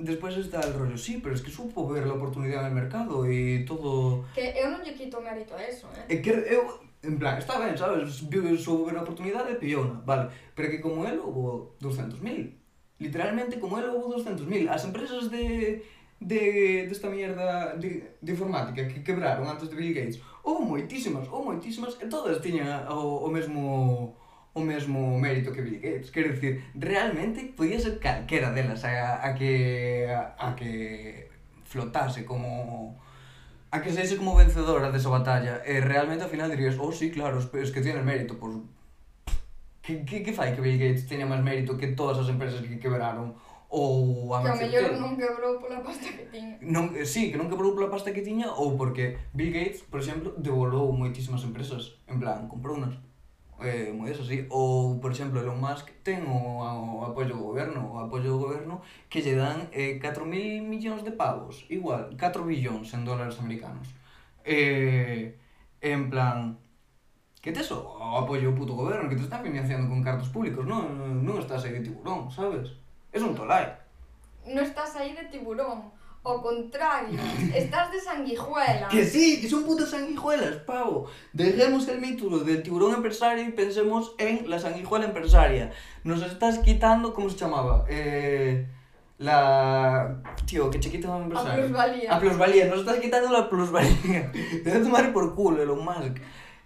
Despois 0.00 0.34
está 0.36 0.60
el 0.60 0.72
rollo, 0.72 0.96
sí, 0.96 1.20
pero 1.22 1.34
es 1.34 1.42
que 1.42 1.50
supo 1.50 1.86
ver 1.86 2.06
la 2.06 2.14
oportunidade 2.14 2.70
no 2.70 2.74
mercado 2.74 3.26
e 3.28 3.64
todo... 3.68 4.24
Que 4.32 4.56
eu 4.56 4.72
non 4.72 4.80
lle 4.80 4.96
quito 4.96 5.20
mérito 5.20 5.52
a 5.52 5.60
eso, 5.60 5.92
eh? 5.92 6.08
É 6.08 6.24
que 6.24 6.32
eu, 6.32 6.80
en 7.04 7.20
plan, 7.20 7.36
está 7.36 7.60
ben, 7.60 7.76
sabes? 7.76 8.24
Viu, 8.24 8.56
supo 8.56 8.88
ver 8.88 8.96
a 8.96 9.04
oportunidade 9.04 9.52
e 9.52 9.60
pillona, 9.60 10.00
vale. 10.00 10.32
Pero 10.56 10.72
que 10.72 10.80
como 10.80 11.04
el 11.04 11.20
houve 11.20 11.76
200.000 11.84 12.16
literalmente 13.00 13.58
como 13.58 13.78
el 13.78 13.90
houve 13.90 14.20
200.000 14.20 14.68
as 14.68 14.84
empresas 14.84 15.32
de 15.32 15.82
de 16.20 16.86
desta 16.86 17.08
de 17.08 17.16
mierda 17.16 17.74
de, 17.80 18.12
de 18.20 18.30
informática 18.32 18.86
que 18.86 19.02
quebraron 19.02 19.48
antes 19.48 19.72
de 19.72 19.76
Bill 19.76 19.96
Gates 19.96 20.20
houve 20.44 20.68
moitísimas, 20.68 21.26
houve 21.32 21.56
moitísimas 21.56 21.96
e 21.96 22.06
todas 22.06 22.44
tiñan 22.44 22.84
o, 22.92 23.24
o 23.24 23.28
mesmo 23.32 24.14
o 24.52 24.60
mesmo 24.60 25.18
mérito 25.18 25.52
que 25.52 25.62
Bill 25.62 25.80
Gates. 25.80 26.10
Quero 26.10 26.34
dicir, 26.34 26.64
realmente 26.74 27.54
podía 27.56 27.78
ser 27.78 27.98
calquera 27.98 28.50
delas 28.50 28.84
a, 28.84 29.24
a 29.26 29.34
que 29.34 30.10
a, 30.10 30.34
a 30.36 30.56
que 30.56 31.30
flotase 31.64 32.24
como 32.24 32.98
a 33.70 33.80
que 33.80 33.92
seise 33.92 34.16
como 34.16 34.34
vencedora 34.34 34.90
desa 34.90 35.08
batalla 35.08 35.62
e 35.62 35.78
realmente 35.78 36.26
ao 36.26 36.32
final 36.32 36.50
dirías, 36.50 36.74
oh 36.82 36.90
sí, 36.90 37.14
claro, 37.14 37.38
es 37.38 37.70
que 37.70 37.80
tiene 37.80 38.02
mérito, 38.02 38.34
pois 38.42 38.58
pues, 38.58 38.66
Que, 39.90 40.04
que, 40.06 40.16
que 40.22 40.32
fai 40.32 40.54
que 40.54 40.62
Bill 40.62 40.78
Gates 40.78 41.10
teña 41.10 41.26
máis 41.26 41.42
mérito 41.42 41.74
que 41.74 41.98
todas 41.98 42.22
as 42.22 42.30
empresas 42.30 42.62
que 42.62 42.78
quebraron 42.78 43.34
ou 43.66 44.30
a 44.34 44.42
Que 44.42 44.54
ao 44.54 44.58
mellor 44.62 44.94
non 45.02 45.18
quebrou 45.18 45.58
pola 45.58 45.82
pasta 45.82 46.06
que 46.14 46.30
tiña. 46.30 46.54
Non, 46.62 46.94
eh, 46.94 47.02
sí, 47.02 47.34
que 47.34 47.38
non 47.38 47.50
quebrou 47.50 47.74
pola 47.74 47.90
pasta 47.90 48.14
que 48.14 48.22
tiña 48.22 48.54
ou 48.54 48.78
porque 48.78 49.18
Bill 49.34 49.50
Gates, 49.50 49.82
por 49.82 49.98
exemplo, 49.98 50.30
devolou 50.38 50.94
moitísimas 50.94 51.42
empresas. 51.42 51.98
En 52.06 52.22
plan, 52.22 52.46
comprou 52.46 52.78
unas 52.78 52.94
eh, 53.62 53.90
moi 53.90 54.10
eso 54.10 54.22
sí. 54.22 54.46
Ou, 54.50 54.98
por 55.02 55.10
exemplo, 55.10 55.42
Elon 55.42 55.58
Musk 55.58 55.90
ten 56.06 56.22
o, 56.26 56.38
o 56.62 57.04
apoio 57.04 57.34
do 57.34 57.38
goberno, 57.42 57.94
o 57.94 57.98
apoio 57.98 58.30
do 58.30 58.38
goberno 58.38 58.80
que 59.10 59.20
lle 59.20 59.34
dan 59.34 59.68
eh, 59.74 59.98
4.000 59.98 60.64
millóns 60.64 61.02
de 61.02 61.12
pavos, 61.12 61.66
igual, 61.68 62.14
4 62.14 62.46
billóns 62.46 62.94
en 62.94 63.04
dólares 63.04 63.36
americanos. 63.42 63.90
Eh, 64.46 65.36
en 65.82 66.10
plan, 66.10 66.56
que 67.40 67.52
tes 67.52 67.72
o, 67.72 67.80
o 67.80 68.16
apoio 68.20 68.52
do 68.52 68.56
puto 68.56 68.76
goberno, 68.76 69.08
que 69.08 69.16
te 69.16 69.24
están 69.24 69.42
financiando 69.42 69.88
con 69.88 70.04
cartos 70.04 70.28
públicos, 70.28 70.64
non, 70.68 71.24
non 71.24 71.40
estás 71.40 71.64
aí 71.64 71.72
de 71.72 71.84
tiburón, 71.88 72.28
sabes? 72.28 72.76
Es 73.12 73.24
un 73.24 73.32
tolai. 73.32 73.64
Non 74.44 74.60
estás 74.64 74.92
aí 75.00 75.16
de 75.16 75.24
tiburón. 75.32 75.88
Ao 76.20 76.36
contrario, 76.44 77.16
estás 77.56 77.88
de 77.88 77.96
sanguijuela. 77.96 78.92
Que 78.92 79.08
sí, 79.08 79.40
que 79.40 79.48
son 79.48 79.64
putas 79.64 79.88
sanguijuelas, 79.88 80.60
pavo. 80.68 81.08
Dejemos 81.32 81.88
el 81.88 81.96
mito 81.96 82.28
del 82.44 82.60
tiburón 82.60 82.92
empresario 83.00 83.40
y 83.48 83.52
pensemos 83.56 84.12
en 84.20 84.44
la 84.44 84.60
sanguijuela 84.60 85.08
empresaria. 85.08 85.72
Nos 86.04 86.20
estás 86.20 86.60
quitando, 86.60 87.16
¿cómo 87.16 87.32
se 87.32 87.38
llamaba? 87.40 87.88
Eh, 87.88 88.68
la... 89.16 90.20
Tío, 90.44 90.70
que 90.70 90.78
chiquita 90.78 91.08
un 91.08 91.22
A 91.22 91.24
empresario. 91.24 91.64
plusvalía. 91.64 92.14
A 92.14 92.20
plusvalía, 92.20 92.64
nos 92.68 92.80
estás 92.80 92.98
quitando 93.00 93.32
la 93.32 93.48
plusvalía. 93.48 94.30
Te 94.62 94.68
voy 94.70 94.78
a 94.78 94.82
tomar 94.82 95.12
por 95.14 95.34
culo, 95.34 95.62
Elon 95.62 95.82
Musk. 95.82 96.20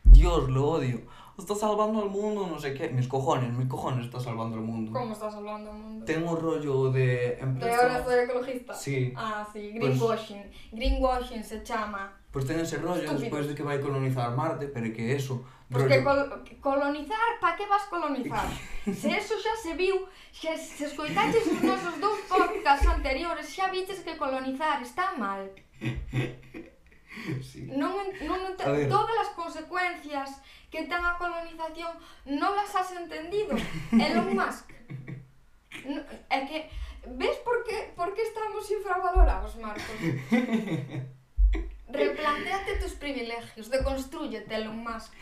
Dios, 0.04 0.48
lo 0.48 0.68
odio. 0.68 1.02
Está 1.36 1.56
salvando 1.56 2.00
al 2.00 2.10
mundo, 2.10 2.46
no 2.46 2.60
sé 2.60 2.74
qué. 2.74 2.88
Mis 2.90 3.08
cojones, 3.08 3.52
mis 3.52 3.66
cojones 3.66 4.06
está 4.06 4.20
salvando 4.20 4.56
al 4.56 4.62
mundo. 4.62 4.92
¿Cómo 4.92 5.12
está 5.12 5.28
salvando 5.28 5.72
al 5.72 5.78
mundo? 5.78 6.04
Tengo 6.04 6.30
un 6.30 6.40
rollo 6.40 6.92
de 6.92 7.38
empresa. 7.40 7.76
¿De 7.76 7.82
ahora 7.82 8.04
soy 8.04 8.18
ecologista? 8.20 8.74
Sí. 8.74 9.12
Ah, 9.16 9.44
sí, 9.52 9.72
greenwashing. 9.72 10.42
Pues, 10.42 10.70
greenwashing 10.70 11.42
se 11.42 11.64
llama. 11.64 12.16
Pues 12.30 12.46
ten 12.46 12.60
ese 12.60 12.78
rollo 12.78 13.02
Estúpido. 13.02 13.20
después 13.20 13.48
de 13.48 13.54
que 13.54 13.62
vai 13.64 13.80
colonizar 13.80 14.34
Marte, 14.36 14.68
pero 14.68 14.92
que 14.92 15.14
eso... 15.14 15.44
Pues 15.70 15.84
rollo... 15.84 16.44
que 16.44 16.60
col 16.60 16.78
colonizar, 16.78 17.40
pa 17.40 17.56
que 17.56 17.66
vas 17.66 17.84
colonizar? 17.84 18.46
se 18.84 19.16
eso 19.16 19.34
xa 19.38 19.56
se 19.60 19.74
viu, 19.74 20.06
se, 20.32 20.56
se 20.56 20.84
escoitaches 20.86 21.46
os 21.46 21.62
nosos 21.62 22.00
dous 22.00 22.20
podcasts 22.28 22.86
anteriores, 22.86 23.46
xa 23.54 23.70
viches 23.70 24.00
que 24.00 24.16
colonizar 24.16 24.82
está 24.82 25.14
mal. 25.16 25.50
Sí. 27.42 27.70
Non, 27.70 27.94
non 28.26 28.40
ente- 28.42 28.88
todas 28.90 29.16
as 29.22 29.30
consecuencias 29.38 30.42
que 30.70 30.84
ten 30.90 31.02
a 31.06 31.14
colonización 31.14 31.94
non 32.26 32.52
las 32.58 32.74
has 32.74 32.90
entendido. 32.92 33.54
Elon 34.04 34.34
Musk. 34.34 34.74
No, 35.86 36.00
é 36.30 36.38
que 36.48 36.58
ves 37.14 37.36
por 37.46 37.62
que, 37.62 37.94
por 37.94 38.10
que 38.14 38.22
estamos 38.22 38.66
infravalorados, 38.70 39.54
Marcos? 39.62 39.94
Replanteate 41.94 42.82
tus 42.82 42.98
privilegios, 42.98 43.70
deconstrúyete, 43.70 44.50
Elon 44.54 44.82
Musk. 44.82 45.14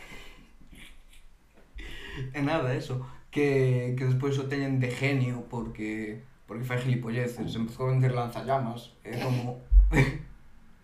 E 2.32 2.40
nada, 2.40 2.72
eso. 2.74 3.04
Que, 3.32 3.96
que 3.96 4.04
despois 4.04 4.36
o 4.36 4.48
teñen 4.48 4.80
de 4.80 4.92
genio 4.92 5.48
porque 5.48 6.20
porque 6.46 6.68
fai 6.68 6.80
gilipolleces. 6.84 7.56
Empezou 7.56 7.88
a 7.88 7.92
vender 7.96 8.12
lanzallamas. 8.12 8.92
É 9.04 9.16
como... 9.16 9.60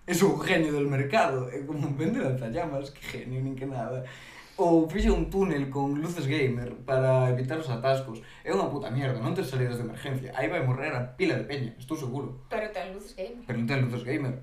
es 0.09 0.23
un 0.23 0.33
o 0.33 0.39
genio 0.39 0.73
del 0.73 0.89
mercado. 0.89 1.53
É 1.53 1.61
como 1.69 1.93
vende 1.93 2.19
lanzallamas, 2.19 2.91
que 2.91 3.05
genio, 3.05 3.45
nin 3.45 3.53
que 3.53 3.69
nada. 3.69 4.09
Ou 4.57 4.89
fixe 4.89 5.13
un 5.13 5.29
túnel 5.29 5.69
con 5.69 6.01
luces 6.01 6.25
gamer 6.25 6.73
para 6.89 7.29
evitar 7.29 7.61
os 7.61 7.69
atascos. 7.69 8.25
É 8.41 8.49
unha 8.49 8.73
puta 8.73 8.89
mierda, 8.89 9.21
non 9.21 9.37
ter 9.37 9.45
salidas 9.45 9.77
de 9.77 9.85
emergencia. 9.85 10.33
Aí 10.33 10.49
vai 10.49 10.65
morrer 10.65 10.97
a 10.97 11.13
pila 11.13 11.37
de 11.37 11.45
peña, 11.45 11.77
estou 11.77 11.95
seguro. 11.95 12.49
Pero 12.49 12.73
ten 12.73 12.97
luces 12.97 13.13
gamer. 13.13 13.45
Pero 13.45 13.57
non 13.61 13.69
ten 13.69 13.85
luces 13.85 14.03
gamer. 14.03 14.35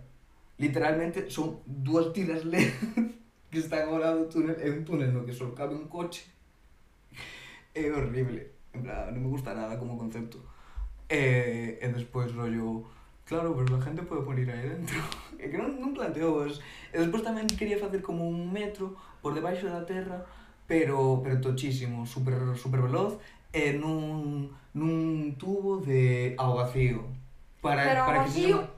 Literalmente 0.62 1.34
son 1.34 1.66
dúas 1.66 2.14
tiras 2.14 2.46
LED 2.54 2.72
que 3.50 3.58
están 3.58 3.90
ao 3.90 3.98
lado 3.98 4.22
do 4.22 4.30
túnel. 4.30 4.62
É 4.62 4.70
un 4.70 4.86
túnel 4.86 5.10
no 5.10 5.26
que 5.26 5.34
só 5.34 5.50
cabe 5.58 5.74
un 5.74 5.90
coche. 5.90 6.30
É 7.74 7.90
horrible. 7.90 8.70
En 8.70 8.86
plan, 8.86 9.10
non 9.10 9.26
me 9.26 9.34
gusta 9.34 9.58
nada 9.58 9.82
como 9.82 9.98
concepto. 9.98 10.46
E, 11.10 11.82
e 11.82 11.86
despois 11.90 12.30
rollo 12.38 12.86
Claro, 13.26 13.56
pero 13.58 13.76
a 13.76 13.82
gente 13.82 14.02
pode 14.04 14.22
poner 14.24 14.50
aí 14.50 14.70
dentro. 14.70 15.02
É 15.38 15.50
que 15.52 15.58
non, 15.60 15.78
non 15.78 15.92
planteo 15.92 16.32
vos. 16.32 16.64
E 16.94 16.98
despois 16.98 17.22
tamén 17.22 17.46
quería 17.46 17.76
facer 17.76 18.00
como 18.00 18.24
un 18.24 18.50
metro 18.50 18.96
por 19.20 19.36
debaixo 19.36 19.68
da 19.68 19.84
terra, 19.84 20.24
pero, 20.64 21.20
pero 21.22 21.44
tochísimo, 21.44 22.08
super, 22.08 22.56
super 22.56 22.82
veloz, 22.82 23.20
e 23.52 23.76
nun, 23.76 24.48
nun 24.74 25.36
tubo 25.36 25.84
de 25.84 26.34
ao 26.40 26.56
vacío. 26.56 27.04
Para, 27.60 27.84
pero 27.84 28.02
para 28.08 28.24
que 28.24 28.32
vacío... 28.32 28.58
Se 28.64 28.76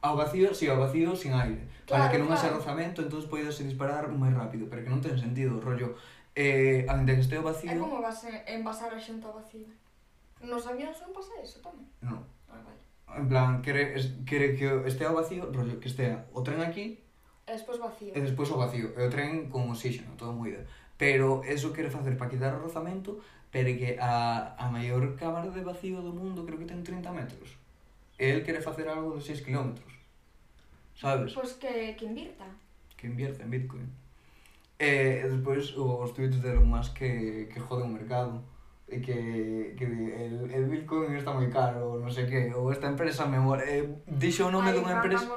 ao 0.00 0.16
vacío, 0.16 0.54
si, 0.54 0.66
sí, 0.66 0.70
ao 0.70 0.78
vacío 0.78 1.14
sin 1.16 1.34
aire. 1.34 1.66
Claro, 1.86 2.06
para 2.06 2.10
que 2.10 2.18
non 2.18 2.30
haxa 2.30 2.48
claro. 2.48 2.62
rozamento, 2.62 3.02
entón 3.02 3.20
podes 3.26 3.58
disparar 3.60 4.06
máis 4.14 4.32
rápido, 4.32 4.70
pero 4.70 4.80
que 4.86 4.90
non 4.90 5.02
ten 5.02 5.18
sentido, 5.18 5.58
rollo. 5.60 5.98
Eh, 6.38 6.86
a 6.86 6.94
gente 6.96 7.18
que 7.18 7.22
este 7.26 7.36
ao 7.36 7.44
vacío... 7.44 7.68
É 7.68 7.76
como 7.76 7.98
vas 7.98 8.22
envasar 8.46 8.94
a 8.94 9.00
xente 9.00 9.26
ao 9.26 9.34
vacío? 9.34 9.68
Nos 10.40 10.64
avións 10.70 10.96
non 11.02 11.10
pasa 11.10 11.34
iso 11.42 11.58
tamén? 11.58 11.84
Non. 12.00 12.22
Ah, 12.46 12.62
vale. 12.62 12.87
En 13.16 13.28
plan, 13.28 13.62
quere, 13.62 13.96
es, 13.96 14.12
quere 14.26 14.54
que 14.56 14.68
estea 14.86 15.10
o 15.10 15.14
vacío, 15.14 15.50
rollo, 15.52 15.80
que 15.80 15.88
estea 15.88 16.26
o 16.32 16.42
tren 16.42 16.60
aquí... 16.60 17.00
E 17.48 17.52
despois 17.56 17.80
vacío. 17.80 18.12
E 18.12 18.20
despois 18.20 18.50
o 18.52 18.60
vacío. 18.60 18.92
E 18.92 19.00
o 19.00 19.08
tren 19.08 19.48
con 19.48 19.72
oxígeno, 19.72 20.12
todo 20.20 20.36
moído. 20.36 20.60
Pero 21.00 21.40
eso 21.48 21.72
quere 21.72 21.88
facer 21.88 22.18
para 22.20 22.28
quitar 22.28 22.52
o 22.52 22.60
rozamento, 22.60 23.24
pero 23.50 23.72
que 23.72 23.96
a, 23.96 24.52
a 24.60 24.68
maior 24.68 25.16
cámara 25.16 25.48
de 25.48 25.64
vacío 25.64 26.04
do 26.04 26.12
mundo 26.12 26.44
creo 26.44 26.60
que 26.60 26.68
ten 26.68 26.84
30 26.84 27.08
metros. 27.16 27.56
E 28.20 28.28
el 28.34 28.44
quere 28.44 28.60
facer 28.60 28.90
algo 28.90 29.16
de 29.16 29.24
6 29.24 29.40
km. 29.40 29.80
Sabes? 30.92 31.32
Pois 31.32 31.56
pues 31.56 31.62
que, 31.62 31.96
que 31.96 32.04
invirta. 32.04 32.44
Que 32.98 33.06
invierta 33.06 33.40
en 33.46 33.50
Bitcoin. 33.50 33.88
E, 34.76 35.22
e 35.22 35.26
despois 35.30 35.72
os 35.72 36.12
tweets 36.12 36.42
de 36.42 36.52
Elon 36.52 36.68
Musk 36.68 36.98
que, 36.98 37.48
que 37.48 37.60
jode 37.62 37.82
o 37.82 37.88
mercado 37.88 38.44
que, 38.88 39.74
que 39.76 39.84
el, 39.84 40.50
el 40.50 40.64
Bitcoin 40.64 41.12
está 41.14 41.32
moi 41.36 41.52
caro, 41.52 42.00
non 42.00 42.08
sei 42.08 42.24
que, 42.24 42.48
ou 42.56 42.72
esta 42.72 42.88
empresa 42.88 43.28
me 43.28 43.36
mola, 43.36 43.60
eh, 43.68 43.84
dixo 44.08 44.48
o 44.48 44.50
nome 44.50 44.72
Ai, 44.72 44.80
dunha 44.80 44.96
empresa, 44.96 45.28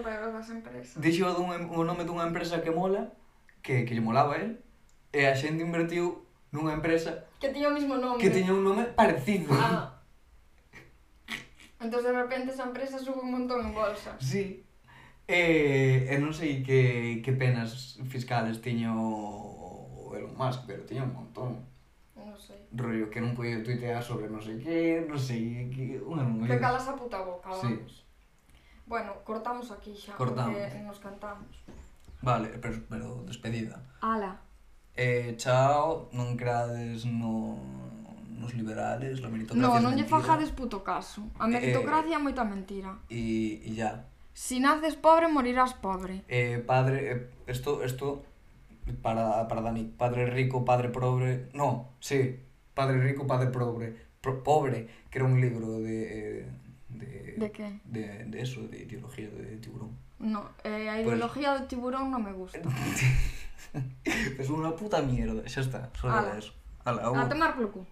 dixo 0.96 1.28
dun, 1.36 1.52
o 1.68 1.84
nome 1.84 2.08
dunha 2.08 2.24
empresa 2.24 2.64
que 2.64 2.72
mola, 2.72 3.12
que, 3.60 3.84
que 3.84 3.92
lle 3.92 4.00
molaba 4.00 4.40
el, 4.40 4.56
eh? 5.12 5.20
e 5.20 5.28
a 5.28 5.36
xente 5.36 5.68
invertiu 5.68 6.24
nunha 6.56 6.80
empresa 6.80 7.28
que 7.44 7.52
tiña 7.52 7.68
o 7.68 7.76
mismo 7.76 8.00
nome, 8.00 8.24
que 8.24 8.32
tiña 8.32 8.56
un 8.56 8.64
nome 8.64 8.88
parecido. 8.96 9.52
Ah. 9.52 10.00
Entón 11.84 12.08
de 12.08 12.14
repente 12.16 12.56
esa 12.56 12.72
empresa 12.72 13.04
sube 13.04 13.20
un 13.20 13.36
montón 13.36 13.68
en 13.68 13.76
bolsa. 13.76 14.16
Sí. 14.16 14.64
E, 15.28 16.08
eh, 16.08 16.14
e 16.14 16.16
non 16.24 16.32
sei 16.32 16.64
que, 16.64 17.20
que 17.20 17.36
penas 17.36 18.00
fiscales 18.08 18.64
tiño 18.64 18.96
Elon 20.16 20.40
Musk, 20.40 20.64
pero 20.64 20.88
tiña 20.88 21.04
un 21.04 21.20
montón 21.20 21.71
non 22.32 22.40
sei. 22.40 22.64
Rollo 22.72 23.12
que 23.12 23.20
non 23.20 23.36
podía 23.36 23.60
tuitear 23.60 24.00
sobre 24.00 24.32
non 24.32 24.40
sei 24.40 24.56
que, 24.64 25.04
non 25.04 25.20
sei 25.20 25.68
que... 25.68 26.00
Unha 26.00 26.24
non 26.24 26.48
Que 26.48 26.56
calas 26.56 26.88
a 26.88 26.96
puta 26.96 27.20
boca, 27.20 27.52
vamos. 27.52 27.92
Sí. 27.92 28.08
Bueno, 28.88 29.20
cortamos 29.28 29.68
aquí 29.76 29.92
xa, 29.92 30.16
cortamos. 30.16 30.56
porque 30.56 30.80
nos 30.88 31.00
cantamos. 31.04 31.52
Vale, 32.24 32.56
pero, 32.64 32.80
pero 32.88 33.08
despedida. 33.28 33.84
Ala. 34.00 34.40
Eh, 34.96 35.36
chao, 35.36 36.08
non 36.16 36.40
creades 36.40 37.04
no, 37.04 37.60
nos 38.40 38.56
liberales, 38.56 39.20
la 39.20 39.28
meritocracia 39.28 39.60
No, 39.60 39.84
non 39.84 40.00
lle 40.00 40.08
fajades 40.08 40.56
puto 40.56 40.80
caso. 40.88 41.28
A 41.36 41.48
eh, 41.48 41.52
meritocracia 41.52 42.16
eh, 42.16 42.20
é 42.20 42.24
moita 42.24 42.48
mentira. 42.48 42.96
E, 43.12 43.60
e 43.68 43.70
ya. 43.76 44.08
Si 44.32 44.64
naces 44.64 44.96
pobre, 44.96 45.28
morirás 45.28 45.76
pobre. 45.76 46.24
Eh, 46.32 46.64
padre, 46.64 46.98
eh, 47.12 47.20
esto, 47.52 47.84
esto 47.84 48.24
para, 49.02 49.48
para 49.48 49.62
Dani, 49.62 49.84
padre 49.84 50.26
rico, 50.28 50.66
padre 50.66 50.90
pobre, 50.90 51.50
no, 51.54 51.90
sí, 52.00 52.40
padre 52.74 53.02
rico, 53.02 53.28
padre 53.28 53.50
pobre, 53.50 54.12
Pro, 54.22 54.44
pobre, 54.44 54.88
que 55.10 55.18
era 55.18 55.26
un 55.26 55.42
libro 55.42 55.80
de... 55.80 56.42
Eh, 56.42 56.50
¿De, 56.90 57.36
¿De 57.38 57.52
qué? 57.52 57.80
De, 57.86 58.26
de, 58.26 58.42
eso, 58.42 58.62
de 58.68 58.84
ideología 58.84 59.30
de 59.30 59.58
tiburón. 59.58 59.98
No, 60.20 60.50
eh, 60.64 60.90
a 60.90 61.02
ideología 61.02 61.52
pues... 61.52 61.62
de 61.62 61.68
tiburón 61.68 62.12
no 62.12 62.20
me 62.20 62.32
gusta. 62.32 62.60
es 64.38 64.50
una 64.50 64.76
puta 64.76 65.02
mierda, 65.02 65.42
xa 65.48 65.62
está, 65.62 65.90
só 66.00 66.08
era 66.08 66.38
eso. 66.38 66.54
Ala, 66.86 67.02
a 67.22 67.30
tomar 67.30 67.56
polo 67.56 67.72
cu. 67.72 67.88